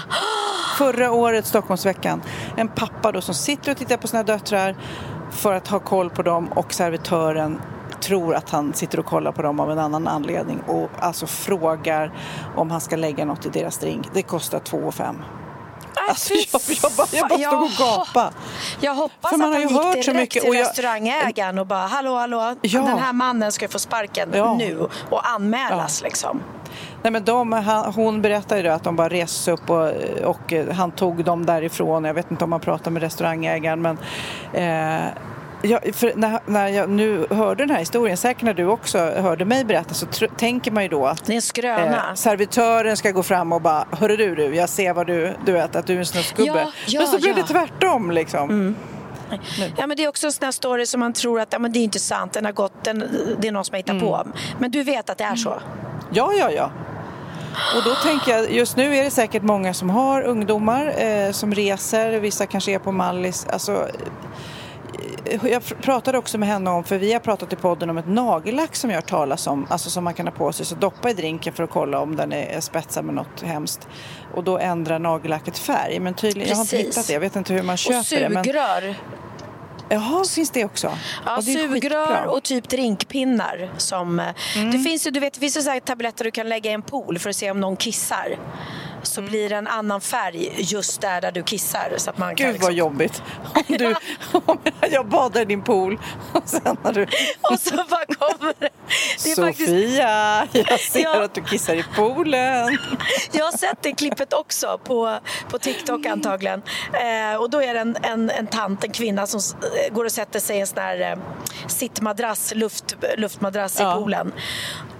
Förra 0.77 1.11
året, 1.11 1.45
Stockholmsveckan. 1.45 2.21
En 2.57 2.67
pappa 2.67 3.11
då 3.11 3.21
som 3.21 3.35
sitter 3.35 3.71
och 3.71 3.77
tittar 3.77 3.97
på 3.97 4.07
sina 4.07 4.23
döttrar 4.23 4.75
för 5.31 5.53
att 5.53 5.67
ha 5.67 5.79
koll 5.79 6.09
på 6.09 6.21
dem 6.21 6.47
och 6.47 6.73
servitören 6.73 7.61
tror 8.01 8.35
att 8.35 8.49
han 8.49 8.73
sitter 8.73 8.99
och 8.99 9.05
kollar 9.05 9.31
på 9.31 9.41
dem 9.41 9.59
av 9.59 9.71
en 9.71 9.79
annan 9.79 10.07
anledning 10.07 10.59
och 10.67 10.89
alltså 10.99 11.27
frågar 11.27 12.13
om 12.55 12.71
han 12.71 12.81
ska 12.81 12.95
lägga 12.95 13.25
något 13.25 13.45
i 13.45 13.49
deras 13.49 13.77
drink. 13.77 14.07
Det 14.13 14.21
kostar 14.21 14.59
2 14.59 14.91
5 14.91 15.15
Alltså, 16.09 16.33
jag, 16.33 16.61
jag, 16.83 16.91
bara, 16.97 17.07
jag 17.11 17.29
bara 17.29 17.39
stod 17.39 17.63
och 17.63 17.69
gapade. 17.97 18.31
Jag 18.81 18.93
hoppas 18.95 19.31
För 19.31 19.37
man 19.37 19.49
att 19.49 19.53
han 19.55 19.61
gick 19.61 19.71
så 20.05 20.11
direkt 20.13 20.15
mycket 20.15 20.41
till 20.43 20.49
och 20.49 20.55
jag- 20.55 20.61
restaurangägaren 20.61 21.59
och 21.59 21.67
bara 21.67 21.87
hallå 21.87 22.15
hallå, 22.15 22.55
Ja. 22.61 22.81
den 22.81 22.97
här 22.97 23.13
mannen 23.13 23.51
ska 23.51 23.67
få 23.67 23.79
sparken 23.79 24.29
Ja. 24.33 24.53
nu 24.53 24.87
och 25.09 25.29
anmälas 25.29 26.01
liksom. 26.01 26.41
Nej, 27.03 27.11
men 27.11 27.23
de, 27.25 27.51
han, 27.53 27.93
hon 27.93 28.21
berättade 28.21 28.61
ju 28.61 28.67
att 28.67 28.83
de 28.83 28.95
bara 28.95 29.09
reste 29.09 29.51
upp 29.51 29.69
och, 29.69 29.91
och 30.25 30.53
eh, 30.53 30.73
han 30.73 30.91
tog 30.91 31.23
dem 31.23 31.45
därifrån. 31.45 32.03
Jag 32.03 32.13
vet 32.13 32.31
inte 32.31 32.43
om 32.43 32.51
han 32.51 32.61
pratade 32.61 32.89
med 32.91 33.01
restaurangägaren 33.03 33.81
men 33.81 33.97
eh, 34.53 35.05
Ja, 35.61 35.79
för 35.93 36.13
när, 36.15 36.39
när 36.45 36.67
jag 36.67 36.89
nu 36.89 37.27
hörde 37.29 37.63
den 37.63 37.69
här 37.69 37.79
historien, 37.79 38.17
säkert 38.17 38.43
när 38.43 38.53
du 38.53 38.65
också 38.65 38.97
hörde 38.97 39.45
mig 39.45 39.65
berätta 39.65 39.93
så 39.93 40.05
tr- 40.05 40.35
tänker 40.37 40.71
man 40.71 40.83
ju 40.83 40.89
då 40.89 41.05
att 41.05 41.29
eh, 41.29 42.13
servitören 42.13 42.97
ska 42.97 43.11
gå 43.11 43.23
fram 43.23 43.53
och 43.53 43.61
bara 43.61 43.85
Hörru 43.91 44.17
du, 44.17 44.35
du, 44.35 44.55
jag 44.55 44.69
ser 44.69 44.93
vad 44.93 45.07
du, 45.07 45.33
du 45.45 45.51
vet, 45.51 45.75
att 45.75 45.87
du 45.87 45.93
är 45.93 45.99
en 45.99 46.05
snuskgubbe. 46.05 46.59
Ja, 46.59 46.71
ja, 46.87 46.99
men 46.99 47.07
så 47.07 47.17
blev 47.17 47.37
ja. 47.37 47.43
det 47.43 47.47
tvärtom 47.47 48.11
liksom. 48.11 48.75
Ja, 49.77 49.87
men 49.87 49.97
det 49.97 50.03
är 50.03 50.07
också 50.07 50.27
en 50.27 50.31
sån 50.31 50.45
här 50.45 50.51
story 50.51 50.85
som 50.85 50.99
man 50.99 51.13
tror 51.13 51.39
att 51.41 51.53
ja, 51.53 51.59
men 51.59 51.71
det 51.71 51.79
är 51.79 51.83
inte 51.83 51.99
sant, 51.99 52.33
den 52.33 52.45
har 52.45 52.51
gått, 52.51 52.83
den, 52.83 53.03
det 53.39 53.47
är 53.47 53.51
någon 53.51 53.65
som 53.65 53.73
har 53.73 53.77
hittat 53.77 53.99
på. 53.99 54.15
Mm. 54.15 54.33
Men 54.59 54.71
du 54.71 54.83
vet 54.83 55.09
att 55.09 55.17
det 55.17 55.23
är 55.23 55.35
så. 55.35 55.61
Ja, 56.11 56.33
ja, 56.33 56.51
ja. 56.51 56.71
Och 57.75 57.83
då 57.83 57.95
tänker 57.95 58.31
jag, 58.31 58.51
just 58.51 58.77
nu 58.77 58.95
är 58.95 59.03
det 59.03 59.11
säkert 59.11 59.43
många 59.43 59.73
som 59.73 59.89
har 59.89 60.21
ungdomar 60.21 60.93
eh, 60.97 61.31
som 61.31 61.53
reser, 61.53 62.19
vissa 62.19 62.45
kanske 62.45 62.71
är 62.71 62.79
på 62.79 62.91
Mallis. 62.91 63.47
Alltså, 63.49 63.87
jag 65.31 65.61
pr- 65.61 65.81
pratade 65.81 66.17
också 66.17 66.37
med 66.37 66.49
henne 66.49 66.69
om, 66.69 66.83
för 66.83 66.97
vi 66.97 67.13
har 67.13 67.19
pratat 67.19 67.53
i 67.53 67.55
podden 67.55 67.89
om 67.89 67.97
ett 67.97 68.07
nagellack 68.07 68.75
som 68.75 68.89
jag 68.89 69.05
talas 69.05 69.47
om, 69.47 69.67
alltså 69.69 69.89
som 69.89 70.03
man 70.03 70.13
kan 70.13 70.27
ha 70.27 70.33
på 70.33 70.51
sig, 70.53 70.65
så 70.65 70.75
doppa 70.75 71.09
i 71.09 71.13
drinken 71.13 71.53
för 71.53 71.63
att 71.63 71.69
kolla 71.69 71.99
om 71.99 72.15
den 72.15 72.33
är 72.33 72.59
spetsad 72.59 73.05
med 73.05 73.15
något 73.15 73.41
hemskt. 73.41 73.87
Och 74.35 74.43
då 74.43 74.57
ändrar 74.57 74.99
nagellacket 74.99 75.57
färg, 75.57 75.99
men 75.99 76.13
tydligen, 76.13 76.49
jag 76.49 76.55
har 76.55 76.61
inte 76.63 76.77
hittat 76.77 77.07
det, 77.07 77.13
jag 77.13 77.19
vet 77.19 77.35
inte 77.35 77.53
hur 77.53 77.63
man 77.63 77.73
Och 77.73 77.77
köper 77.79 78.19
det. 78.19 78.29
Men, 78.29 78.43
sugrör. 78.43 78.95
jaha, 79.89 80.23
finns 80.35 80.49
det 80.49 80.65
också? 80.65 80.91
Ja, 81.25 81.41
det 81.41 81.53
är 81.53 81.67
sugrör 81.73 82.25
och 82.27 82.43
typ 82.43 82.69
drinkpinnar. 82.69 83.71
Som, 83.77 84.19
eh, 84.19 84.25
Mm. 84.55 84.71
det 84.71 84.79
finns 84.79 85.07
ju, 85.07 85.11
du 85.11 85.19
vet, 85.19 85.33
det 85.33 85.39
finns 85.39 85.57
ju 85.57 85.61
så 85.61 85.79
tabletter 85.85 86.23
du 86.23 86.31
kan 86.31 86.49
lägga 86.49 86.71
i 86.71 86.73
en 86.73 86.81
pool 86.81 87.19
för 87.19 87.29
att 87.29 87.35
se 87.35 87.51
om 87.51 87.59
någon 87.59 87.75
kissar. 87.75 88.35
Så 89.03 89.21
blir 89.21 89.49
det 89.49 89.55
en 89.55 89.67
annan 89.67 90.01
färg 90.01 90.55
just 90.57 91.01
där, 91.01 91.21
där 91.21 91.31
du 91.31 91.43
kissar. 91.43 91.93
Så 91.97 92.09
att 92.09 92.17
man 92.17 92.35
kan 92.35 92.45
Gud 92.45 92.53
liksom... 92.53 92.67
vad 92.67 92.73
jobbigt. 92.77 93.21
Om, 93.53 93.63
du, 93.67 93.95
om 94.45 94.57
jag 94.91 95.07
badar 95.07 95.41
i 95.41 95.45
din 95.45 95.61
pool 95.61 95.99
och 96.33 96.43
sen 96.45 96.77
har 96.83 96.93
du... 96.93 97.03
Och 97.41 97.59
så 97.59 97.75
bara 97.75 98.05
kommer 98.05 98.53
det. 98.59 98.69
det 99.23 99.31
är 99.31 99.35
faktiskt, 99.45 99.69
Sofia, 99.69 100.47
jag 100.51 100.79
ser 100.79 100.99
Ja. 101.03 101.23
att 101.23 101.33
du 101.33 101.43
kissar 101.43 101.75
i 101.75 101.83
poolen. 101.95 102.77
jag 103.31 103.45
har 103.45 103.57
sett 103.57 103.77
det 103.81 103.91
klippet 103.91 104.33
också 104.33 104.79
på, 104.83 105.19
på 105.49 105.59
TikTok 105.59 106.05
antagligen. 106.05 106.61
Eh, 106.93 107.41
och 107.41 107.49
då 107.49 107.63
är 107.63 107.73
det 107.73 107.79
en, 107.79 107.97
en, 108.03 108.29
en 108.29 108.47
tant, 108.47 108.83
en 108.83 108.91
kvinna 108.91 109.27
som 109.27 109.39
går 109.91 110.05
och 110.05 110.11
sätter 110.11 110.39
sig 110.39 110.57
i 110.57 110.59
en 110.61 110.67
sån 110.67 110.77
här 110.79 111.11
eh, 111.11 111.17
sittmadrass, 111.67 112.53
luft, 112.55 112.95
luftmadrass 113.17 113.77
Ja. 113.79 113.91
i 113.91 113.99
poolen. 113.99 114.33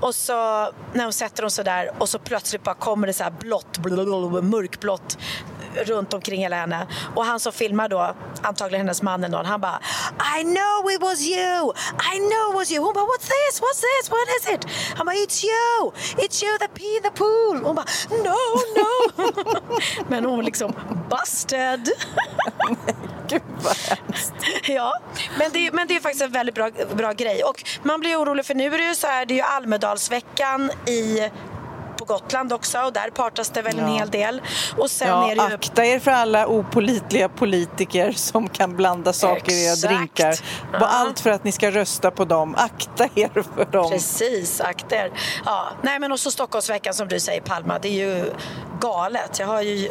Och 0.01 0.15
så 0.15 0.33
när 0.93 1.03
hon 1.03 1.13
sätter 1.13 1.43
hon 1.43 1.51
så 1.51 1.63
där 1.63 1.91
och 1.99 2.09
så 2.09 2.19
plötsligt 2.19 2.63
bara 2.63 2.75
kommer 2.75 3.07
det 3.07 3.13
så 3.13 3.23
här 3.23 3.31
blått, 3.31 3.77
blablabla, 3.77 4.41
mörkblått 4.41 5.17
runt 5.75 6.13
omkring 6.13 6.41
hela 6.41 6.55
henne. 6.55 6.87
Och 7.15 7.25
han 7.25 7.39
som 7.39 7.53
filmar 7.53 7.89
då, 7.89 8.15
antagligen 8.41 8.85
hennes 8.85 9.01
man 9.01 9.23
eller 9.23 9.37
någon, 9.37 9.45
han 9.45 9.61
bara 9.61 9.79
I 10.39 10.43
know 10.43 10.91
it 10.91 11.01
was 11.01 11.21
you! 11.21 11.73
I 12.13 12.19
know 12.19 12.51
it 12.51 12.55
was 12.55 12.71
you! 12.71 12.83
Hon 12.83 12.93
bara 12.93 13.05
What's 13.05 13.27
this? 13.27 13.61
What's 13.61 13.81
this? 13.81 14.11
What 14.11 14.27
is 14.39 14.53
it? 14.53 14.65
Han 14.97 15.05
bara 15.05 15.15
It's 15.15 15.43
you! 15.43 15.91
It's 16.17 16.43
you 16.43 16.57
that 16.57 16.73
pee 16.73 16.97
in 16.97 17.03
the 17.03 17.11
pool! 17.11 17.61
Hon 17.63 17.75
bara 17.75 17.85
No, 18.09 18.37
no! 18.75 18.91
Men 20.07 20.25
hon 20.25 20.45
liksom 20.45 20.73
busted. 21.09 21.89
Gud 23.29 23.41
vad 23.63 23.77
hemskt. 23.77 24.33
Ja, 24.63 24.93
men 25.37 25.51
det, 25.53 25.71
men 25.71 25.87
det 25.87 25.95
är 25.95 25.99
faktiskt 25.99 26.23
en 26.23 26.31
väldigt 26.31 26.55
bra, 26.55 26.69
bra 26.95 27.11
grej. 27.11 27.43
Och 27.43 27.63
man 27.83 27.99
blir 27.99 28.15
orolig 28.15 28.45
för 28.45 28.55
nu 28.55 28.65
är 28.65 28.77
det 28.77 28.83
ju 28.83 28.95
så 28.95 29.07
här, 29.07 29.25
det 29.25 29.33
är 29.33 29.35
ju 29.35 29.41
Almedalsveckan 29.41 30.71
i 30.87 31.29
Gotland 32.09 32.53
också 32.53 32.79
och 32.79 32.93
där 32.93 33.09
partas 33.09 33.49
det 33.49 33.61
väl 33.61 33.79
en 33.79 33.87
Ja. 33.93 33.97
hel 33.99 34.09
del. 34.09 34.41
Och 34.77 34.91
sen 34.91 35.07
Ja, 35.07 35.31
är 35.31 35.35
det 35.35 35.47
ju... 35.49 35.53
akta 35.55 35.85
er 35.85 35.99
för 35.99 36.11
alla 36.11 36.47
opolitliga 36.47 37.29
politiker 37.29 38.11
som 38.11 38.49
kan 38.49 38.75
blanda 38.75 39.13
saker 39.13 39.51
i 39.51 39.65
era 39.65 39.75
drinkar. 39.75 40.35
Ja. 40.73 40.79
Allt 40.87 41.19
för 41.19 41.29
att 41.29 41.43
ni 41.43 41.51
ska 41.51 41.71
rösta 41.71 42.11
på 42.11 42.25
dem. 42.25 42.55
Akta 42.57 43.03
er 43.15 43.43
för 43.55 43.65
dem. 43.65 43.91
Precis, 43.91 44.61
akter. 44.61 45.11
Ja, 45.45 45.67
nej 45.81 45.99
men 45.99 46.11
också 46.11 46.31
Stockholmsveckan 46.31 46.93
som 46.93 47.07
du 47.07 47.19
säger 47.19 47.41
Palma, 47.41 47.79
det 47.79 47.87
är 47.87 48.15
ju 48.15 48.33
galet. 48.81 49.39
Jag 49.39 49.47
har 49.47 49.61
ju 49.61 49.89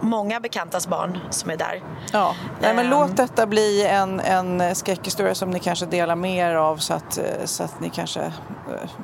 många 0.00 0.40
bekantas 0.40 0.86
barn 0.86 1.18
som 1.30 1.50
är 1.50 1.56
där. 1.56 1.82
Ja. 2.12 2.34
Nej, 2.60 2.74
men 2.74 2.84
Ehm. 2.84 2.90
låt 2.90 3.16
detta 3.16 3.46
bli 3.46 3.86
en, 3.86 4.20
en 4.20 4.74
skräckhistoria 4.74 5.34
som 5.34 5.50
ni 5.50 5.58
kanske 5.60 5.86
delar 5.86 6.16
med 6.16 6.50
er 6.50 6.54
av 6.54 6.76
så 6.76 6.94
att, 6.94 7.18
så 7.44 7.62
att 7.64 7.80
ni 7.80 7.90
kanske 7.90 8.20
eh, 8.20 8.30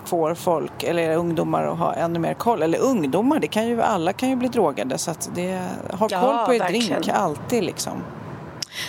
får 0.04 0.34
folk 0.34 0.82
eller 0.82 1.16
ungdomar 1.16 1.64
att 1.66 1.78
ha 1.78 1.94
ännu 1.94 2.18
mer 2.18 2.34
koll. 2.34 2.55
Eller 2.62 2.78
ungdomar, 2.78 3.38
det 3.38 3.46
kan 3.48 3.66
ju, 3.66 3.82
alla 3.82 4.12
kan 4.12 4.28
ju 4.28 4.36
bli 4.36 4.48
drogade 4.48 4.98
så 4.98 5.10
att 5.10 5.30
det, 5.34 5.60
ha 5.92 6.08
Ja, 6.10 6.20
koll 6.20 6.46
på 6.46 6.54
er 6.54 6.58
verkligen. 6.58 7.02
drink 7.02 7.08
alltid 7.16 7.64
liksom. 7.64 7.92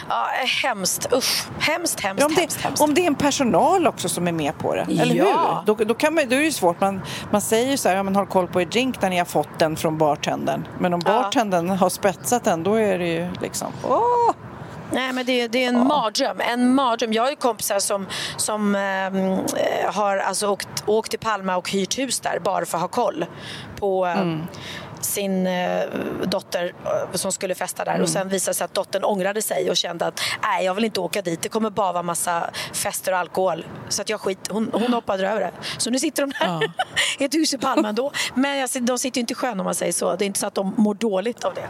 Ja, 0.10 0.26
hemskt. 0.64 1.14
Usch. 1.14 1.46
Hemskt, 1.60 2.00
hemskt, 2.00 2.20
Ja, 2.22 2.26
om, 2.26 2.36
hemskt, 2.36 2.58
det, 2.58 2.64
hemskt. 2.64 2.84
om 2.84 2.94
det 2.94 3.02
är 3.02 3.08
en 3.08 3.16
personal 3.16 3.88
också 3.88 4.10
som 4.10 4.28
är 4.28 4.32
med 4.32 4.58
på 4.58 4.76
det, 4.76 4.82
eller 4.82 5.16
Ja. 5.16 5.64
hur? 5.66 5.76
Då, 5.76 5.84
då, 5.84 5.94
kan 5.94 6.14
man, 6.14 6.24
då 6.30 6.36
är 6.36 6.40
det 6.40 6.46
ju 6.46 6.52
svårt. 6.52 6.82
Man, 6.82 7.02
man 7.32 7.42
säger 7.42 7.72
ju 7.72 7.78
så 7.78 7.90
här, 7.90 7.96
ja, 7.96 8.04
men 8.04 8.16
håll 8.16 8.28
koll 8.28 8.48
på 8.48 8.62
er 8.62 8.66
drink 8.66 9.02
när 9.02 9.10
ni 9.10 9.18
har 9.18 9.26
fått 9.26 9.60
den 9.60 9.76
från 9.76 9.98
bartendern. 9.98 10.68
Men 10.80 10.94
om 10.94 11.02
Ja. 11.06 11.12
bartendern 11.14 11.70
har 11.70 11.90
spetsat 11.90 12.44
den, 12.44 12.64
då 12.64 12.74
är 12.76 13.00
det 13.00 13.08
ju 13.08 13.28
liksom, 13.42 13.68
åh! 13.84 14.32
Nej, 14.92 15.14
men 15.14 15.26
det, 15.26 15.48
det 15.48 15.64
är 15.64 15.68
en 15.70 15.88
mardröm. 15.88 16.42
En 16.42 16.76
mardröm. 16.76 17.14
Jag 17.14 17.24
har 17.24 17.30
ju 17.30 17.36
kompisar 17.36 17.80
som, 17.80 18.08
som 18.38 18.76
ehm, 18.76 19.32
eh, 19.34 19.94
har 19.94 20.18
alltså 20.18 20.48
åkt, 20.48 20.84
åkt 20.86 21.10
till 21.10 21.20
Palma 21.20 21.56
och 21.58 21.70
hyrt 21.72 21.98
hus 21.98 22.20
där 22.20 22.40
bara 22.40 22.66
för 22.66 22.78
att 22.78 22.82
ha 22.82 22.88
koll 22.88 23.26
på 23.80 24.06
eh, 24.06 24.20
Mm. 24.22 24.44
sin 25.02 25.48
eh, 25.48 25.82
dotter 26.24 26.74
eh, 26.86 27.14
som 27.14 27.32
skulle 27.32 27.56
festa 27.56 27.86
där. 27.86 27.92
Mm. 27.92 28.04
Och 28.04 28.10
sen 28.10 28.30
visade 28.30 28.50
det 28.52 28.56
sig 28.56 28.66
att 28.66 28.74
dottern 28.74 29.04
ångrade 29.04 29.42
sig 29.42 29.70
och 29.70 29.78
kände 29.78 30.06
att 30.06 30.22
nej, 30.44 30.66
jag 30.66 30.74
vill 30.74 30.86
inte 30.86 31.00
åka 31.00 31.22
dit. 31.22 31.42
Det 31.42 31.50
kommer 31.50 31.70
bara 31.70 31.92
vara 31.92 32.04
massa 32.04 32.50
fester 32.74 33.12
och 33.12 33.18
alkohol. 33.18 33.66
Så 33.90 34.02
att 34.02 34.10
jag 34.10 34.22
skit, 34.22 34.40
hon, 34.50 34.70
hon 34.74 34.94
hoppade 34.94 35.30
över 35.30 35.42
det. 35.42 35.52
Så 35.78 35.90
nu 35.90 36.00
sitter 36.00 36.24
de 36.26 36.32
där 36.40 36.72
i 37.20 37.26
ett 37.26 37.34
hus 37.34 37.54
i 37.54 37.58
Palma 37.58 37.90
ändå. 37.90 38.12
Men 38.34 38.58
jag, 38.58 38.70
de 38.82 39.00
sitter 39.00 39.18
ju 39.18 39.22
inte 39.22 39.34
i 39.34 39.36
sjön 39.36 39.60
om 39.60 39.64
man 39.64 39.76
säger 39.76 39.94
så. 39.94 40.16
Det 40.16 40.26
är 40.26 40.28
inte 40.28 40.40
så 40.40 40.48
att 40.48 40.56
de 40.56 40.74
mår 40.78 40.94
dåligt 40.94 41.44
av 41.44 41.54
det. 41.54 41.68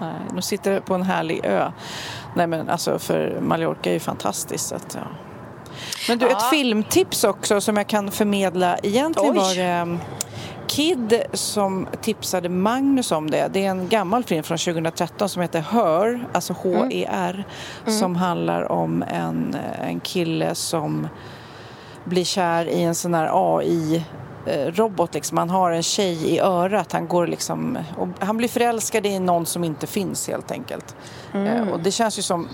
Nej, 0.00 0.14
de 0.34 0.42
sitter 0.42 0.80
på 0.80 0.94
en 0.94 1.02
härlig 1.02 1.40
ö. 1.44 1.72
Nej 2.36 2.46
men 2.46 2.68
alltså 2.68 2.98
för 2.98 3.38
Mallorca 3.40 3.90
är 3.90 3.94
ju 3.94 4.00
fantastiskt. 4.00 4.68
Så 4.68 4.74
att, 4.74 4.94
ja. 5.00 5.06
Men 6.08 6.18
du, 6.18 6.26
Ja. 6.26 6.32
ett 6.32 6.50
filmtips 6.50 7.24
också 7.24 7.60
som 7.60 7.76
jag 7.76 7.86
kan 7.86 8.10
förmedla. 8.10 8.76
Egentligen 8.82 9.30
Oj. 9.32 9.38
var 9.38 9.54
det 9.54 9.82
um, 9.82 9.98
Kid 10.66 11.22
som 11.32 11.86
tipsade 12.02 12.48
Magnus 12.48 13.12
om 13.12 13.30
det. 13.30 13.48
Det 13.52 13.66
är 13.66 13.70
en 13.70 13.88
gammal 13.88 14.24
film 14.24 14.42
från 14.42 14.58
2013 14.58 15.28
som 15.28 15.42
heter 15.42 15.60
Her, 15.60 16.28
alltså 16.32 16.52
H-E-R, 16.52 17.44
som 17.86 18.16
handlar 18.16 18.72
om 18.72 19.02
en, 19.02 19.56
en 19.88 20.00
kille 20.00 20.54
som 20.54 21.08
blir 22.04 22.24
kär 22.24 22.68
i 22.68 22.82
en 22.82 22.94
sån 22.94 23.14
här 23.14 23.26
AI-robot. 24.46 25.14
Liksom. 25.14 25.38
Han 25.38 25.50
har 25.50 25.70
en 25.70 25.82
tjej 25.82 26.34
i 26.34 26.40
örat. 26.40 26.92
Han, 26.92 27.08
går 27.08 27.26
liksom, 27.26 27.78
och 27.96 28.08
han 28.18 28.36
blir 28.36 28.48
förälskad 28.48 29.06
i 29.06 29.18
någon 29.18 29.46
som 29.46 29.64
inte 29.64 29.86
finns 29.86 30.28
helt 30.28 30.50
enkelt. 30.50 30.96
Eh, 31.32 31.68
Och 31.68 31.80
det 31.80 31.90
känns 31.90 32.18
ju 32.18 32.22
som... 32.22 32.48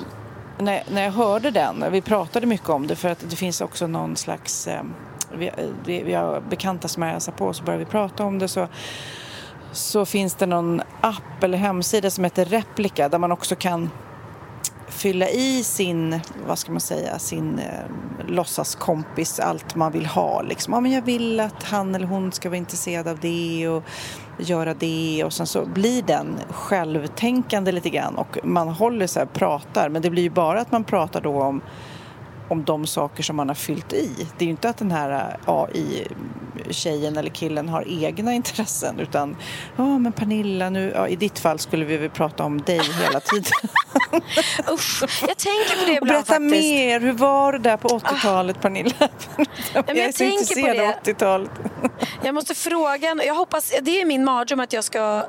När, 0.58 0.82
när 0.90 1.02
jag 1.02 1.12
hörde 1.12 1.50
den, 1.50 1.84
vi 1.90 2.00
pratade 2.00 2.46
mycket 2.46 2.68
om 2.68 2.86
det 2.86 2.96
för 2.96 3.08
att 3.08 3.24
det 3.30 3.36
finns 3.36 3.60
också 3.60 3.86
någon 3.86 4.16
slags... 4.16 4.66
Eh, 4.66 4.82
vi, 5.34 5.50
vi, 5.84 6.02
vi 6.02 6.14
har 6.14 6.40
bekanta 6.40 6.88
som 6.88 7.02
jag 7.02 7.10
hälsar 7.10 7.32
på 7.32 7.52
så 7.52 7.64
börjar 7.64 7.78
vi 7.78 7.84
prata 7.84 8.24
om 8.24 8.38
det 8.38 8.48
så 8.48 8.68
så 9.72 10.06
finns 10.06 10.34
det 10.34 10.46
någon 10.46 10.82
app 11.00 11.42
eller 11.44 11.58
hemsida 11.58 12.10
som 12.10 12.24
heter 12.24 12.44
Replika 12.44 13.08
där 13.08 13.18
man 13.18 13.32
också 13.32 13.56
kan 13.56 13.90
fylla 14.90 15.28
i 15.28 15.62
sin, 15.64 16.20
vad 16.46 16.58
ska 16.58 16.72
man 16.72 16.80
säga, 16.80 17.18
sin 17.18 17.58
eh, 17.58 18.26
låtsaskompis 18.26 19.40
allt 19.40 19.74
man 19.74 19.92
vill 19.92 20.06
ha. 20.06 20.42
Liksom. 20.42 20.72
Ja, 20.72 20.80
men 20.80 20.92
jag 20.92 21.02
vill 21.02 21.40
att 21.40 21.62
han 21.62 21.94
eller 21.94 22.06
hon 22.06 22.32
ska 22.32 22.48
vara 22.48 22.56
intresserad 22.56 23.08
av 23.08 23.18
det 23.18 23.68
och 23.68 23.82
göra 24.38 24.74
det 24.74 25.22
och 25.24 25.32
sen 25.32 25.46
så 25.46 25.66
blir 25.66 26.02
den 26.02 26.38
självtänkande 26.50 27.72
lite 27.72 27.90
grann 27.90 28.14
och 28.14 28.38
man 28.44 28.68
håller 28.68 29.06
så 29.06 29.18
här, 29.18 29.26
pratar 29.26 29.88
men 29.88 30.02
det 30.02 30.10
blir 30.10 30.22
ju 30.22 30.30
bara 30.30 30.60
att 30.60 30.72
man 30.72 30.84
pratar 30.84 31.20
då 31.20 31.42
om 31.42 31.60
om 32.50 32.64
de 32.64 32.86
saker 32.86 33.22
som 33.22 33.36
man 33.36 33.48
har 33.48 33.54
fyllt 33.54 33.92
i. 33.92 34.26
Det 34.38 34.44
är 34.44 34.46
ju 34.46 34.50
inte 34.50 34.68
att 34.68 34.76
den 34.76 34.90
här 34.90 35.36
AI-tjejen 35.44 37.16
eller 37.16 37.30
killen 37.30 37.68
har 37.68 38.04
egna 38.04 38.34
intressen 38.40 39.00
utan 39.00 39.36
ja 39.76 39.98
men 39.98 40.12
Pernilla 40.12 40.70
nu, 40.70 40.92
ja, 40.94 41.08
i 41.08 41.16
ditt 41.16 41.38
fall 41.38 41.58
skulle 41.58 41.84
vi 41.84 41.96
väl 41.96 42.10
prata 42.10 42.44
om 42.44 42.62
dig 42.62 42.80
hela 43.02 43.20
tiden. 43.20 43.52
Usch, 44.72 45.02
jag 45.28 45.36
tänker 45.36 45.80
på 45.80 45.86
det 45.86 45.92
ibland 45.92 46.08
berätta 46.08 46.32
faktiskt. 46.32 46.50
mer, 46.50 47.00
hur 47.00 47.12
var 47.12 47.52
det 47.52 47.58
där 47.58 47.76
på 47.76 47.88
80-talet 47.88 48.60
Pernilla? 48.60 48.94
jag 49.74 49.84
jag 49.88 49.96
är 49.96 50.12
så 50.12 50.24
intresserad 50.24 50.80
av 50.80 50.94
80-talet. 51.04 51.50
Jag 52.22 52.34
måste 52.34 52.54
fråga, 52.54 53.16
jag 53.26 53.34
hoppas, 53.34 53.72
det 53.82 54.00
är 54.00 54.04
min 54.04 54.24
mardröm 54.24 54.60
att 54.60 54.72
jag 54.72 54.84
ska 54.84 55.24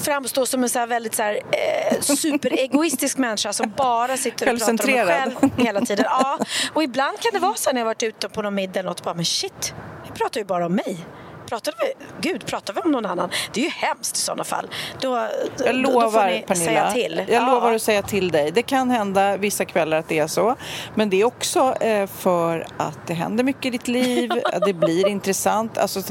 framstå 0.00 0.46
som 0.46 0.62
en 0.62 0.68
så 0.68 0.86
väldigt 0.86 1.14
så 1.14 1.22
här, 1.22 1.34
eh, 1.34 2.00
superegoistisk 2.00 3.18
människa 3.26 3.52
som 3.52 3.72
bara 3.76 4.16
sitter 4.16 4.52
och 4.52 4.58
pratar 4.58 4.84
om 4.84 4.94
mig 4.94 5.06
själv 5.06 5.32
hela 5.56 5.80
tiden. 5.80 6.04
Ja, 6.08 6.38
och 6.74 6.82
ibland 6.82 7.20
kan 7.20 7.30
det 7.32 7.38
vara 7.38 7.54
så 7.54 7.72
när 7.72 7.80
jag 7.80 7.84
varit 7.86 8.02
ute 8.02 8.28
på 8.28 8.42
någon 8.42 8.54
middag 8.54 8.80
eller 8.80 8.88
något, 8.88 9.04
bara, 9.04 9.14
men 9.14 9.24
shit, 9.24 9.74
vi 10.06 10.18
pratar 10.18 10.40
ju 10.40 10.44
bara 10.44 10.66
om 10.66 10.74
mig. 10.74 11.06
Pratar 11.50 11.74
vi, 11.80 11.92
gud, 12.28 12.46
pratar 12.46 12.74
vi 12.74 12.80
om 12.80 12.90
någon 12.92 13.06
annan? 13.06 13.30
Det 13.52 13.60
är 13.60 13.64
ju 13.64 13.70
hemskt 13.70 14.16
i 14.16 14.20
sådana 14.20 14.44
fall. 14.44 14.66
Då, 15.00 15.08
Jag 15.08 15.28
då, 15.56 15.64
då 15.64 15.64
får 15.64 15.72
lovar 15.72 16.26
ni 16.26 16.44
Pernilla, 16.46 16.66
säga 16.66 16.92
till. 16.92 17.24
jag 17.28 17.42
Ja. 17.42 17.46
lovar 17.54 17.72
att 17.74 17.82
säga 17.82 18.02
till 18.02 18.30
dig. 18.30 18.50
Det 18.50 18.62
kan 18.62 18.90
hända 18.90 19.36
vissa 19.36 19.64
kvällar 19.64 19.98
att 19.98 20.08
det 20.08 20.18
är 20.18 20.26
så. 20.26 20.56
Men 20.94 21.10
det 21.10 21.20
är 21.20 21.24
också 21.24 21.74
eh, 21.80 22.06
för 22.06 22.66
att 22.76 22.98
det 23.06 23.14
händer 23.14 23.44
mycket 23.44 23.64
i 23.66 23.70
ditt 23.70 23.88
liv, 23.88 24.30
det 24.66 24.72
blir 24.72 25.08
intressant. 25.08 25.78
Alltså, 25.78 26.02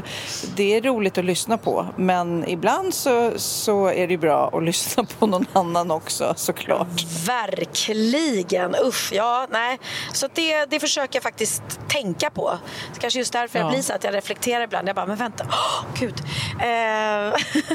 det 0.55 0.75
är 0.77 0.81
roligt 0.81 1.17
att 1.17 1.25
lyssna 1.25 1.57
på. 1.57 1.85
Men 1.95 2.47
ibland 2.47 2.93
så, 2.93 3.31
så 3.35 3.87
är 3.87 4.07
det 4.07 4.17
bra 4.17 4.49
att 4.53 4.63
lyssna 4.63 5.03
på 5.19 5.27
någon 5.27 5.45
annan 5.53 5.91
också 5.91 6.33
såklart. 6.37 6.87
Verkligen, 7.27 8.75
usch, 8.85 9.09
ja, 9.13 9.47
nej. 9.49 9.79
Så 10.13 10.27
det, 10.33 10.65
det 10.65 10.79
försöker 10.79 11.15
jag 11.15 11.23
faktiskt 11.23 11.61
tänka 11.87 12.29
på. 12.29 12.57
Kanske 12.99 13.19
just 13.19 13.33
därför 13.33 13.59
Ja. 13.59 13.65
jag 13.65 13.71
blir 13.71 13.81
så 13.81 13.93
att 13.93 14.03
jag 14.03 14.13
reflekterar 14.13 14.63
ibland. 14.63 14.87
Jag 14.89 14.95
bara, 14.95 15.05
men 15.05 15.15
vänta, 15.15 15.28
åh, 15.39 15.85
gud. 15.99 16.21
Eh, 16.59 17.33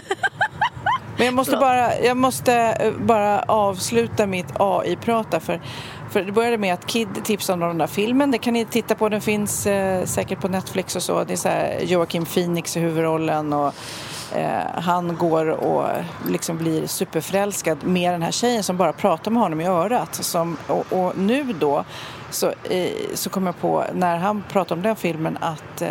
Men 1.16 1.26
jag 1.26 1.34
måste 1.34 1.57
bara, 1.57 1.98
jag 1.98 2.16
måste 2.16 2.55
eh, 2.55 2.92
bara 2.92 3.42
avsluta 3.42 4.26
mitt 4.26 4.46
AI-prata 4.59 5.40
för, 5.40 5.61
för 6.11 6.22
det 6.22 6.32
började 6.32 6.59
med 6.59 6.74
att 6.74 6.86
Kid 6.86 7.09
tipsade 7.24 7.62
om 7.62 7.68
den 7.68 7.78
där 7.78 7.86
filmen. 7.86 8.30
Det 8.30 8.38
kan 8.38 8.55
ni 8.55 8.64
titta 8.64 8.94
på, 8.94 9.09
den 9.09 9.20
finns 9.20 9.66
eh, 9.66 10.05
säkert 10.05 10.40
på 10.40 10.48
Netflix 10.48 10.96
och 10.96 11.02
så. 11.02 11.24
Det 11.24 11.32
är 11.32 11.36
så 11.36 11.48
här 11.48 11.80
Joaquin 11.82 12.24
Phoenix 12.24 12.76
i 12.76 12.80
huvudrollen 12.80 13.52
och 13.52 13.74
eh, 14.32 14.62
han 14.74 15.16
går 15.16 15.46
och 15.46 15.86
liksom 16.28 16.59
blir 16.59 16.86
superförälskad 16.86 17.84
med 17.84 18.12
den 18.12 18.22
här 18.22 18.32
tjejen 18.32 18.62
som 18.62 18.76
bara 18.76 18.92
pratar 18.92 19.30
med 19.30 19.42
honom 19.42 19.61
i 19.61 19.66
örat. 19.66 20.14
Som, 20.14 20.57
och, 20.66 20.92
och 20.92 21.18
nu 21.18 21.52
då 21.52 21.84
så, 22.31 22.47
eh, 22.47 22.91
så 23.14 23.31
kom 23.31 23.47
jag 23.47 23.59
på 23.61 23.85
när 23.95 24.16
han 24.16 24.45
pratade 24.49 24.79
om 24.79 24.83
den 24.83 24.97
filmen 24.97 25.39
att 25.41 25.83
eh, 25.83 25.89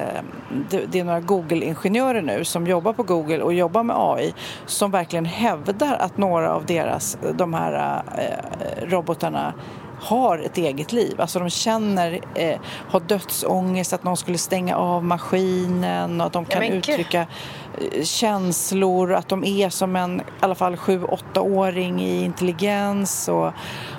det, 0.69 0.85
det 0.85 0.99
är 0.99 1.03
några 1.03 1.19
Google-ingenjörer 1.19 2.21
nu 2.21 2.45
som 2.45 2.67
jobbar 2.67 2.93
på 2.93 3.03
Google 3.03 3.41
och 3.41 3.53
jobbar 3.53 3.83
med 3.83 3.95
AI 3.99 4.33
som 4.65 4.91
verkligen 4.91 5.25
hävdar 5.25 5.95
att 5.95 6.17
några 6.17 6.53
av 6.53 6.65
deras, 6.65 7.17
de 7.37 7.53
här 7.53 8.03
eh, 8.17 8.89
robotarna 8.89 9.53
har 10.03 10.37
ett 10.37 10.57
eget 10.57 10.91
liv. 10.91 11.21
Alltså 11.21 11.39
de 11.39 11.49
känner, 11.49 12.19
eh, 12.35 12.59
har 12.89 12.99
dödsångest, 12.99 13.93
att 13.93 14.03
någon 14.03 14.17
skulle 14.17 14.37
stänga 14.37 14.75
av 14.75 15.03
maskinen 15.03 16.21
och 16.21 16.27
att 16.27 16.33
de 16.33 16.45
kan 16.45 16.63
uttrycka 16.63 17.27
känslor, 18.03 19.13
att 19.13 19.29
de 19.29 19.43
är 19.43 19.69
som 19.69 19.95
en 19.95 20.19
i 20.19 20.23
alla 20.39 20.55
fall 20.55 20.75
7-8-åring 20.75 22.01
i 22.01 22.23
intelligens. 22.23 23.27
Och, 23.27 23.51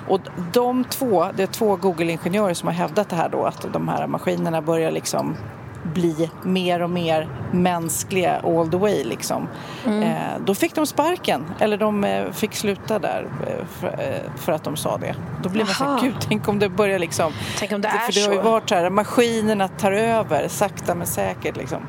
och 0.07 0.21
de 0.53 0.83
två, 0.83 1.25
det 1.35 1.43
är 1.43 1.47
två 1.47 1.75
Google-ingenjörer 1.75 2.53
som 2.53 2.67
har 2.67 2.73
hävdat 2.75 3.09
det 3.09 3.15
här 3.15 3.29
då, 3.29 3.43
att 3.43 3.73
de 3.73 3.87
här 3.87 4.07
maskinerna 4.07 4.61
börjar 4.61 4.91
liksom 4.91 5.35
bli 5.93 6.29
mer 6.43 6.81
och 6.81 6.89
mer 6.89 7.27
mänskliga 7.51 8.41
all 8.43 8.67
the 8.71 8.77
way 8.77 9.03
liksom. 9.03 9.47
Eh, 9.85 10.15
då 10.45 10.55
fick 10.55 10.75
de 10.75 10.87
sparken, 10.87 11.45
eller 11.59 11.77
de 11.77 12.03
eh, 12.03 12.31
fick 12.31 12.55
sluta 12.55 12.99
där 12.99 13.27
eh, 13.47 13.65
för, 13.79 13.87
eh, 13.87 14.31
för 14.37 14.51
att 14.51 14.63
de 14.63 14.75
sa 14.75 14.97
det. 14.97 15.15
Då 15.43 15.49
blir 15.49 15.65
man 15.65 15.73
så 15.73 15.83
här, 15.83 15.91
Jaha. 15.91 16.01
gud, 16.01 16.15
tänk 16.19 16.47
om 16.47 16.59
det 16.59 16.69
börjar 16.69 16.99
liksom... 16.99 17.33
Tänk 17.59 17.71
om 17.71 17.81
det 17.81 17.87
är 17.87 17.97
för 17.97 18.13
det 18.13 18.25
har 18.25 18.33
ju 18.33 18.39
så. 18.39 18.49
varit 18.49 18.69
så 18.69 18.75
här, 18.75 18.89
maskinerna 18.89 19.67
tar 19.67 19.91
över 19.91 20.47
sakta 20.47 20.95
men 20.95 21.07
säkert 21.07 21.57
liksom. 21.57 21.81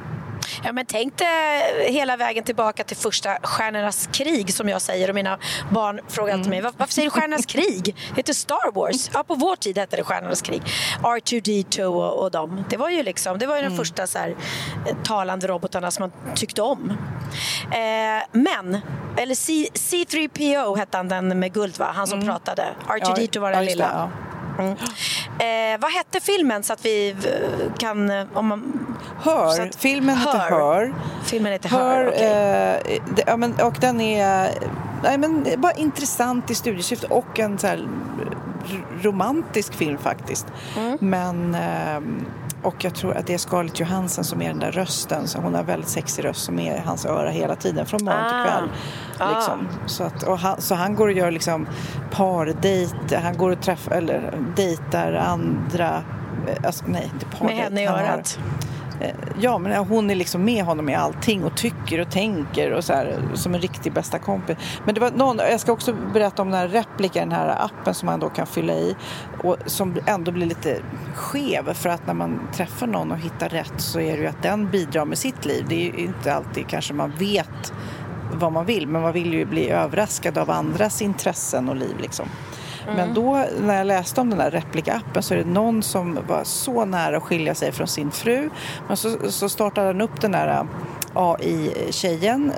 Ja, 0.64 0.72
men 0.72 0.86
tänk 0.86 1.16
dig 1.18 1.62
hela 1.92 2.16
vägen 2.16 2.44
tillbaka 2.44 2.84
till 2.84 2.97
första 2.97 3.38
Stjärnornas 3.42 4.09
krig 4.12 4.55
som 4.55 4.68
jag 4.68 4.82
säger 4.82 5.09
och 5.09 5.14
mina 5.14 5.38
barn 5.70 6.01
frågar 6.09 6.34
alltid 6.34 6.51
mig 6.51 6.61
"Var- 6.61 6.72
varför 6.76 6.92
säger 6.94 7.07
du 7.07 7.11
Stjärnornas 7.11 7.47
krig? 7.47 7.97
Det 8.11 8.16
heter 8.16 8.32
Star 8.32 8.72
Wars. 8.74 9.11
Ja, 9.14 9.22
på 9.22 9.34
vår 9.34 9.57
tid 9.57 9.78
hette 9.78 9.97
det 9.97 10.03
Stjärnornas 10.05 10.42
krig. 10.42 10.62
R2D2 11.03 11.82
och, 11.84 12.22
och 12.24 12.30
dem. 12.30 12.64
Det 12.70 12.76
var 12.76 12.90
ju 12.90 13.03
liksom, 13.03 13.38
det 13.38 13.47
var 13.47 13.57
ju 13.57 13.62
den 13.62 13.76
första 13.76 14.07
så 14.07 14.18
här, 14.18 14.28
eh, 14.86 14.97
talande 15.05 15.47
robotarna 15.47 15.90
som 15.90 16.03
man 16.03 16.34
tyckte 16.34 16.62
om. 16.62 16.90
Eh, 17.70 18.24
men, 18.32 18.80
eller 19.16 19.34
C, 19.34 19.66
C3PO 19.74 20.76
hette 20.76 20.97
han 20.97 21.09
den 21.09 21.38
med 21.40 21.53
guld 21.53 21.78
va? 21.78 21.92
Han 21.94 22.07
som 22.07 22.24
pratade. 22.26 22.64
R2D2 22.86 23.38
var 23.38 23.51
den 23.53 23.62
Ja, 23.64 23.68
lilla. 23.70 24.11
Mm. 24.59 24.76
Eh, 25.39 25.80
vad 25.80 25.91
hette 25.93 26.20
filmen 26.20 26.62
så 26.62 26.72
att 26.72 26.84
vi 26.84 27.11
eh, 27.11 27.72
kan... 27.78 28.11
eh, 28.11 28.24
Om 28.34 28.47
man, 28.47 28.87
Hör, 29.22 29.61
att- 29.61 29.76
filmen 29.76 30.16
heter 30.16 30.39
Hör. 30.39 30.51
Hör. 30.51 30.95
Filmen 31.24 31.53
heter 31.53 31.68
Hör, 31.68 31.95
Hör, 31.95 32.09
okej. 32.09 32.26
eh, 32.97 33.03
det, 33.16 33.22
ja, 33.26 33.37
men, 33.37 33.55
och 33.61 33.74
den 33.80 34.01
är 34.01 34.51
nej, 35.03 35.18
men, 35.18 35.47
bara 35.59 35.72
intressant 35.72 36.51
i 36.51 36.55
studiesyfte 36.55 37.07
och 37.07 37.39
en 37.39 37.59
så 37.59 37.66
här 37.66 37.89
romantisk 39.03 39.74
film 39.74 39.99
faktiskt. 39.99 40.47
Mm. 40.78 40.99
Men, 41.01 41.55
ehm, 41.55 42.26
och 42.62 42.84
jag 42.84 42.94
tror 42.94 43.16
att 43.16 43.26
det 43.26 43.34
är 43.34 43.38
Scarlett 43.38 43.80
Johansson 43.80 44.24
som 44.24 44.42
är 44.42 44.48
den 44.48 44.59
där 44.59 44.72
rösten, 44.72 45.28
så 45.28 45.38
hon 45.40 45.54
har 45.54 45.62
väldigt 45.62 45.88
sexig 45.88 46.24
röst 46.24 46.40
som 46.44 46.59
är 46.59 46.78
hans 46.78 47.07
öra 47.07 47.30
hela 47.30 47.57
tiden, 47.57 47.86
från 47.86 48.04
morgon 48.04 48.28
till 48.28 48.36
Ah. 48.38 48.44
kväll. 48.44 48.70
Liksom. 49.34 49.68
Så, 49.86 50.04
att, 50.04 50.22
och 50.22 50.38
han, 50.38 50.61
så 50.61 50.74
han 50.74 50.94
går 50.94 51.07
och 51.07 51.12
gör 51.12 51.30
liksom 51.30 51.66
pardejt, 52.11 53.16
han 53.22 53.36
går 53.36 53.50
och 53.50 53.61
träffar, 53.62 53.92
eller 53.92 54.32
dejtar 54.57 55.12
andra, 55.12 56.02
eh, 56.48 56.57
alltså, 56.66 56.84
nej 56.88 57.11
inte 57.14 57.26
Med 57.26 57.38
pardejt. 57.38 57.62
henne 57.62 57.82
i 57.82 57.86
har- 57.86 57.98
örat. 57.98 58.38
Eh, 58.38 58.75
Eh, 59.01 59.14
ja, 59.40 59.59
men 59.59 59.72
eh, 59.72 59.84
hon 59.84 60.11
är 60.11 60.14
liksom 60.14 60.44
med 60.44 60.64
honom 60.64 60.88
i 60.88 60.94
allting 60.94 61.44
och 61.44 61.57
tycker 61.57 62.01
och 62.01 62.11
tänker 62.11 62.72
och 62.72 62.84
så 62.84 62.92
här, 62.92 63.18
som 63.34 63.55
en 63.55 63.61
riktig 63.61 63.92
bästa 63.92 64.18
kompis. 64.18 64.57
Men 64.84 64.94
det 64.94 65.01
var 65.01 65.11
någon, 65.11 65.38
jag 65.38 65.61
ska 65.61 65.72
också 65.72 65.92
berätta 66.12 66.42
om 66.42 66.51
den 66.51 66.61
här 66.61 66.68
replika, 66.68 67.20
den 67.20 67.32
här 67.32 67.64
appen 67.64 67.94
som 67.94 68.07
man 68.07 68.20
då 68.20 68.28
kan 68.28 68.47
fylla 68.47 68.72
i 68.72 68.97
och 69.42 69.57
som 69.66 69.97
ändå 70.07 70.32
blir 70.32 70.47
lite 70.47 70.80
skev 71.14 71.72
för 71.74 71.88
att 71.88 72.07
när 72.07 72.14
man 72.14 72.49
träffar 72.53 72.86
någon 72.86 73.12
och 73.12 73.18
hittar 73.18 73.49
rätt 73.49 73.80
så 73.80 74.01
är 74.01 74.16
det 74.16 74.22
ju 74.22 74.26
att 74.26 74.42
den 74.42 74.70
bidrar 74.70 75.05
med 75.05 75.18
sitt 75.18 75.44
liv. 75.44 75.66
Det 75.68 75.74
är 75.74 75.92
ju 75.92 76.05
inte 76.05 76.34
alltid 76.34 76.66
kanske 76.68 76.94
man 76.94 77.12
vet 77.18 77.72
vad 78.32 78.53
man 78.53 78.66
vill 78.66 78.88
men 78.88 79.03
man 79.03 79.12
vill 79.12 79.34
ju 79.34 79.44
bli 79.44 79.70
överraskad 79.70 80.38
av 80.38 80.51
andras 80.51 81.03
intressen 81.03 81.68
och 81.68 81.76
liv 81.76 81.97
liksom. 82.01 82.28
Men 82.97 83.14
då 83.14 83.45
när 83.61 83.78
jag 83.78 83.87
läste 83.87 84.20
om 84.20 84.30
den 84.30 84.39
där 84.39 84.51
replika-appen 84.51 85.20
så 85.20 85.34
är 85.34 85.39
det 85.39 85.51
någon 85.51 85.82
som 85.82 86.18
var 86.28 86.45
så 86.45 86.84
nära 86.84 87.16
att 87.16 87.22
skilja 87.22 87.55
sig 87.55 87.72
från 87.72 87.87
sin 87.87 88.11
fru. 88.11 88.51
Men 88.89 88.97
så, 88.97 89.30
så 89.30 89.49
startade 89.49 89.87
han 89.87 90.01
upp 90.01 90.20
den 90.20 90.32
där 90.32 90.66
AI-tjejen 91.14 92.53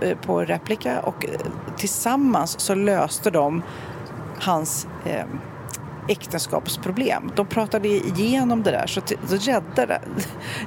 eh, 0.00 0.16
på 0.18 0.40
replika 0.40 1.00
och 1.00 1.24
eh, 1.24 1.40
tillsammans 1.76 2.60
så 2.60 2.74
löste 2.74 3.30
de 3.30 3.62
hans 4.40 4.86
eh, 5.04 5.24
äktenskapsproblem. 6.08 7.30
De 7.36 7.46
pratade 7.46 7.88
igenom 7.88 8.62
det 8.62 8.70
där 8.70 8.86
så 8.86 9.00
räddade 9.50 10.00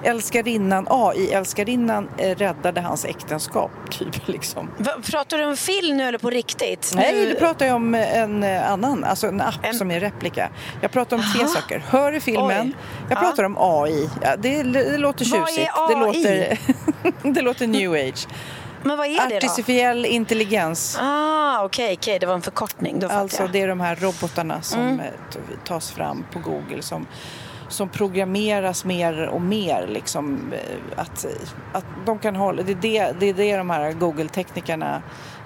älskarinnan, 0.03 0.87
AI-älskarinnan 0.89 2.09
eh, 2.17 2.35
räddade 2.35 2.81
hans 2.81 3.05
äktenskap 3.05 3.71
typ 3.91 4.27
liksom. 4.27 4.69
Va, 4.77 4.91
pratar 5.11 5.37
du 5.37 5.45
om 5.45 5.57
film 5.57 5.97
nu 5.97 6.03
eller 6.03 6.17
på 6.17 6.29
riktigt? 6.29 6.91
Nej, 6.95 7.13
Nu- 7.13 7.25
du 7.29 7.35
pratar 7.35 7.65
jag 7.65 7.75
om 7.75 7.95
en 7.95 8.43
eh, 8.43 8.71
annan, 8.71 9.03
alltså 9.03 9.27
en 9.27 9.41
app 9.41 9.55
En- 9.65 9.73
som 9.73 9.91
är 9.91 9.99
replika. 9.99 10.49
Jag 10.81 10.91
pratar 10.91 11.17
om 11.17 11.23
tre 11.33 11.41
Aha. 11.43 11.49
saker. 11.49 11.83
Hör 11.87 12.11
i 12.15 12.19
filmen, 12.19 12.67
Oj. 12.67 12.73
jag 13.09 13.17
Ja. 13.17 13.21
pratar 13.21 13.43
om 13.43 13.55
AI. 13.59 14.09
Ja, 14.21 14.35
det, 14.35 14.63
det 14.63 14.97
låter 14.97 15.25
Vad 15.31 15.41
är 15.41 15.45
tjusigt. 15.45 15.69
AI? 15.75 15.93
Det 15.93 15.99
låter, 15.99 16.57
det 17.33 17.41
låter 17.41 17.67
new 17.67 17.91
age. 17.93 18.27
Men 18.84 18.97
vad 18.97 19.07
är 19.07 19.30
det 19.30 19.39
då? 19.39 19.47
Artificiell 19.47 20.05
intelligens. 20.05 20.97
Ah, 21.01 21.63
okej, 21.63 21.95
okej, 21.99 22.19
det 22.19 22.25
var 22.25 22.34
en 22.34 22.41
förkortning. 22.41 22.99
Då 22.99 23.07
Alltså 23.07 23.43
jag. 23.43 23.51
det 23.51 23.61
är 23.61 23.67
de 23.67 23.80
här 23.80 23.95
robotarna 23.95 24.61
som 24.61 24.80
Mm. 24.82 24.99
eh, 24.99 25.05
tas 25.65 25.91
fram 25.91 26.25
på 26.32 26.39
Google 26.39 26.82
som, 26.82 27.07
som 27.69 27.89
programmeras 27.89 28.86
mer 28.86 29.27
och 29.27 29.41
mer. 29.41 29.88
Liksom, 29.88 30.53
eh, 30.53 30.99
att, 31.01 31.25
att 31.73 31.86
de 32.05 32.19
kan 32.19 32.36
hålla, 32.36 32.63
det, 32.63 32.71
är 32.71 32.75
det, 32.75 33.15
det 33.19 33.25
är 33.30 33.34
det 33.34 33.57
de 33.57 33.69
här 33.69 33.91
Google-teknikerna 33.93 35.01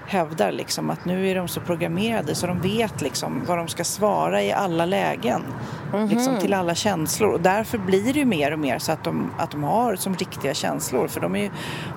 hävdar. 0.06 0.52
Liksom, 0.52 0.90
att 0.90 1.04
nu 1.04 1.28
är 1.28 1.34
de 1.34 1.48
så 1.48 1.60
programmerade 1.60 2.34
så 2.34 2.46
de 2.46 2.60
vet 2.60 3.00
liksom, 3.02 3.42
vad 3.46 3.58
de 3.58 3.68
ska 3.68 3.84
svara 3.84 4.42
i 4.42 4.52
alla 4.52 4.86
lägen. 4.86 5.42
Mhm. 5.92 6.06
Liksom, 6.08 6.38
till 6.40 6.54
alla 6.54 6.74
känslor. 6.74 7.32
Och 7.32 7.40
därför 7.40 7.78
blir 7.78 8.12
det 8.12 8.18
ju 8.18 8.24
mer 8.24 8.52
och 8.52 8.58
mer 8.58 8.78
så 8.78 8.92
att 8.92 9.04
de, 9.04 9.30
att 9.38 9.50
de 9.50 9.62
har 9.62 9.96
som 9.96 10.14
riktiga 10.14 10.54
känslor. 10.54 11.08
För 11.08 11.20
de 11.20 11.36
är 11.36 11.40
ju, 11.42 11.50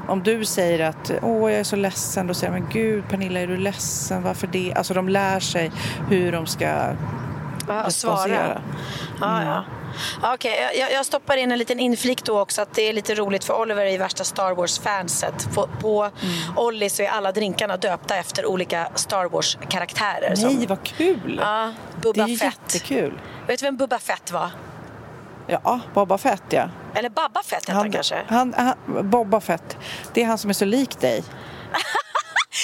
om 0.07 0.23
du 0.23 0.45
säger 0.45 0.89
att 0.89 1.11
åh 1.21 1.51
jag 1.51 1.59
är 1.59 1.63
så 1.63 1.75
ledsen, 1.75 2.27
då 2.27 2.33
säger 2.33 2.53
de 2.53 2.59
men 2.59 2.69
gud 2.71 3.03
Pernilla 3.09 3.39
är 3.39 3.47
du 3.47 3.57
ledsen, 3.57 4.23
varför 4.23 4.47
det? 4.47 4.73
Alltså 4.73 4.93
de 4.93 5.09
lär 5.09 5.39
sig 5.39 5.71
hur 6.09 6.31
de 6.31 6.45
ska 6.45 6.65
Ja, 6.65 7.83
responsera. 7.85 8.25
svara. 8.25 8.61
Ja. 9.21 9.43
Ja, 9.43 9.63
Okej, 10.23 10.69
jag, 10.79 10.91
jag 10.91 11.05
stoppar 11.05 11.37
in 11.37 11.51
en 11.51 11.59
liten 11.59 11.79
inflik 11.79 12.23
då 12.23 12.39
också 12.39 12.61
att 12.61 12.73
det 12.73 12.81
är 12.81 12.93
lite 12.93 13.15
roligt 13.15 13.43
för 13.43 13.61
Oliver 13.61 13.85
är 13.85 13.89
ju 13.91 13.97
värsta 13.97 14.23
Star 14.23 14.51
Wars-fanset. 14.55 15.53
På, 15.55 15.69
på 15.81 16.03
Mm. 16.03 16.57
Olli 16.57 16.89
så 16.89 17.03
är 17.03 17.09
alla 17.09 17.31
drinkarna 17.31 17.77
döpta 17.77 18.15
efter 18.15 18.45
olika 18.45 18.87
Star 18.95 19.25
Wars-karaktärer. 19.25 20.35
som- 20.35 20.55
Nej, 20.55 20.67
vad 20.67 20.83
kul! 20.83 21.39
Ja, 21.43 21.73
det 21.95 22.01
Bubba 22.01 22.23
är 22.23 22.27
ju 22.27 22.37
Fett. 22.37 22.59
jättekul. 22.73 23.19
Vet 23.47 23.59
du 23.59 23.65
vem 23.65 23.77
Bubba 23.77 23.99
Fett 23.99 24.31
var? 24.31 24.49
Ja, 25.47 25.79
Boba 25.93 26.17
Fett 26.17 26.43
ja. 26.49 26.69
Eller 26.95 27.09
Babba 27.09 27.43
Fett 27.43 27.53
hette 27.65 27.71
han, 27.71 27.91
kanske? 27.91 28.21
Han, 28.27 28.53
han, 28.57 29.09
Boba 29.09 29.39
Fett, 29.41 29.77
det 30.13 30.21
är 30.21 30.25
han 30.25 30.37
som 30.37 30.49
är 30.49 30.53
så 30.53 30.65
lik 30.65 30.99
dig. 30.99 31.23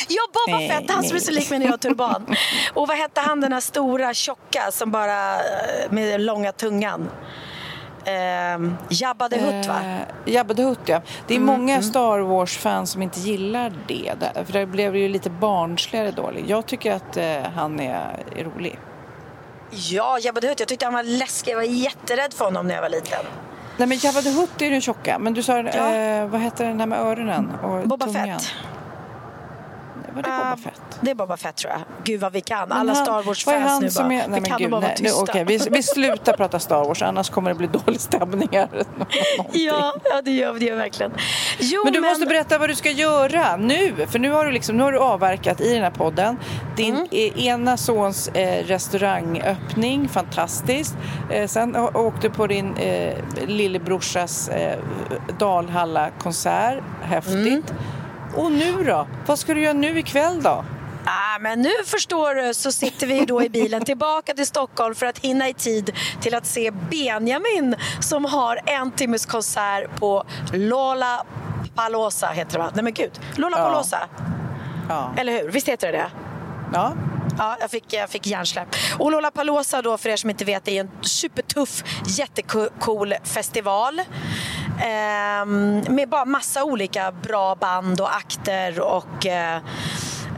Ja, 0.08 0.22
Boba 0.34 0.58
Nej, 0.58 0.70
Fett, 0.70 0.92
han 0.92 1.04
som 1.04 1.16
är 1.16 1.20
så 1.22 1.32
lik 1.32 1.50
mig 1.50 1.60
när 1.60 1.66
jag 1.66 1.74
har 1.74 1.78
turban. 1.78 2.36
Och 2.74 2.88
vad 2.88 2.98
hette 2.98 3.22
han 3.22 3.42
den 3.42 3.54
här 3.54 3.60
stora 3.60 4.14
tjocka 4.14 4.72
som 4.72 4.92
bara 4.92 5.34
eh, 5.36 5.42
med 5.90 6.22
långa 6.22 6.52
tungan? 6.52 7.10
Ehm, 8.06 8.76
Jabba 8.90 9.30
the 9.30 9.40
Hutt 9.40 9.68
va? 9.68 9.76
Eh, 10.26 10.34
Jabba 10.34 10.54
the 10.54 10.64
Hutt, 10.64 10.80
ja. 10.86 11.02
Det 11.28 11.34
är 11.34 11.38
Mm, 11.38 11.46
många 11.58 11.82
Star 11.82 12.20
Wars-fans 12.20 12.92
som 12.92 13.02
inte 13.02 13.20
gillar 13.20 13.74
det. 13.88 14.14
där, 14.20 14.44
För 14.46 14.54
det 14.54 14.66
blev 14.66 14.96
ju 14.96 15.10
lite 15.10 15.30
barnsligare 15.30 16.12
då. 16.12 16.32
Jag 16.48 16.66
tycker 16.66 16.92
att 16.94 17.18
eh, 17.18 17.26
han 17.56 17.80
är, 17.80 18.24
är 18.36 18.44
rolig. 18.44 18.80
Ja, 19.72 20.20
Jabba 20.20 20.42
the 20.42 20.48
Hutt. 20.48 20.60
Jag 20.60 20.68
tyckte 20.70 20.86
han 20.86 20.94
var 20.94 21.04
läskig. 21.04 21.52
Jag 21.52 21.56
var 21.56 21.64
jätterädd 21.64 22.34
för 22.34 22.46
honom 22.46 22.68
när 22.68 22.76
jag 22.76 22.82
var 22.82 22.90
liten. 22.90 23.20
Nej 23.78 23.88
men 23.88 23.98
Jabba 23.98 24.22
the 24.22 24.30
Hutt 24.32 24.62
är 24.62 24.70
den 24.72 24.82
tjocka. 24.82 25.20
Men 25.20 25.34
du 25.34 25.44
sa, 25.44 25.58
Ja. 25.58 25.96
eh, 25.96 26.28
vad 26.28 26.42
heter 26.42 26.66
den 26.66 26.80
här 26.80 26.88
med 26.88 27.00
öronen 27.00 27.52
och 27.64 27.88
Boba 27.88 28.06
tungan? 28.06 28.40
Fett. 28.40 28.54
Var 30.16 30.22
det 30.24 30.30
Boba 30.30 30.58
Fett? 30.64 30.82
Det 31.02 31.12
är 31.12 31.16
Boba 31.16 31.38
Fett 31.38 31.56
tror 31.56 31.72
jag. 31.74 31.82
Gud 32.04 32.20
vad 32.22 32.34
vi 32.34 32.42
kan. 32.42 32.70
Men 32.70 32.78
Alla 32.78 32.94
han- 32.94 33.06
Star 33.06 33.22
Wars-fans 33.24 33.82
nu 33.82 33.90
bara. 34.04 34.06
är- 34.06 34.10
nej, 34.10 34.24
vi 34.26 34.32
men 34.32 34.44
kan 34.44 34.58
gud, 34.58 34.72
bara 34.72 34.82
vara 34.82 34.92
nu, 34.92 35.06
tysta. 35.06 35.22
okej, 35.22 35.44
vi, 35.46 35.58
vi 35.72 35.84
slutar 35.84 36.34
prata 36.38 36.60
Star 36.60 36.86
Wars 36.86 37.02
annars 37.02 37.30
kommer 37.30 37.50
det 37.50 37.56
bli 37.56 37.68
dålig 37.68 38.02
stämning 38.02 38.50
här. 38.52 38.70
Ja, 39.52 39.94
ja, 40.12 40.22
det 40.22 40.32
gör 40.32 40.54
det 40.54 40.66
gör 40.66 40.76
verkligen. 40.76 41.12
Jo, 41.60 41.82
Men 41.84 41.94
du 41.94 42.02
måste 42.02 42.26
berätta 42.26 42.58
vad 42.58 42.70
du 42.70 42.76
ska 42.76 42.90
göra 42.92 43.58
nu. 43.58 43.94
För 44.08 44.20
nu 44.20 44.32
har 44.32 44.46
du, 44.46 44.52
liksom, 44.52 44.78
nu 44.78 44.84
har 44.84 44.92
du 44.92 45.00
avverkat 45.00 45.62
i 45.62 45.74
den 45.74 45.84
här 45.84 45.92
podden. 45.92 46.38
Din 46.78 46.96
Mm. 46.96 47.08
eh, 47.12 47.46
ena 47.46 47.78
sons 47.78 48.28
eh, 48.28 48.64
restaurangöppning, 48.66 50.10
fantastiskt. 50.10 50.96
Eh, 51.32 51.48
sen 51.48 51.76
åkte 51.76 52.28
du 52.28 52.34
på 52.34 52.48
din 52.48 52.76
eh, 52.78 53.14
lillebrorsas 53.48 54.50
eh, 54.50 54.80
Dalhalla-konsert, 55.40 56.80
häftigt. 57.02 57.36
Mm. 57.36 57.64
Och 58.36 58.52
nu 58.52 58.84
då? 58.84 59.08
Vad 59.26 59.40
ska 59.40 59.54
du 59.54 59.62
göra 59.62 59.74
nu 59.74 60.00
ikväll 60.00 60.44
då? 60.44 60.66
Ah, 61.06 61.40
men 61.40 61.62
nu 61.62 61.72
förstår 61.86 62.36
du 62.36 62.54
så 62.54 62.72
sitter 62.72 63.08
vi 63.08 63.26
då 63.26 63.44
i 63.44 63.50
bilen 63.50 63.86
tillbaka 63.86 64.34
till 64.34 64.48
Stockholm 64.48 64.96
för 64.96 65.06
att 65.06 65.20
hinna 65.20 65.50
i 65.50 65.54
tid 65.54 65.92
till 66.22 66.36
att 66.36 66.46
se 66.46 66.72
Benjamin 66.72 67.76
som 68.00 68.26
har 68.26 68.60
en 68.66 68.92
timmes 68.92 69.26
konsert 69.26 70.00
på 70.00 70.24
Lola 70.54 71.26
Palosa 71.76 72.28
heter 72.28 72.54
det 72.54 72.60
va? 72.60 72.72
Nej 72.74 72.84
men 72.84 72.94
gud, 72.94 73.12
Lola 73.36 73.58
Ja. 73.58 73.64
Palosa. 73.66 74.00
Ja. 74.90 75.14
Eller 75.18 75.32
hur? 75.42 75.50
Visst 75.50 75.70
heter 75.70 75.92
det 75.92 75.98
det? 75.98 76.08
ja. 76.74 76.94
Ja, 77.38 77.58
jag 77.60 77.72
fick, 77.72 77.94
jag 77.94 78.10
fick 78.10 78.28
hjärnsläpp. 78.28 78.68
Och 78.98 79.12
Lollapalooza 79.12 79.82
då, 79.82 79.98
för 79.98 80.10
er 80.10 80.16
som 80.16 80.30
inte 80.30 80.46
vet, 80.46 80.68
är 80.68 80.80
en 80.82 80.92
supertuff, 81.02 81.84
jättecool 82.08 83.14
festival. 83.24 84.02
Ehm, 84.82 85.82
med 85.90 86.10
bara 86.10 86.26
massa 86.26 86.64
olika 86.64 87.12
bra 87.12 87.56
band 87.56 88.02
och 88.02 88.16
akter 88.16 88.80
och 88.80 89.26
eh, 89.26 89.62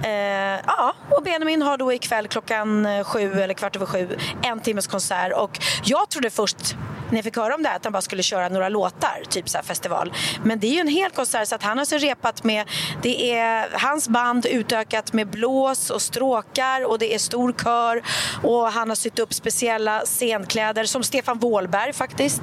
eh, 0.05 0.59
ja, 0.67 0.93
och 1.09 1.23
Benjamin 1.23 1.61
har 1.61 1.77
då 1.77 1.93
ikväll 1.93 2.27
klockan 2.27 2.85
eh, 2.85 3.03
sju 3.03 3.41
eller 3.41 3.53
kvart 3.53 3.75
över 3.75 3.85
sju 3.85 4.17
en 4.43 4.59
timmes 4.59 4.87
konsert 4.87 5.33
och 5.33 5.59
jag 5.83 6.09
trodde 6.09 6.29
först 6.29 6.75
när 7.09 7.17
jag 7.17 7.23
fick 7.23 7.37
höra 7.37 7.55
om 7.55 7.63
det 7.63 7.69
här 7.69 7.75
att 7.75 7.83
han 7.83 7.93
bara 7.93 8.01
skulle 8.01 8.23
köra 8.23 8.49
några 8.49 8.69
låtar, 8.69 9.23
typ 9.29 9.49
så 9.49 9.59
festival. 9.63 10.13
Men 10.43 10.59
det 10.59 10.67
är 10.67 10.71
ju 10.71 10.79
en 10.79 10.87
hel 10.87 11.11
konsert 11.11 11.47
så 11.47 11.55
att 11.55 11.63
han 11.63 11.77
har 11.77 11.85
så 11.85 11.97
repat 11.97 12.43
med, 12.43 12.69
det 13.01 13.35
är 13.35 13.67
hans 13.73 14.09
band 14.09 14.45
utökat 14.45 15.13
med 15.13 15.27
blås 15.27 15.89
och 15.89 16.01
stråkar 16.01 16.85
och 16.85 16.99
det 16.99 17.13
är 17.13 17.19
stor 17.19 17.53
kör 17.63 18.01
och 18.43 18.71
han 18.71 18.89
har 18.89 18.95
sytt 18.95 19.19
upp 19.19 19.33
speciella 19.33 19.99
scenkläder 19.99 20.83
som 20.83 21.03
Stefan 21.03 21.39
Wåhlberg 21.39 21.93
faktiskt 21.93 22.41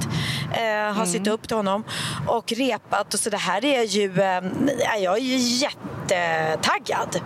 eh, 0.52 0.94
har 0.96 1.06
sytt 1.06 1.26
upp 1.26 1.48
till 1.48 1.56
honom 1.56 1.84
och 2.26 2.52
repat 2.52 3.14
och 3.14 3.20
så 3.20 3.30
det 3.30 3.36
här 3.36 3.64
är 3.64 3.82
ju, 3.82 4.20
eh, 4.20 5.02
jag 5.02 5.16
är 5.16 5.22
ju 5.22 5.36
jättetaggad. 5.36 7.20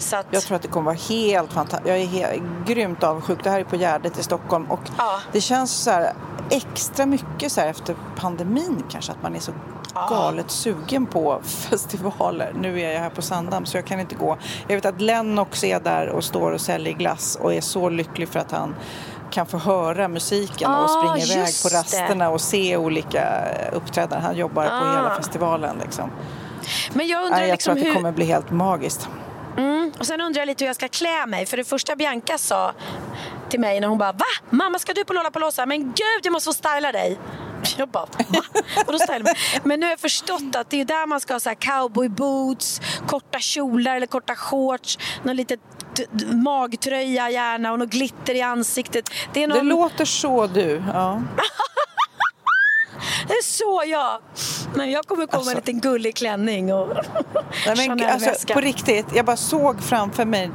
Så 0.00 0.16
att, 0.16 0.26
Jag 0.30 0.42
tror 0.42 0.56
att 0.56 0.62
det 0.62 0.68
kommer 0.68 0.84
vara 0.84 0.98
helt 1.08 1.52
fantastiskt. 1.52 1.88
Jag 1.88 1.98
är 1.98 2.06
helt, 2.06 2.42
grymt 2.66 3.02
avundsjuk. 3.02 3.38
Det 3.44 3.50
här 3.50 3.60
är 3.60 3.64
på 3.64 3.76
Gärdet 3.76 4.18
i 4.18 4.22
Stockholm. 4.22 4.70
Och 4.70 4.80
Ja. 4.98 5.20
Det 5.32 5.40
känns 5.40 5.72
så 5.72 5.90
här 5.90 6.12
extra 6.50 7.06
mycket 7.06 7.52
så 7.52 7.60
här 7.60 7.68
efter 7.68 7.96
pandemin 8.16 8.84
kanske. 8.90 9.12
Att 9.12 9.22
man 9.22 9.36
är 9.36 9.40
så 9.40 9.52
Ja. 9.94 10.06
galet 10.10 10.50
sugen 10.50 11.06
på 11.06 11.40
festivaler. 11.44 12.52
Nu 12.60 12.80
är 12.80 12.92
jag 12.92 13.00
här 13.00 13.10
på 13.10 13.22
Sandhamn 13.22 13.66
så 13.66 13.76
jag 13.76 13.84
kan 13.84 14.00
inte 14.00 14.14
gå. 14.14 14.36
Jag 14.68 14.74
vet 14.76 14.84
att 14.86 15.00
Lennox 15.00 15.64
är 15.64 15.80
där 15.80 16.08
och 16.08 16.24
står 16.24 16.52
och 16.52 16.60
säljer 16.60 16.92
glass 16.92 17.38
och 17.40 17.54
är 17.54 17.60
så 17.60 17.88
lycklig 17.88 18.28
för 18.28 18.38
att 18.40 18.50
han 18.52 18.74
kan 19.30 19.46
få 19.46 19.58
höra 19.58 20.08
musiken 20.08 20.70
Ah, 20.70 20.82
och 20.84 20.90
springa 20.90 21.40
iväg 21.40 21.54
på 21.62 21.68
det. 21.68 21.74
rasterna 21.74 22.28
och 22.30 22.40
se 22.40 22.76
olika 22.76 23.44
uppträdanden. 23.72 24.22
Han 24.22 24.36
jobbar 24.36 24.64
på 24.66 24.70
Ah. 24.72 24.96
hela 24.96 25.14
festivalen 25.16 25.76
liksom. 25.82 26.10
men 26.92 27.06
jag 27.06 27.22
undrar 27.24 27.38
Nej, 27.38 27.48
jag 27.48 27.54
liksom 27.54 27.74
tror 27.74 27.80
att 27.80 27.84
det 27.84 27.88
hur... 27.88 27.94
kommer 27.96 28.12
bli 28.12 28.24
helt 28.24 28.50
magiskt. 28.50 29.08
Och 29.98 30.06
sen 30.06 30.20
undrar 30.20 30.40
jag 30.40 30.46
lite 30.46 30.64
hur 30.64 30.68
jag 30.68 30.76
ska 30.76 30.88
klä 30.88 31.26
mig. 31.26 31.46
För 31.46 31.56
det 31.56 31.64
första 31.64 31.96
Bianca 31.96 32.38
sa 32.38 32.74
till 33.48 33.60
mig 33.60 33.80
när 33.80 33.88
hon 33.88 33.98
bara 33.98 34.12
Va? 34.12 34.24
Mamma 34.50 34.78
ska 34.78 34.92
du 34.92 35.04
på 35.04 35.12
Lollapalooza? 35.12 35.66
Men 35.66 35.82
gud 35.82 36.20
jag 36.22 36.32
måste 36.32 36.48
få 36.48 36.52
styla 36.52 36.92
dig. 36.92 37.18
Jag 37.76 37.88
bara 37.88 38.06
va? 38.06 38.42
Och 38.86 38.92
då 38.92 38.98
mig. 39.22 39.34
Men 39.64 39.80
nu 39.80 39.86
har 39.86 39.90
jag 39.90 40.00
förstått 40.00 40.56
att 40.56 40.70
det 40.70 40.80
är 40.80 40.84
där 40.84 41.06
man 41.06 41.20
ska 41.20 41.34
ha 41.34 41.40
så 41.40 41.48
här 41.48 41.56
cowboy 41.56 42.08
boots, 42.08 42.80
korta 43.06 43.38
kjolar 43.38 43.96
eller 43.96 44.06
korta 44.06 44.34
shorts, 44.34 44.98
någon 45.22 45.36
liten 45.36 45.58
magtröja 46.44 47.30
gärna 47.30 47.72
och 47.72 47.78
något 47.78 47.90
glitter 47.90 48.34
i 48.34 48.42
ansiktet. 48.42 49.10
Det 49.32 49.46
någon... 49.46 49.58
Det 49.58 49.64
låter 49.64 50.04
så 50.04 50.46
du. 50.46 50.82
Ja. 50.92 51.22
det 53.28 53.32
är 53.32 53.42
så 53.42 53.82
jag. 53.86 54.20
Men 54.74 54.90
jag 54.90 55.06
kommer 55.06 55.26
komma 55.26 55.36
Alltså. 55.38 55.50
en 55.50 55.56
liten 55.56 55.80
gullig 55.80 56.16
klänning 56.16 56.74
och 56.74 56.88
Nej, 57.76 57.88
men, 57.88 58.02
alltså, 58.02 58.54
på 58.54 58.60
riktigt, 58.60 59.06
jag 59.14 59.24
bara 59.24 59.36
såg 59.36 59.82
framför 59.82 60.24
mig 60.24 60.50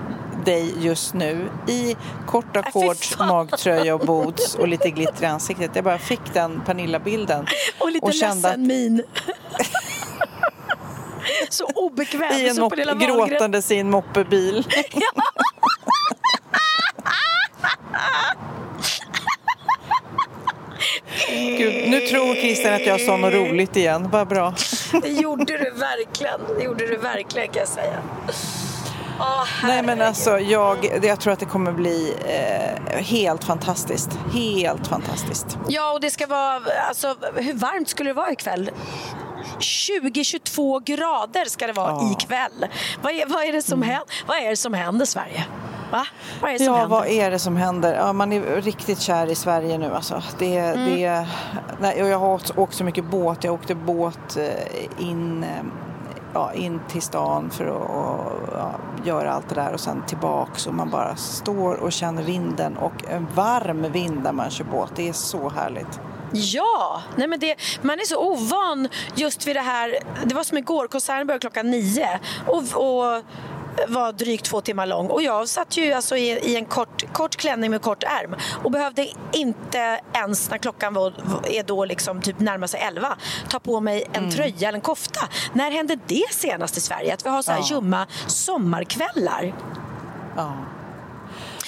dig 0.46 0.74
just 0.80 1.14
nu 1.14 1.50
i 1.68 1.96
korta 2.28 2.60
Äh, 2.60 2.72
shorts, 2.72 3.20
magtröja 3.20 3.96
och 3.96 4.06
boots 4.06 4.56
och 4.56 4.68
lite 4.68 4.90
glitter 4.90 5.24
i 5.24 5.26
ansiktet. 5.26 5.72
Jag 5.74 5.84
bara 5.84 5.98
fick 5.98 6.34
den 6.34 6.62
Pernilla-bilden. 6.66 7.48
Och 7.80 7.92
lite 7.92 8.12
kände 8.12 8.48
ledsen 8.48 8.68
min. 8.68 9.04
så 11.50 11.66
obekväm. 11.66 12.34
I 12.34 12.50
en 12.50 12.60
mopp, 12.60 12.74
gråtandes 13.00 13.72
i 13.72 13.78
en 13.78 13.90
moppebil. 13.90 14.68
Gud, 21.30 21.90
nu 21.90 22.00
tror 22.00 22.36
Christian 22.36 22.74
att 22.74 22.86
jag 22.86 23.02
sa 23.02 23.18
något 23.18 23.34
roligt 23.34 23.76
igen. 23.76 24.10
Vad 24.12 24.28
bra. 24.28 24.54
Det 25.02 25.10
gjorde 25.10 25.58
du 25.58 25.72
verkligen. 25.72 26.40
Det 26.58 26.64
gjorde 26.64 26.88
du 26.88 26.98
verkligen 26.98 27.48
kan 27.48 27.60
jag 27.60 27.68
säga. 27.68 27.98
Nej 29.64 29.84
men 29.84 30.02
alltså 30.02 30.40
jag, 30.40 30.78
jag 31.04 31.20
tror 31.20 31.34
att 31.34 31.40
det 31.40 31.46
kommer 31.46 31.72
bli 31.72 32.14
eh, 32.26 33.04
helt 33.04 33.44
fantastiskt. 33.44 34.10
Helt 34.34 34.88
fantastiskt. 34.88 35.58
Ja, 35.68 35.92
och 35.94 36.02
det 36.02 36.12
ska 36.12 36.28
vara... 36.28 36.62
Alltså, 36.88 37.16
hur 37.36 37.54
varmt 37.54 37.90
skulle 37.90 38.10
det 38.10 38.14
vara 38.14 38.32
ikväll? 38.32 38.72
20-22 39.60 40.84
grader 40.84 41.46
ska 41.46 41.68
det 41.68 41.74
vara 41.74 41.90
Ja. 41.92 42.16
ikväll. 42.20 42.66
Vad 43.02 43.14
är, 43.14 43.26
vad, 43.26 43.44
är 43.44 43.52
det 43.54 43.62
som 43.62 43.82
händer, 43.82 44.06
vad 44.28 44.38
är 44.38 44.50
det 44.50 44.56
som 44.58 44.74
händer 44.74 45.06
Sverige? 45.06 45.46
Va? 45.96 46.06
Vad 46.42 46.50
är 46.52 46.54
det 46.54 46.60
som 46.60 46.74
Ja, 46.74 46.80
händer? 46.80 46.98
vad 46.98 47.08
är 47.08 47.32
det 47.32 47.40
som 47.40 47.56
händer? 47.58 47.96
Ja, 47.96 48.14
man 48.14 48.34
är 48.34 48.62
riktigt 48.62 49.00
kär 49.00 49.28
i 49.28 49.36
Sverige 49.36 49.78
nu 49.78 49.94
alltså. 49.96 50.24
Det, 50.40 50.58
Mm. 50.58 50.86
det, 50.96 51.28
nej, 51.80 52.00
jag 52.00 52.20
har 52.20 52.34
åkt, 52.34 52.58
åkt 52.58 52.74
så 52.76 52.84
mycket 52.84 53.06
båt. 53.06 53.44
Jag 53.44 53.54
åkte 53.54 53.76
båt 53.76 54.38
eh, 54.38 55.08
in, 55.10 55.44
eh, 55.44 55.50
ja, 56.34 56.54
in 56.54 56.80
till 56.90 57.02
stan 57.02 57.50
för 57.50 57.66
att 57.66 57.90
och, 57.90 58.50
ja, 58.54 58.72
göra 59.06 59.32
allt 59.32 59.50
det 59.50 59.56
där 59.56 59.74
och 59.74 59.80
sen 59.80 60.04
tillbaks 60.08 60.68
och 60.68 60.74
man 60.74 60.90
bara 60.90 61.16
står 61.16 61.74
och 61.76 61.92
känner 61.92 62.24
vinden 62.24 62.78
och 62.78 62.94
en 63.10 63.28
varm 63.36 63.92
vind 63.92 64.24
när 64.24 64.32
man 64.32 64.50
kör 64.50 64.66
båt. 64.66 64.92
Det 64.96 65.10
är 65.10 65.14
så 65.14 65.50
härligt. 65.50 66.00
Ja, 66.32 67.02
nej 67.16 67.28
men 67.28 67.40
det, 67.40 67.56
man 67.82 68.00
är 68.00 68.04
så 68.06 68.32
ovan 68.32 68.88
just 69.16 69.48
vid 69.48 69.56
det 69.56 69.62
här. 69.62 69.96
Det 70.26 70.36
var 70.36 70.44
som 70.44 70.58
igår, 70.58 70.88
konserten 70.88 71.28
började 71.28 71.40
klockan 71.42 71.72
nio 71.72 72.20
och, 72.48 72.58
och 72.58 73.22
var 73.88 74.12
drygt 74.12 74.46
två 74.46 74.62
timmar 74.62 74.86
lång 74.86 75.08
och 75.08 75.22
jag 75.22 75.50
satt 75.50 75.78
ju 75.78 75.94
alltså 75.94 76.18
i, 76.18 76.30
i 76.30 76.56
en 76.56 76.66
kort, 76.66 77.14
kort 77.14 77.36
klänning 77.36 77.72
med 77.72 77.82
kort 77.82 78.04
ärm 78.04 78.36
och 78.64 78.72
behövde 78.72 79.08
inte 79.34 80.00
ens 80.14 80.50
när 80.50 80.58
klockan 80.58 80.94
var, 80.94 81.14
är 81.44 81.64
då 81.64 81.86
liksom 81.86 82.22
typ 82.22 82.40
närmar 82.40 82.68
sig 82.68 82.80
elva 82.80 83.18
ta 83.50 83.60
på 83.60 83.80
mig 83.80 84.04
en 84.14 84.32
tröja 84.32 84.68
eller 84.68 84.78
en 84.78 84.82
kofta. 84.82 85.28
När 85.54 85.72
hände 85.72 85.98
det 86.08 86.24
senast 86.32 86.78
i 86.78 86.82
Sverige? 86.82 87.14
Att 87.14 87.26
vi 87.26 87.30
har 87.30 87.42
så 87.42 87.52
här 87.52 87.60
Ja. 87.60 87.66
ljumma 87.70 88.08
sommarkvällar. 88.28 89.54
Ja. 90.36 90.54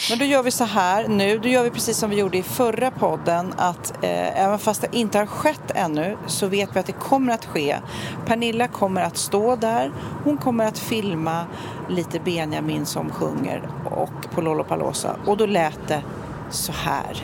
Men 0.10 0.20
då 0.20 0.26
gör 0.26 0.43
vi 0.43 0.52
så 0.52 0.64
här 0.64 1.08
nu, 1.08 1.39
då 1.39 1.50
gör 1.50 1.64
vi 1.64 1.70
precis 1.70 1.98
som 1.98 2.10
vi 2.10 2.16
gjorde 2.16 2.38
i 2.38 2.43
förra 2.43 2.91
podden 2.91 3.54
att 3.58 3.91
eh, 4.04 4.43
även 4.43 4.60
fast 4.60 4.82
det 4.82 4.88
inte 4.91 5.18
har 5.18 5.26
skett 5.26 5.72
ännu 5.76 6.18
så 6.28 6.48
vet 6.48 6.76
vi 6.76 6.80
att 6.80 6.86
det 6.86 6.91
kommer 6.91 7.34
att 7.34 7.45
ske. 7.45 7.78
Pernilla 8.26 8.68
kommer 8.68 9.02
att 9.02 9.18
stå 9.18 9.56
där, 9.56 9.91
hon 10.24 10.38
kommer 10.38 10.66
att 10.66 10.80
filma 10.80 11.45
lite 11.89 12.20
Benjamin 12.20 12.86
som 12.86 13.10
sjunger 13.10 13.70
och 13.86 14.32
på 14.32 14.41
Lollapalooza 14.41 15.16
och 15.26 15.38
då 15.38 15.45
lät 15.45 15.88
det 15.88 16.02
så 16.50 16.72
här. 16.72 17.24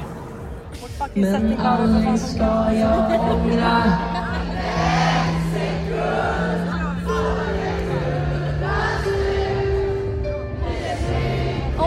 Men 1.13 1.59
aldrig 1.59 2.19
ska 2.19 2.74
jag 2.74 3.21
ångra 3.32 3.84
en 5.28 5.53
sekund 5.53 6.74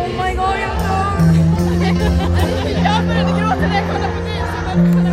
Oh 0.07 0.13
my 0.13 0.35
god, 0.35 0.57
jag 0.61 0.77
dör! 0.79 1.17
jag 2.85 3.07
började 3.07 3.31
gråta 3.41 3.57
när 3.57 3.77
jag 3.77 3.87
kollade 3.87 4.13
på 4.93 5.01
dig. 5.01 5.06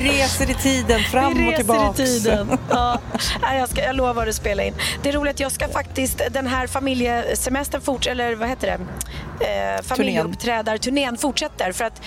Vi 0.00 0.08
reser 0.08 0.50
i 0.50 0.54
tiden 0.54 1.00
fram 1.00 1.34
Vi 1.34 1.46
och 1.46 1.50
reser 1.50 1.56
tillbaks. 1.56 2.00
i 2.00 2.04
tiden. 2.04 2.58
Ja. 2.70 3.00
Jag, 3.42 3.68
ska, 3.68 3.82
jag 3.82 3.96
lovar 3.96 4.26
att 4.26 4.34
spela 4.34 4.64
in. 4.64 4.74
Det 5.02 5.08
är 5.08 5.12
roligt 5.12 5.34
att 5.34 5.40
jag 5.40 5.52
ska 5.52 5.68
faktiskt, 5.68 6.22
den 6.30 6.46
här 6.46 6.66
familjesemestern 6.66 7.80
fortsätter, 7.80 8.10
eller 8.10 8.34
vad 8.34 8.48
heter 8.48 8.78
det? 9.40 9.76
Eh, 9.76 9.82
familjeuppträdarturnén 9.82 11.16
fortsätter. 11.16 11.72
För 11.72 11.84
att 11.84 12.02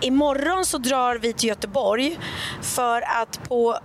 imorgon 0.00 0.64
så 0.66 0.78
drar 0.78 1.16
vi 1.16 1.32
till 1.32 1.48
Göteborg 1.48 2.18
för 2.62 3.02
att 3.22 3.48
på 3.48 3.78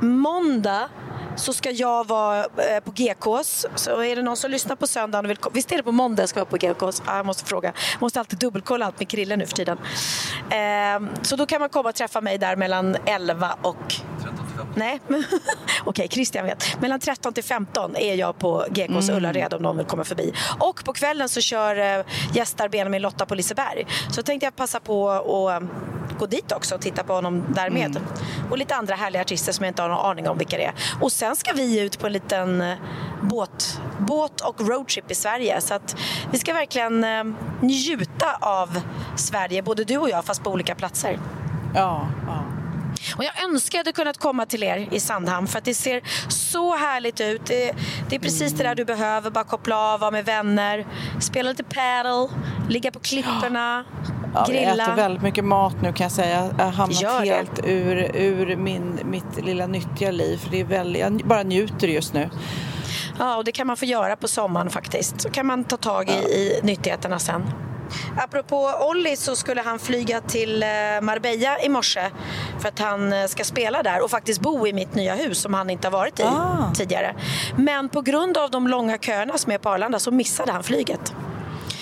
måndag 0.00 0.88
så 1.36 1.52
ska 1.52 1.70
jag 1.70 2.06
vara 2.06 2.38
eh, 2.38 2.80
på 2.84 2.90
GKs. 2.90 3.66
Så 3.74 4.02
är 4.02 4.16
det 4.16 4.22
någon 4.22 4.36
som 4.36 4.50
lyssnar 4.50 4.76
på 4.76 4.86
söndagen 4.86 5.24
och 5.24 5.30
vill 5.30 5.38
Visst 5.52 5.72
är 5.72 5.76
det 5.76 5.82
på 5.82 5.92
måndag 5.92 6.22
jag 6.22 6.28
ska 6.28 6.40
vara 6.40 6.50
på 6.50 6.56
GKs? 6.56 7.02
Ja, 7.06 7.12
ah, 7.12 7.16
jag 7.16 7.26
måste 7.26 7.44
fråga. 7.44 7.72
Jag 7.92 8.00
Måste 8.00 8.20
alltid 8.20 8.38
dubbelkolla 8.38 8.86
allt 8.86 8.98
med 8.98 9.08
Krille 9.08 9.36
nu 9.36 9.46
för 9.46 9.54
tiden. 9.54 9.78
Eh, 10.50 11.22
så 11.22 11.36
då 11.36 11.46
kan 11.46 11.60
man 11.60 11.68
komma 11.68 11.88
och 11.88 11.94
träffa 11.94 12.20
mig 12.20 12.38
där 12.38 12.56
mellan 12.56 12.96
11 13.06 13.56
och 13.62 13.94
Nej, 14.74 15.00
men- 15.08 15.24
okej, 15.84 16.08
Christian 16.10 16.44
vet. 16.44 16.80
Mellan 16.80 17.00
13 17.00 17.32
till 17.32 17.44
15 17.44 17.96
är 17.96 18.14
jag 18.14 18.38
på 18.38 18.64
GKs 18.70 19.08
Ullared 19.08 19.54
om 19.54 19.62
någon 19.62 19.76
vill 19.76 19.86
komma 19.86 20.04
förbi. 20.04 20.32
Och 20.58 20.84
på 20.84 20.92
kvällen 20.92 21.28
så 21.28 21.40
kör 21.40 21.98
eh, 21.98 22.04
gästar 22.32 22.68
Benjamin 22.68 23.02
Lotta 23.02 23.26
på 23.26 23.34
Liseberg. 23.34 23.86
Så 24.10 24.22
tänkte 24.22 24.46
jag 24.46 24.56
passa 24.56 24.80
på 24.80 25.10
att 25.10 25.62
eh, 25.62 25.68
gå 26.18 26.26
dit 26.26 26.52
också 26.52 26.74
och 26.74 26.80
titta 26.80 27.02
på 27.04 27.12
honom 27.12 27.44
där 27.54 27.70
med. 27.70 28.00
Och 28.50 28.58
lite 28.58 28.74
andra 28.74 28.94
härliga 28.94 29.22
artister 29.22 29.52
som 29.52 29.64
jag 29.64 29.70
inte 29.70 29.82
har 29.82 29.88
någon 29.88 30.06
aning 30.10 30.28
om 30.28 30.38
vilka 30.38 30.56
det 30.56 30.64
är. 30.64 30.74
Och 31.00 31.12
sen 31.12 31.36
ska 31.36 31.52
vi 31.52 31.80
ut 31.80 31.98
på 31.98 32.06
en 32.06 32.12
liten 32.12 32.60
eh, 32.60 32.74
båt, 33.22 33.80
båt 33.98 34.40
och 34.40 34.68
roadtrip 34.68 35.10
i 35.10 35.14
Sverige. 35.14 35.60
Så 35.60 35.74
att 35.74 35.96
vi 36.30 36.38
ska 36.38 36.54
verkligen 36.54 37.04
eh, 37.04 37.24
njuta 37.60 38.36
av 38.40 38.80
Sverige, 39.16 39.62
både 39.62 39.84
du 39.84 39.96
och 39.98 40.10
jag, 40.10 40.24
fast 40.24 40.42
på 40.42 40.50
olika 40.50 40.74
platser. 40.74 41.18
Ja, 41.74 42.08
ja. 42.26 42.44
Och 43.16 43.24
jag 43.24 43.44
önskar 43.44 43.78
jag 43.78 43.80
hade 43.80 43.92
kunnat 43.92 44.18
komma 44.18 44.46
till 44.46 44.62
er 44.62 44.88
i 44.90 45.00
Sandhamn 45.00 45.46
för 45.46 45.58
att 45.58 45.64
det 45.64 45.74
ser 45.74 46.00
så 46.28 46.76
härligt 46.76 47.20
ut. 47.20 47.46
Det, 47.46 47.72
det 48.08 48.16
är 48.16 48.20
precis 48.20 48.52
det 48.52 48.62
där 48.62 48.74
du 48.74 48.84
behöver, 48.84 49.30
bara 49.30 49.44
koppla 49.44 49.76
av, 49.78 50.00
vara 50.00 50.10
med 50.10 50.24
vänner, 50.24 50.86
spela 51.20 51.50
lite 51.50 51.64
paddle, 51.64 52.28
ligga 52.68 52.90
på 52.90 52.98
klipporna, 53.00 53.84
Ja, 54.34 54.44
jag 54.48 54.56
grilla. 54.56 54.84
äter 54.84 54.94
väldigt 54.94 55.22
mycket 55.22 55.44
mat 55.44 55.74
nu 55.82 55.92
kan 55.92 56.04
jag 56.04 56.12
säga. 56.12 56.50
Jag 56.58 56.64
har 56.64 56.72
hamnat 56.72 57.24
helt 57.24 57.60
ur, 57.64 58.16
ur 58.16 58.56
min, 58.56 59.00
mitt 59.04 59.44
lilla 59.44 59.66
nyttiga 59.66 60.10
liv. 60.10 60.36
För 60.38 60.50
det 60.50 60.60
är 60.60 60.64
väldigt, 60.64 61.02
jag 61.02 61.16
bara 61.24 61.42
njuter 61.42 61.88
just 61.88 62.14
nu. 62.14 62.30
Ja, 63.18 63.36
och 63.36 63.44
det 63.44 63.52
kan 63.52 63.66
man 63.66 63.76
få 63.76 63.84
göra 63.84 64.16
på 64.16 64.28
sommaren 64.28 64.70
faktiskt. 64.70 65.20
Så 65.20 65.30
kan 65.30 65.46
man 65.46 65.64
ta 65.64 65.76
tag 65.76 66.08
i, 66.10 66.12
i 66.12 66.60
nyttigheterna 66.62 67.18
sen. 67.18 67.42
Apropå 68.18 68.70
Olli 68.80 69.16
så 69.16 69.36
skulle 69.36 69.60
han 69.62 69.78
flyga 69.78 70.20
till 70.20 70.62
eh, 70.62 70.68
Marbella 71.02 71.60
i 71.60 71.68
morse 71.68 72.10
för 72.60 72.68
att 72.68 72.78
han 72.78 73.12
eh, 73.12 73.26
ska 73.26 73.44
spela 73.44 73.82
där 73.82 74.00
och 74.04 74.10
faktiskt 74.10 74.40
bo 74.40 74.66
i 74.66 74.72
mitt 74.72 74.94
nya 74.94 75.14
hus 75.14 75.38
som 75.40 75.54
han 75.54 75.70
inte 75.70 75.86
har 75.88 75.92
varit 75.92 76.20
i 76.20 76.22
Ah. 76.22 76.72
tidigare. 76.74 77.14
Men 77.56 77.88
på 77.88 78.00
grund 78.00 78.36
av 78.38 78.50
de 78.50 78.68
långa 78.68 78.98
köerna 78.98 79.38
som 79.38 79.52
är 79.52 79.58
på 79.58 79.68
Arlanda 79.68 79.98
så 79.98 80.10
missade 80.10 80.52
han 80.52 80.62
flyget. 80.62 81.14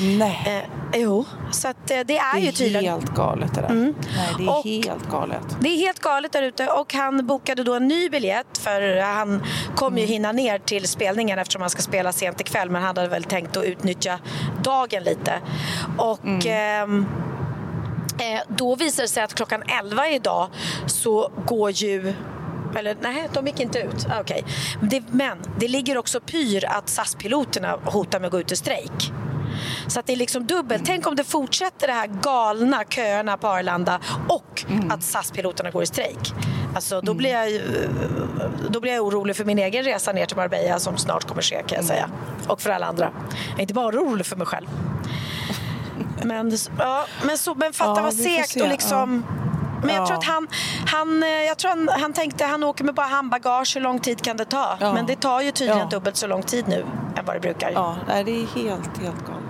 Nej, 0.00 0.64
Eh, 0.92 1.00
jo, 1.00 1.24
så 1.50 1.68
att, 1.68 1.90
eh, 1.90 2.00
det 2.06 2.18
är 2.18 2.34
det 2.34 2.40
ju 2.40 2.48
är 2.48 2.52
tydligen... 2.52 2.84
helt 2.92 3.14
galet 3.14 3.54
det 3.54 3.60
där. 3.60 3.68
Nej, 3.74 3.94
det 4.38 4.44
är 4.44 4.48
Och- 4.58 4.64
helt 4.64 5.10
galet. 5.10 5.56
Det 5.60 5.68
är 5.68 5.76
helt 5.78 5.98
galet 6.00 6.32
där 6.32 6.42
ute 6.42 6.66
och 6.66 6.94
han 6.94 7.26
bokade 7.26 7.64
då 7.64 7.74
en 7.74 7.88
ny 7.88 8.08
biljett 8.08 8.58
för 8.58 9.00
han 9.00 9.42
kommer 9.76 10.00
ju 10.00 10.06
hinna 10.06 10.32
ner 10.32 10.58
till 10.58 10.88
spelningen 10.88 11.38
eftersom 11.38 11.60
han 11.62 11.70
ska 11.70 11.82
spela 11.82 12.12
sent 12.12 12.40
ikväll 12.40 12.70
men 12.70 12.82
han 12.82 12.96
hade 12.96 13.08
väl 13.08 13.24
tänkt 13.24 13.56
att 13.56 13.64
utnyttja 13.64 14.18
dagen 14.62 15.02
lite. 15.02 15.32
Och 15.98 16.46
ehm, 16.46 17.06
eh, 18.20 18.40
då 18.48 18.74
visar 18.74 19.02
det 19.02 19.08
sig 19.08 19.22
att 19.22 19.34
klockan 19.34 19.62
11 19.82 20.08
idag 20.08 20.48
så 20.86 21.30
går 21.46 21.70
ju 21.70 22.14
Eller 22.76 22.96
nej, 23.00 23.28
de 23.32 23.46
gick 23.46 23.60
inte 23.60 23.78
ut. 23.78 24.06
Ah, 24.10 24.20
okej. 24.20 24.44
det, 24.82 25.02
men 25.10 25.38
det 25.58 25.68
ligger 25.68 25.98
också 25.98 26.20
pyr 26.20 26.64
att 26.68 26.88
SAS-piloterna 26.88 27.78
hotar 27.84 28.20
med 28.20 28.26
att 28.26 28.32
gå 28.32 28.40
ut 28.40 28.52
i 28.52 28.56
strejk. 28.56 29.12
Så 29.86 30.00
att 30.00 30.06
det 30.06 30.12
är 30.12 30.16
liksom 30.16 30.46
dubbelt. 30.46 30.82
Tänk 30.86 31.06
om 31.06 31.16
det 31.16 31.24
fortsätter 31.24 31.86
det 31.86 31.92
här 31.92 32.06
galna 32.06 32.84
köerna 32.84 33.36
på 33.36 33.48
Arlanda 33.48 34.00
och 34.28 34.64
att 34.90 35.02
SAS-piloterna 35.02 35.70
går 35.70 35.82
i 35.82 35.86
strejk. 35.86 36.32
Alltså, 36.74 37.00
då, 37.00 37.14
blir 37.14 37.30
jag, 37.30 37.60
då 38.70 38.80
blir 38.80 38.92
jag 38.92 39.06
orolig 39.06 39.36
för 39.36 39.44
min 39.44 39.58
egen 39.58 39.84
resa 39.84 40.12
ner 40.12 40.26
till 40.26 40.36
Marbella 40.36 40.78
som 40.78 40.96
snart 40.96 41.24
kommer 41.24 41.42
ske 41.42 41.62
kan 41.66 41.76
jag 41.76 41.84
säga. 41.84 42.10
Och 42.46 42.60
för 42.60 42.70
alla 42.70 42.86
andra. 42.86 43.10
Jag 43.50 43.58
är 43.58 43.62
inte 43.62 43.74
bara 43.74 43.86
orolig 43.86 44.26
för 44.26 44.36
mig 44.36 44.46
själv. 44.46 44.66
Men, 46.24 46.58
ja, 46.78 47.06
men, 47.26 47.38
så, 47.38 47.54
men 47.54 47.72
fatta 47.72 48.00
Ja, 48.00 48.02
vad 48.02 48.14
segt 48.14 48.48
se, 48.48 48.62
och 48.62 48.68
liksom... 48.68 49.24
Men 49.82 49.94
jag 49.94 50.02
Ja. 50.02 50.06
tror 50.06 50.18
att 50.18 50.24
han, 50.24 50.48
han, 50.86 51.22
eh, 51.22 51.28
jag 51.28 51.58
tror 51.58 51.68
han, 51.70 51.88
han 52.00 52.12
tänkte 52.12 52.44
han 52.44 52.62
åker 52.62 52.84
med 52.84 52.94
bara 52.94 53.06
handbagage, 53.06 53.74
hur 53.76 53.80
lång 53.82 53.98
tid 54.00 54.22
kan 54.22 54.36
det 54.36 54.44
ta? 54.44 54.76
Ja. 54.80 54.92
Men 54.92 55.06
det 55.06 55.16
tar 55.20 55.40
ju 55.40 55.50
tydligen 55.50 55.78
Ja. 55.80 55.86
dubbelt 55.86 56.16
så 56.16 56.26
lång 56.26 56.42
tid 56.42 56.68
nu 56.68 56.84
än 57.16 57.24
vad 57.24 57.36
det 57.36 57.40
brukar. 57.40 57.70
Ja, 57.70 57.96
nej, 58.08 58.24
det 58.24 58.30
är 58.30 58.46
helt, 58.46 58.98
helt 58.98 59.26
galet. 59.26 59.42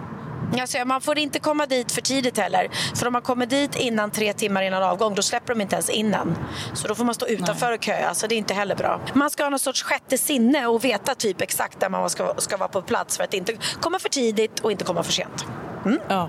Alltså, 0.60 0.84
man 0.84 1.00
får 1.00 1.18
inte 1.18 1.38
komma 1.38 1.66
dit 1.66 1.92
för 1.92 2.00
tidigt 2.00 2.38
heller. 2.38 2.68
För 2.94 3.06
om 3.06 3.12
man 3.12 3.22
kommer 3.22 3.46
dit 3.46 3.76
innan 3.76 4.10
tre 4.10 4.32
timmar 4.32 4.62
innan 4.62 4.82
avgång 4.82 5.14
då 5.14 5.22
släpper 5.22 5.54
de 5.54 5.60
inte 5.60 5.74
ens 5.76 5.90
innan. 5.90 6.38
Så 6.74 6.88
då 6.88 6.94
får 6.94 7.04
man 7.04 7.14
stå 7.14 7.26
utanför 7.26 7.72
och 7.72 7.82
köa. 7.84 8.14
Så 8.14 8.26
det 8.26 8.34
är 8.34 8.36
inte 8.36 8.54
heller 8.54 8.74
bra. 8.76 9.00
Man 9.14 9.30
ska 9.30 9.42
ha 9.42 9.50
någon 9.50 9.58
sorts 9.58 9.82
sjätte 9.82 10.18
sinne 10.18 10.66
och 10.66 10.84
veta 10.84 11.14
typ 11.14 11.40
exakt 11.40 11.80
där 11.80 11.88
man 11.88 12.10
ska, 12.10 12.34
ska 12.38 12.56
vara 12.56 12.68
på 12.68 12.82
plats 12.82 13.16
för 13.16 13.24
att 13.24 13.34
inte 13.34 13.56
komma 13.80 13.98
för 13.98 14.08
tidigt 14.08 14.60
och 14.60 14.72
inte 14.72 14.84
komma 14.84 15.02
för 15.02 15.12
sent. 15.12 15.44
Ja. 16.08 16.28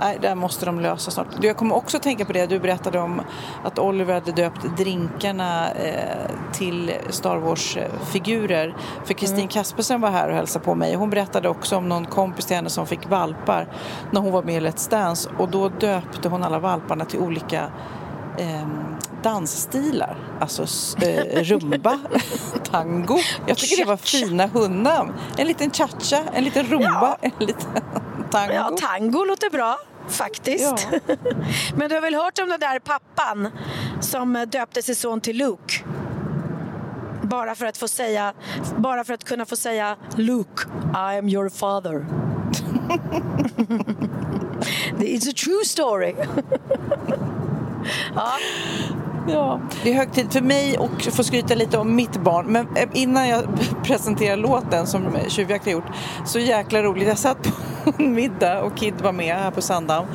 Nej, 0.00 0.18
där 0.22 0.34
måste 0.34 0.66
de 0.66 0.80
lösa 0.80 1.10
snart. 1.10 1.26
Du, 1.40 1.46
Jag 1.46 1.56
kommer 1.56 1.74
också 1.74 1.98
tänka 1.98 2.24
på 2.24 2.32
det 2.32 2.46
du 2.46 2.58
berättade 2.58 2.98
om 2.98 3.22
att 3.64 3.78
Oliver 3.78 4.14
hade 4.14 4.32
döpt 4.32 4.76
drinkarna 4.76 5.70
eh, 5.70 6.30
till 6.52 6.92
Star 7.10 7.36
Wars-figurer. 7.36 8.76
För 9.04 9.14
Kristin 9.14 9.48
Kaspersen 9.48 10.00
var 10.00 10.10
här 10.10 10.28
och 10.28 10.34
hälsade 10.34 10.64
på 10.64 10.74
mig. 10.74 10.94
Hon 10.94 11.10
berättade 11.10 11.48
också 11.48 11.76
om 11.76 11.88
någon 11.88 12.04
kompis 12.04 12.46
till 12.46 12.56
henne 12.56 12.70
som 12.70 12.86
fick 12.86 13.10
valpar 13.10 13.68
när 14.10 14.20
hon 14.20 14.32
var 14.32 14.42
med 14.42 14.62
i 14.62 14.66
Let's 14.66 14.90
Dance. 14.90 15.30
Och 15.38 15.48
då 15.48 15.68
döpte 15.68 16.28
hon 16.28 16.42
alla 16.42 16.58
valparna 16.58 17.04
till 17.04 17.20
olika 17.20 17.70
eh, 18.38 18.66
dansstilar. 19.22 20.16
Alltså 20.40 20.62
eh, 21.02 21.42
rumba, 21.42 21.98
tango. 22.70 23.18
Jag 23.46 23.56
tycker 23.56 23.76
det 23.76 23.88
var 23.88 23.96
fina 23.96 24.46
hundnamn. 24.46 25.12
En 25.36 25.46
liten 25.46 25.70
cha-cha, 25.70 26.22
en 26.32 26.44
liten 26.44 26.66
rumba, 26.66 27.16
en 27.20 27.46
liten 27.46 27.70
tango. 28.30 28.54
Ja, 28.54 28.76
tango 28.80 29.24
låter 29.24 29.50
bra. 29.50 29.78
Faktiskt. 30.08 30.88
Men 31.76 31.88
du 31.88 31.94
har 31.94 32.02
väl 32.02 32.14
hört 32.14 32.38
om 32.38 32.48
den 32.48 32.60
där 32.60 32.78
pappan 32.78 33.48
som 34.00 34.36
eh, 34.36 34.42
döpte 34.42 34.82
sin 34.82 34.96
son 34.96 35.20
till 35.20 35.36
Luke? 35.36 35.74
Bara 37.22 37.54
för 37.54 37.66
att 37.66 37.76
få 37.76 37.88
säga, 37.88 38.32
bara 38.76 39.04
för 39.04 39.14
att 39.14 39.24
kunna 39.24 39.46
få 39.46 39.56
säga 39.56 39.96
Luke, 40.16 40.62
I 40.94 41.18
am 41.18 41.28
your 41.28 41.48
father. 41.48 42.06
It's 44.98 45.28
a 45.28 45.32
true 45.36 45.64
story. 45.64 46.14
Ja. 48.14 48.32
Ja, 49.28 49.60
det 49.82 49.90
är 49.90 49.94
hög 49.94 50.12
tid 50.12 50.32
för 50.32 50.40
mig 50.40 50.76
att 50.76 51.14
få 51.14 51.24
skryta 51.24 51.54
lite 51.54 51.78
om 51.78 51.96
mitt 51.96 52.16
barn. 52.16 52.46
Men 52.46 52.66
eh, 52.76 52.88
innan 52.92 53.28
jag 53.28 53.44
presenterar 53.84 54.36
låten 54.36 54.86
som 54.86 55.08
Tjuvjakt 55.28 55.64
har 55.64 55.72
gjort, 55.72 55.84
så 56.26 56.38
jäkla 56.38 56.82
roligt. 56.82 57.08
Jag 57.08 57.18
satt 57.18 57.42
på 57.42 57.92
en 57.98 58.14
middag 58.14 58.62
och 58.62 58.76
Kid 58.76 58.94
var 59.02 59.12
med 59.12 59.36
här 59.36 59.50
på 59.50 59.62
Sandhamn. 59.62 60.06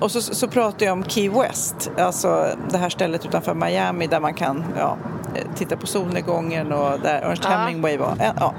Och 0.00 0.10
så, 0.10 0.20
så 0.20 0.48
pratade 0.48 0.84
jag 0.84 0.92
om 0.92 1.04
Key 1.04 1.28
West, 1.28 1.90
alltså 1.98 2.46
det 2.70 2.78
här 2.78 2.88
stället 2.88 3.26
utanför 3.26 3.54
Miami 3.54 4.06
där 4.06 4.20
man 4.20 4.34
kan 4.34 4.64
ja, 4.78 4.96
eh, 5.34 5.42
titta 5.54 5.76
på 5.76 5.86
solnedgången 5.86 6.72
och 6.72 7.00
där 7.00 7.22
Ernst 7.22 7.42
Ja. 7.44 7.50
Hemingway 7.50 7.96
var. 7.96 8.14
Ja, 8.18 8.32
Ja. 8.40 8.54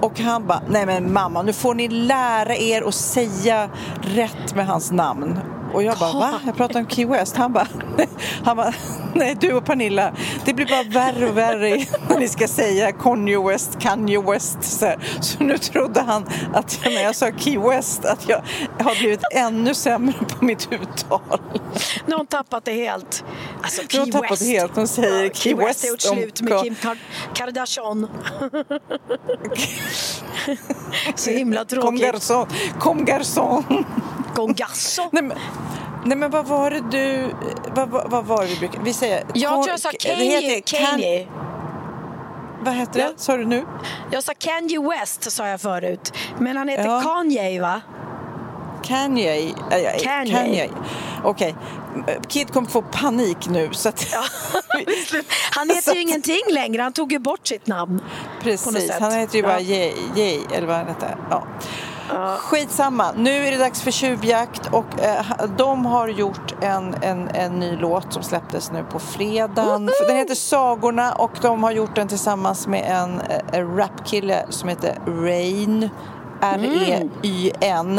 Och 0.00 0.20
han 0.20 0.46
bara, 0.46 0.62
nej 0.68 0.86
men 0.86 1.12
mamma, 1.12 1.42
nu 1.42 1.52
får 1.52 1.74
ni 1.74 1.88
lära 1.88 2.56
er 2.56 2.82
att 2.82 2.94
säga 2.94 3.68
rätt 4.02 4.54
med 4.54 4.66
hans 4.66 4.92
namn. 4.92 5.38
Och 5.72 5.82
jag 5.82 5.98
bara, 5.98 6.12
va? 6.12 6.40
Jag 6.46 6.56
pratar 6.56 6.80
om 6.80 6.88
Key 6.88 7.06
West. 7.06 7.36
Han 7.36 7.52
bara, 7.52 7.68
han 8.44 8.56
bara, 8.56 8.74
nej 9.14 9.36
du 9.40 9.52
och 9.52 9.64
Pernilla, 9.64 10.12
det 10.44 10.54
blir 10.54 10.66
bara 10.66 10.82
värre 10.82 11.28
och 11.28 11.36
värre 11.36 11.84
när 12.08 12.18
ni 12.18 12.28
ska 12.28 12.48
säga 12.48 12.92
Kanye 12.92 13.40
West, 13.48 13.78
Kanye 13.80 14.20
West. 14.22 14.58
Så, 14.62 14.86
här. 14.86 14.98
så 15.20 15.44
nu 15.44 15.58
trodde 15.58 16.00
han 16.00 16.26
att 16.54 16.78
jag, 16.84 16.94
när 16.94 17.02
jag 17.02 17.16
sa 17.16 17.30
Key 17.38 17.58
West 17.58 18.04
att 18.04 18.28
jag 18.28 18.42
har 18.80 18.94
blivit 18.98 19.20
ännu 19.32 19.74
sämre 19.74 20.14
på 20.28 20.44
mitt 20.44 20.68
uttal. 20.72 21.20
Nu 22.06 22.12
har 22.12 22.18
hon 22.18 22.26
tappat 22.26 22.64
det 22.64 22.72
helt. 22.72 23.24
Alltså, 23.62 23.82
Key 23.88 24.00
hon 24.00 24.10
tappat 24.10 24.30
West. 24.30 24.42
det 24.42 24.48
helt. 24.48 24.76
Hon 24.76 24.88
säger 24.88 25.24
Ja, 25.24 25.30
Key 25.34 25.54
West 25.54 25.68
West 25.68 25.82
har 25.82 25.88
gjort 25.90 26.00
slut 26.00 26.40
med 26.40 26.62
Kim 26.62 26.74
Kar- 26.74 26.98
Kardashian. 27.34 28.08
Så 31.14 31.30
himla 31.30 31.60
Kom 31.60 31.66
tråkigt. 31.66 32.02
garçon, 32.02 32.46
kom 32.78 33.04
garçon. 33.04 33.84
Gongasso. 34.34 35.08
Nej 35.12 35.22
men, 35.22 35.38
nej 36.04 36.16
men 36.16 36.30
vad 36.30 36.46
var 36.46 36.70
det 36.70 36.80
du, 36.90 37.34
vad, 37.74 37.88
vad, 37.88 38.10
vad 38.10 38.24
var 38.24 38.42
det 38.42 38.48
vi 38.48 38.56
brukar, 38.58 38.80
vi 38.82 38.92
säger 38.92 39.24
Jag 39.34 39.52
tror 39.52 39.68
jag 39.68 39.80
sa 39.80 39.90
Kanye. 40.00 40.60
Kanye. 40.60 41.28
Vad 42.64 42.74
heter 42.74 43.00
det, 43.00 43.12
sa 43.16 43.36
du 43.36 43.44
nu? 43.44 43.64
Jag 44.10 44.24
sa 44.24 44.32
Kanye 44.38 44.80
West 44.80 45.32
sa 45.32 45.48
jag 45.48 45.60
förut. 45.60 46.12
Men 46.38 46.56
han 46.56 46.68
heter 46.68 46.84
Ja. 46.84 47.00
Kanye 47.02 47.60
va? 47.60 47.80
Kanye. 48.82 49.36
Äh, 49.70 49.78
ja, 49.78 49.90
Kanye. 50.02 50.32
Kanye. 50.32 50.70
Okej, 51.24 51.54
Kid 52.28 52.52
kommer 52.52 52.68
få 52.68 52.82
panik 52.82 53.48
nu 53.48 53.68
så 53.72 53.88
att... 53.88 54.06
Han 55.50 55.70
heter 55.70 55.94
ju 55.94 56.00
ingenting 56.08 56.42
längre. 56.50 56.82
Han 56.82 56.92
tog 56.92 57.12
ju 57.12 57.18
bort 57.18 57.46
sitt 57.46 57.66
namn. 57.66 58.00
Precis, 58.42 58.90
han 59.00 59.12
heter 59.12 59.36
ju 59.36 59.42
bara 59.42 59.60
Ja. 59.60 59.76
Jay, 59.76 59.92
Jay 60.16 60.40
eller 60.52 60.66
vad 60.66 60.76
han 60.76 60.86
heter. 60.86 61.16
Ja. 61.30 61.46
Skitsamma, 62.38 63.12
nu 63.16 63.30
är 63.30 63.50
det 63.50 63.58
dags 63.58 63.82
för 63.82 63.90
tjuvjakt 63.90 64.66
och 64.72 65.00
eh, 65.00 65.24
de 65.58 65.86
har 65.86 66.08
gjort 66.08 66.54
en, 66.60 66.94
en, 67.02 67.28
en 67.28 67.52
ny 67.52 67.76
låt 67.76 68.12
som 68.12 68.22
släpptes 68.22 68.72
nu 68.72 68.84
på 68.90 68.98
fredagen. 68.98 69.90
Den 70.08 70.16
heter 70.16 70.34
Sagorna 70.34 71.12
och 71.12 71.30
de 71.42 71.62
har 71.62 71.70
gjort 71.70 71.94
den 71.94 72.08
tillsammans 72.08 72.66
med 72.66 72.84
en, 72.86 73.20
eh, 73.20 73.58
en 73.58 73.76
rapkille 73.76 74.46
som 74.48 74.68
heter 74.68 74.98
Rain. 75.06 75.90
R-E-Y-N. 76.42 77.98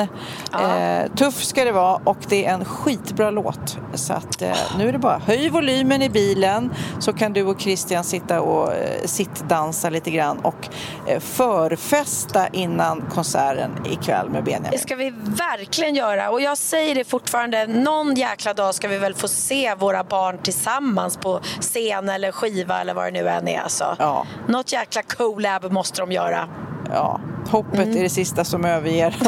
Eh, 0.53 1.11
tuff 1.15 1.43
ska 1.43 1.63
det 1.65 1.71
vara 1.71 1.95
och 2.03 2.17
det 2.29 2.45
är 2.45 2.53
en 2.53 2.65
skitbra 2.65 3.31
låt. 3.31 3.77
Så 3.93 4.13
att 4.13 4.41
eh, 4.41 4.51
nu 4.77 4.87
är 4.87 4.91
det 4.91 4.99
bara 4.99 5.17
höj 5.25 5.49
volymen 5.49 6.01
i 6.01 6.09
bilen 6.09 6.73
så 6.99 7.13
kan 7.13 7.33
du 7.33 7.43
och 7.43 7.61
Christian 7.61 8.03
sitta 8.03 8.41
och 8.41 8.73
eh, 8.73 9.05
sittdansa 9.05 9.89
lite 9.89 10.11
grann 10.11 10.39
och 10.39 10.69
eh, 11.07 11.19
förfesta 11.19 12.47
innan 12.47 13.01
konserten 13.13 13.71
ikväll 13.85 14.29
med 14.29 14.43
Det 14.43 14.51
Benjamin. 14.51 14.79
ska 14.79 14.95
vi 14.95 15.13
verkligen 15.17 15.95
göra. 15.95 16.29
Och 16.29 16.41
jag 16.41 16.57
säger 16.57 16.95
det 16.95 17.03
fortfarande, 17.03 17.67
någon 17.67 18.15
jäkla 18.15 18.53
dag 18.53 18.75
ska 18.75 18.87
vi 18.87 18.97
väl 18.97 19.13
få 19.13 19.27
se 19.27 19.75
våra 19.75 20.03
barn 20.03 20.37
tillsammans 20.37 21.17
på 21.17 21.39
scen 21.61 22.09
eller 22.09 22.31
skiva 22.31 22.81
eller 22.81 22.93
vad 22.93 23.05
det 23.05 23.11
nu 23.11 23.29
än 23.29 23.47
är. 23.47 23.59
Alltså. 23.59 23.95
Ja. 23.99 24.25
Något 24.47 24.71
jäkla 24.73 25.01
collab 25.01 25.71
måste 25.71 26.01
de 26.01 26.11
göra. 26.11 26.49
Ja, 26.89 27.19
hoppet 27.49 27.79
Mm. 27.79 27.97
är 27.97 28.03
det 28.03 28.09
sista 28.09 28.43
som 28.43 28.65
överger. 28.65 29.15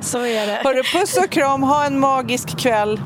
Så 0.00 0.18
är 0.18 0.46
det. 0.46 0.60
Hörru, 0.64 0.82
puss 0.82 1.16
och 1.16 1.30
kram, 1.30 1.62
ha 1.62 1.84
en 1.84 2.00
magisk 2.00 2.58
kväll. 2.58 3.00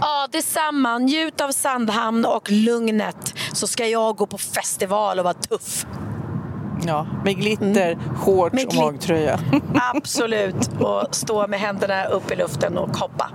Ja, 0.00 0.28
detsamma. 0.32 0.98
Njut 0.98 1.40
av 1.40 1.50
Sandhamn 1.52 2.24
och 2.24 2.50
lugnet 2.50 3.34
så 3.52 3.66
ska 3.66 3.86
jag 3.86 4.16
gå 4.16 4.26
på 4.26 4.38
festival 4.38 5.18
och 5.18 5.24
vara 5.24 5.34
tuff. 5.34 5.86
Ja, 6.86 7.06
med 7.24 7.36
glitter, 7.36 7.98
shorts 8.16 8.54
Med 8.54 8.64
och 8.66 8.70
glitter. 8.70 8.86
magtröja. 8.86 9.38
Absolut. 9.94 10.70
Och 10.80 11.14
stå 11.14 11.46
med 11.46 11.60
händerna 11.60 12.04
upp 12.04 12.30
i 12.32 12.36
luften 12.36 12.78
och 12.78 12.96
hoppa. 12.96 13.30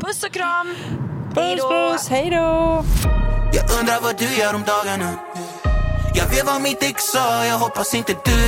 Puss 0.00 0.22
och 0.24 0.30
kram! 0.32 0.74
Puss, 1.34 1.60
då! 1.60 1.68
puss, 1.92 2.08
hej 2.08 2.30
då! 2.30 2.36
Jag 3.52 3.78
undrar 3.80 4.00
vad 4.02 4.18
du 4.18 4.24
gör 4.34 4.54
om 4.54 4.62
dagarna 4.62 5.10
jag 6.16 6.26
vet 6.26 6.46
vad 6.46 6.60
mitt 6.60 6.82
ex 6.82 7.04
sa, 7.04 7.44
jag 7.46 7.58
hoppas 7.58 7.94
inte 7.94 8.14
du 8.24 8.38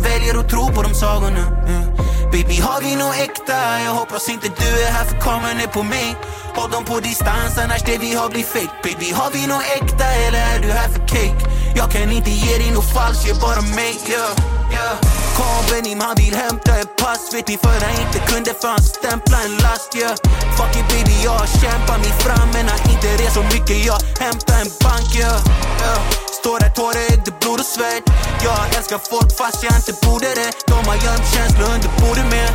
väljer 0.00 0.38
att 0.40 0.48
tro 0.48 0.68
på 0.68 0.82
de 0.82 0.94
sagorna 0.94 1.46
Mm. 1.66 1.96
Baby 2.32 2.60
har 2.60 2.80
vi 2.80 2.96
nåt 2.96 3.14
äkta, 3.14 3.80
jag 3.84 3.94
hoppas 3.94 4.28
inte 4.28 4.48
du 4.48 4.82
är 4.86 4.90
här 4.90 5.04
för 5.04 5.20
kameran 5.20 5.60
är 5.60 5.66
på 5.66 5.82
mig 5.82 6.16
Håll 6.56 6.70
dem 6.70 6.84
på 6.84 7.00
distans 7.00 7.58
annars 7.58 7.82
det 7.82 7.98
vi 7.98 8.14
har 8.14 8.28
blir 8.28 8.42
fake 8.42 8.76
Baby 8.82 9.10
har 9.12 9.30
vi 9.30 9.46
nåt 9.46 9.62
äkta 9.78 10.04
eller 10.04 10.38
är 10.54 10.58
du 10.60 10.70
här 10.72 10.88
för 10.88 11.08
cake? 11.08 11.40
Jag 11.76 11.90
kan 11.90 12.12
inte 12.12 12.30
ge 12.30 12.58
dig 12.58 12.70
nåt 12.70 12.92
falskt, 12.94 13.26
ge 13.26 13.34
bara 13.34 13.60
mig 13.60 13.94
yeah, 14.08 14.32
yeah. 14.72 14.96
Kom 15.36 15.62
Benim, 15.70 16.00
han 16.00 16.14
vill 16.16 16.34
hämta 16.34 16.76
ett 16.80 16.96
pass 16.96 17.34
Vet 17.34 17.48
ni 17.48 17.56
för 17.58 17.78
han 17.86 17.96
inte 18.06 18.18
kunde 18.32 18.50
för 18.60 18.68
han 18.68 18.82
stämpla 18.82 19.38
en 19.46 19.56
last 19.64 19.96
yeah. 19.96 20.16
Fuck 20.56 20.76
it 20.80 20.88
baby, 20.92 21.16
jag 21.24 21.42
kämpar 21.60 21.98
mig 21.98 22.12
fram 22.24 22.48
Men 22.54 22.68
har 22.68 22.80
inte 22.92 23.08
rest 23.22 23.34
så 23.34 23.42
mycket, 23.42 23.78
jag 23.90 23.98
hämtar 24.24 24.58
en 24.64 24.70
bank 24.84 25.16
yeah. 25.16 25.40
Yeah. 25.80 26.25
Står 26.46 26.60
där 26.60 26.68
tårar, 26.68 27.24
det 27.24 27.40
blod 27.40 27.60
och 27.60 27.66
svett 27.66 28.04
Jag 28.44 28.76
älskar 28.76 28.98
folk 29.10 29.36
fast 29.38 29.62
jag 29.64 29.76
inte 29.76 29.92
borde 30.06 30.26
det 30.26 30.50
De 30.66 30.78
har 30.88 30.94
gömt 30.94 31.26
känslor 31.34 31.68
under 31.74 31.90
bordet 32.00 32.26
med 32.34 32.48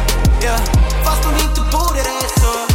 yeah. 0.44 0.60
Fast 1.06 1.24
de 1.24 1.30
inte 1.48 1.62
borde 1.72 2.00
det 2.00 2.42
så. 2.42 2.71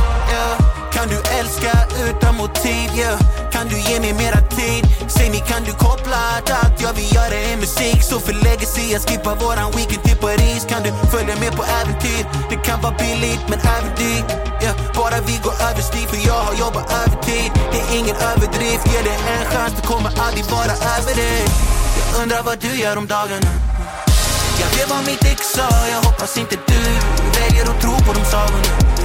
Kan 1.06 1.14
du 1.14 1.38
älska 1.40 1.72
utan 2.08 2.36
motiv 2.36 2.90
yeah. 2.98 3.18
Kan 3.52 3.68
du 3.68 3.78
ge 3.78 4.00
mig 4.00 4.12
mera 4.12 4.40
tid? 4.58 4.84
Säg 5.08 5.30
mig, 5.30 5.44
Kan 5.48 5.62
du 5.64 5.72
koppla 5.72 6.16
att 6.36 6.50
allt 6.50 6.82
jag 6.82 6.92
vill 6.92 7.14
göra 7.14 7.34
är 7.34 7.56
musik. 7.56 8.02
Så 8.02 8.20
för 8.20 8.32
legacy 8.32 8.92
jag 8.92 9.02
skippar 9.02 9.34
våran 9.36 9.70
weekend 9.76 10.02
till 10.02 10.16
Paris. 10.16 10.66
Kan 10.68 10.82
du 10.82 10.90
följa 11.10 11.36
med 11.36 11.52
på 11.58 11.64
äventyr? 11.80 12.22
Det 12.50 12.56
kan 12.56 12.80
vara 12.82 12.94
billigt 12.98 13.42
men 13.50 13.58
även 13.74 13.92
dyrt 14.00 14.30
yeah, 14.62 14.76
Bara 14.94 15.18
vi 15.28 15.36
går 15.44 15.54
överstyr 15.70 16.06
för 16.12 16.20
jag 16.30 16.40
har 16.48 16.54
jobbat 16.64 16.86
övertid 17.02 17.50
Det 17.72 17.80
är 17.84 17.88
ingen 17.98 18.16
överdrift, 18.30 18.84
ge 18.92 19.00
det 19.08 19.16
en 19.34 19.44
chans 19.52 19.72
Du 19.76 19.82
kommer 19.92 20.10
aldrig 20.24 20.44
vara 20.44 20.74
över 20.96 21.14
dig. 21.22 21.42
Jag 21.98 22.22
undrar 22.22 22.42
vad 22.42 22.58
du 22.58 22.72
gör 22.82 22.96
om 22.98 23.06
dagarna 23.06 23.50
Jag 24.62 24.70
vet 24.76 24.90
vad 24.90 25.02
mitt 25.06 25.24
ex 25.32 25.40
sa, 25.56 25.68
jag 25.92 26.00
hoppas 26.08 26.38
inte 26.38 26.56
du 26.66 26.82
väljer 27.40 27.64
att 27.70 27.80
tro 27.80 27.94
på 28.06 28.12
de 28.18 28.24
sagorna 28.24 28.95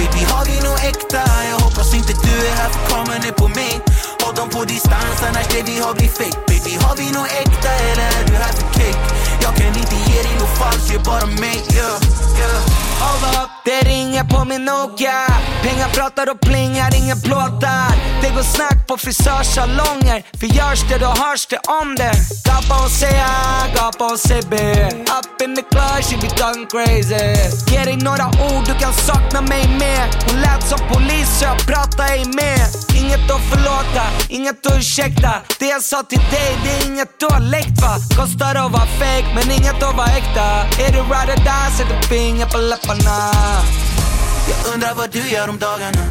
Baby 0.00 0.24
har 0.32 0.44
vi 0.44 0.56
nog 0.68 0.78
äkta, 0.90 1.22
jag 1.50 1.58
hoppas 1.58 1.94
inte 1.94 2.12
du 2.12 2.46
är 2.46 2.54
här 2.60 2.70
för 2.70 2.90
kameran 2.90 3.22
är 3.28 3.32
på 3.32 3.48
mig 3.48 3.80
Håll 4.30 4.36
dem 4.36 4.48
på 4.48 4.64
distans 4.64 5.22
annars 5.28 5.46
det 5.48 5.62
vi 5.62 5.80
har 5.80 5.94
blir 5.94 6.08
fake. 6.08 6.38
Baby 6.46 6.74
har 6.84 6.96
vi 6.96 7.10
nå 7.10 7.24
äkta 7.42 7.68
eller 7.68 8.06
är 8.18 8.24
du 8.26 8.32
här 8.32 8.52
för 8.52 8.80
kick? 8.80 8.98
Jag 9.42 9.56
kan 9.56 9.66
inte 9.66 9.96
ge 10.10 10.22
dig 10.22 10.34
nåt 10.40 10.58
falskt, 10.58 10.92
ge 10.92 10.98
bara 10.98 11.26
mig, 11.26 11.58
yeah, 11.74 11.98
yeah. 12.38 12.60
Hold 13.02 13.24
up, 13.42 13.50
det 13.64 13.80
ringer 13.88 14.24
på 14.24 14.44
min 14.44 14.64
Nokia. 14.64 15.26
Pengar 15.62 15.88
pratar 15.88 16.30
och 16.30 16.40
plingar, 16.40 16.90
inga 16.94 17.16
plåtar. 17.16 17.92
Det 18.22 18.30
går 18.36 18.42
snack 18.42 18.86
på 18.86 18.96
frisörsalonger. 18.96 20.18
För 20.40 20.46
görs 20.46 20.82
det 20.88 20.98
då 20.98 21.10
hörs 21.22 21.46
det 21.46 21.60
om 21.80 21.94
det. 21.94 22.14
Gapa 22.44 22.84
och 22.84 22.90
säga, 22.90 23.30
gapa 23.74 24.04
och 24.12 24.18
säg 24.18 24.42
B. 24.50 24.56
Up 25.18 25.42
in 25.44 25.56
the 25.56 25.62
club, 25.62 25.98
she 26.06 26.16
be 26.22 26.30
done 26.42 26.66
crazy. 26.72 27.26
Ge 27.70 27.84
dig 27.84 27.96
några 27.96 28.26
ord, 28.26 28.64
du 28.66 28.74
kan 28.74 28.92
sakna 28.92 29.40
mig 29.40 29.64
mer. 29.82 30.04
Hon 30.26 30.40
lät 30.40 30.62
som 30.68 30.80
polis 30.92 31.28
så 31.38 31.44
jag 31.44 31.58
pratar 31.66 32.04
ej 32.04 32.24
med 32.24 32.80
Inget 33.00 33.30
att 33.30 33.40
förlåta, 33.50 34.04
inget 34.28 34.66
att 34.66 34.76
ursäkta 34.76 35.32
Det 35.58 35.66
jag 35.66 35.82
sa 35.82 36.02
till 36.02 36.18
dig, 36.18 36.58
det 36.64 36.70
är 36.70 36.86
inget 36.86 37.20
du 37.20 37.26
har 37.26 37.40
läckt 37.40 37.80
va? 37.82 37.96
Kostar 38.16 38.54
att 38.54 38.72
vara 38.72 38.86
fake, 39.00 39.28
men 39.34 39.50
inget 39.50 39.82
att 39.82 39.96
vara 39.96 40.12
äkta. 40.20 40.46
Är 40.84 40.92
du 40.92 41.00
ride 41.12 41.32
or 41.32 41.40
die, 41.48 41.76
sätter 41.76 42.02
finger 42.08 42.46
på 42.46 42.58
läpparna. 42.58 43.18
Jag 44.50 44.74
undrar 44.74 44.94
vad 44.94 45.10
du 45.10 45.28
gör 45.28 45.48
om 45.48 45.58
dagarna. 45.58 46.04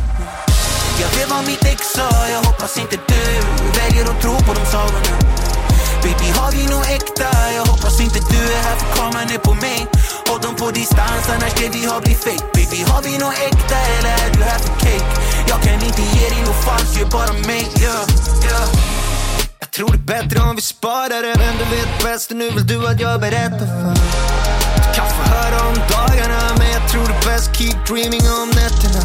Jag 1.01 1.09
vet 1.19 1.29
vad 1.29 1.45
mitt 1.47 1.65
ex 1.65 1.81
sa, 1.95 2.09
jag 2.31 2.43
hoppas 2.43 2.77
inte 2.77 2.97
du 3.07 3.23
väljer 3.79 4.05
att 4.11 4.21
tro 4.21 4.35
på 4.35 4.53
de 4.53 4.65
sagorna. 4.65 5.13
Baby 6.03 6.29
har 6.39 6.51
vi 6.51 6.63
nog 6.73 6.83
äkta, 6.97 7.29
jag 7.55 7.65
hoppas 7.65 8.01
inte 8.01 8.19
du 8.19 8.53
är 8.53 8.61
här 8.63 8.75
för 8.75 8.97
kameran 8.97 9.29
är 9.29 9.37
på 9.37 9.53
mig. 9.53 9.87
Håll 10.27 10.41
dem 10.41 10.55
på 10.55 10.71
distans 10.71 11.29
annars 11.29 11.53
det 11.53 11.69
vi 11.69 11.85
har 11.85 12.01
blir 12.01 12.15
fake. 12.15 12.58
Baby 12.69 12.83
har 12.83 13.01
vi 13.01 13.17
nåt 13.17 13.33
äkta 13.33 13.75
eller 13.75 14.09
är 14.09 14.29
du 14.33 14.43
här 14.43 14.59
för 14.59 14.73
cake? 14.79 15.21
Jag 15.47 15.61
kan 15.61 15.73
inte 15.73 16.01
ge 16.01 16.29
dig 16.29 16.41
nåt 16.47 16.63
falskt, 16.65 16.97
ge 16.97 17.05
bara 17.05 17.33
mig, 17.33 17.67
yeah, 17.81 18.05
yeah. 18.45 18.67
Jag 19.59 19.71
tror 19.71 19.89
det 19.91 19.97
är 19.97 20.07
bättre 20.15 20.39
om 20.49 20.55
vi 20.55 20.61
sparar 20.61 21.21
det. 21.21 21.35
Men 21.37 21.53
du 21.57 21.65
vet 21.75 22.03
bäst 22.03 22.31
och 22.31 22.37
nu 22.37 22.49
vill 22.49 22.67
du 22.67 22.87
att 22.87 22.99
jag 22.99 23.21
berättar 23.21 23.67
för. 23.75 23.93
Du 24.75 24.89
kan 24.95 25.07
få 25.17 25.23
höra 25.35 25.59
om 25.69 25.75
dagarna 25.95 26.41
Men 26.59 26.69
jag 26.77 26.89
tror 26.91 27.05
det 27.07 27.17
är 27.21 27.25
bäst. 27.31 27.55
Keep 27.57 27.77
dreaming 27.87 28.25
om 28.41 28.49
nätterna. 28.49 29.01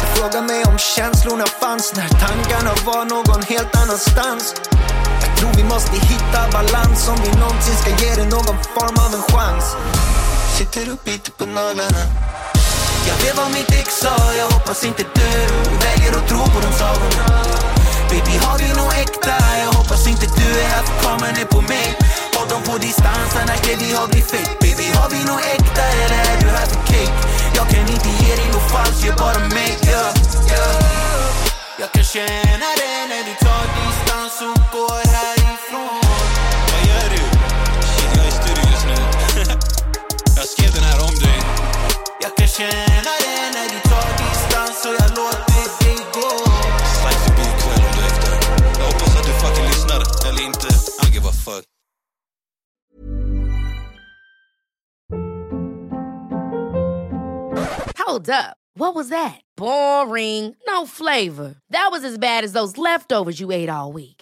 Du 0.00 0.06
frågar 0.14 0.42
mig 0.42 0.64
om 0.64 0.78
känslorna 0.78 1.46
fanns 1.60 1.94
När 1.96 2.08
tankarna 2.08 2.72
var 2.86 3.04
någon 3.04 3.42
helt 3.42 3.76
annanstans. 3.82 4.54
Jag 5.24 5.36
tror 5.36 5.50
vi 5.56 5.64
måste 5.64 5.96
hitta 6.10 6.40
balans 6.52 7.08
Om 7.08 7.18
vi 7.24 7.30
någonsin 7.40 7.76
ska 7.82 7.90
ge 8.04 8.14
det 8.20 8.28
någon 8.36 8.56
form 8.74 8.96
av 9.04 9.10
en 9.18 9.24
chans. 9.32 9.64
Sitter 10.58 10.92
och 10.92 10.98
biter 11.04 11.32
på 11.32 11.46
naglarna. 11.46 12.02
Jag 13.08 13.16
vet 13.22 13.36
vad 13.36 13.50
mitt 13.50 13.70
ex 13.80 13.88
sa, 14.02 14.16
jag. 14.38 14.48
Hoppas 14.72 14.84
inte 14.84 15.02
du 15.14 15.30
väljer 15.84 16.12
att 16.18 16.28
tro 16.28 16.38
på 16.38 16.60
de 16.66 16.72
sagorna. 16.82 17.26
Baby 18.10 18.36
har 18.44 18.58
vi 18.58 18.68
nog 18.80 18.92
äkta, 19.04 19.36
jag 19.64 19.72
hoppas 19.72 20.06
inte 20.06 20.26
du 20.26 20.60
är 20.60 20.68
här 20.68 20.82
för 20.82 21.02
kameran 21.02 21.36
är 21.42 21.44
på 21.44 21.60
mig. 21.60 21.98
Håll 22.34 22.48
dem 22.48 22.62
på 22.62 22.78
distans 22.78 23.36
annars 23.40 23.60
det 23.66 23.76
vi 23.76 23.92
har 23.92 24.06
blir 24.06 24.22
fake. 24.22 24.54
Baby 24.60 24.86
har 24.96 25.08
vi 25.10 25.24
nog 25.30 25.40
äkta 25.56 25.82
eller 25.82 26.20
är 26.30 26.40
du 26.42 26.48
här 26.48 26.66
för 26.66 26.82
cake? 26.90 27.18
Jag 27.56 27.68
kan 27.68 27.80
inte 27.94 28.08
ge 28.20 28.36
dig 28.36 28.48
nåt 28.52 28.70
falskt, 28.72 29.04
ge 29.04 29.12
bara 29.12 29.38
mig, 29.38 29.78
yeah, 29.86 30.10
yeah. 30.50 30.82
Jag 31.80 31.92
kan 31.92 32.04
känna 32.04 32.68
det 32.80 32.98
när 33.10 33.22
du 33.28 33.34
tar 33.44 33.64
distans 33.76 34.36
och 34.48 34.62
går 34.72 35.02
härifrån. 35.16 36.01
Jag 42.22 42.36
kan 42.36 42.48
känna 42.48 43.12
det 43.24 43.50
när 43.54 43.68
vi 43.74 43.80
tar 43.90 44.08
distans 44.22 44.84
och 44.86 44.94
jag 45.00 45.10
låter 45.10 45.84
dig 45.84 45.96
gå 46.14 46.30
Slide 46.98 47.20
förbi 47.24 47.42
ikväll 47.42 47.82
om 47.86 47.92
du 47.96 48.02
är 48.02 48.06
efter. 48.06 48.32
Jag 48.78 48.86
hoppas 48.86 49.16
att 49.16 49.26
du 49.26 49.32
fucking 49.32 49.64
lyssnar, 49.64 50.28
eller 50.28 50.42
inte. 50.46 50.68
I 51.02 51.14
give 51.14 51.28
a 51.28 51.32
fuck. 51.32 51.64
Hold 58.06 58.30
up. 58.30 58.56
What 58.74 58.94
was 58.94 59.08
that? 59.08 59.40
Boring. 59.56 60.56
No 60.66 60.86
flavor. 60.86 61.54
That 61.70 61.88
was 61.90 62.04
as 62.04 62.18
bad 62.18 62.44
as 62.44 62.52
those 62.52 62.78
leftovers 62.78 63.40
you 63.40 63.52
ate 63.52 63.68
all 63.68 63.92
week. 63.92 64.21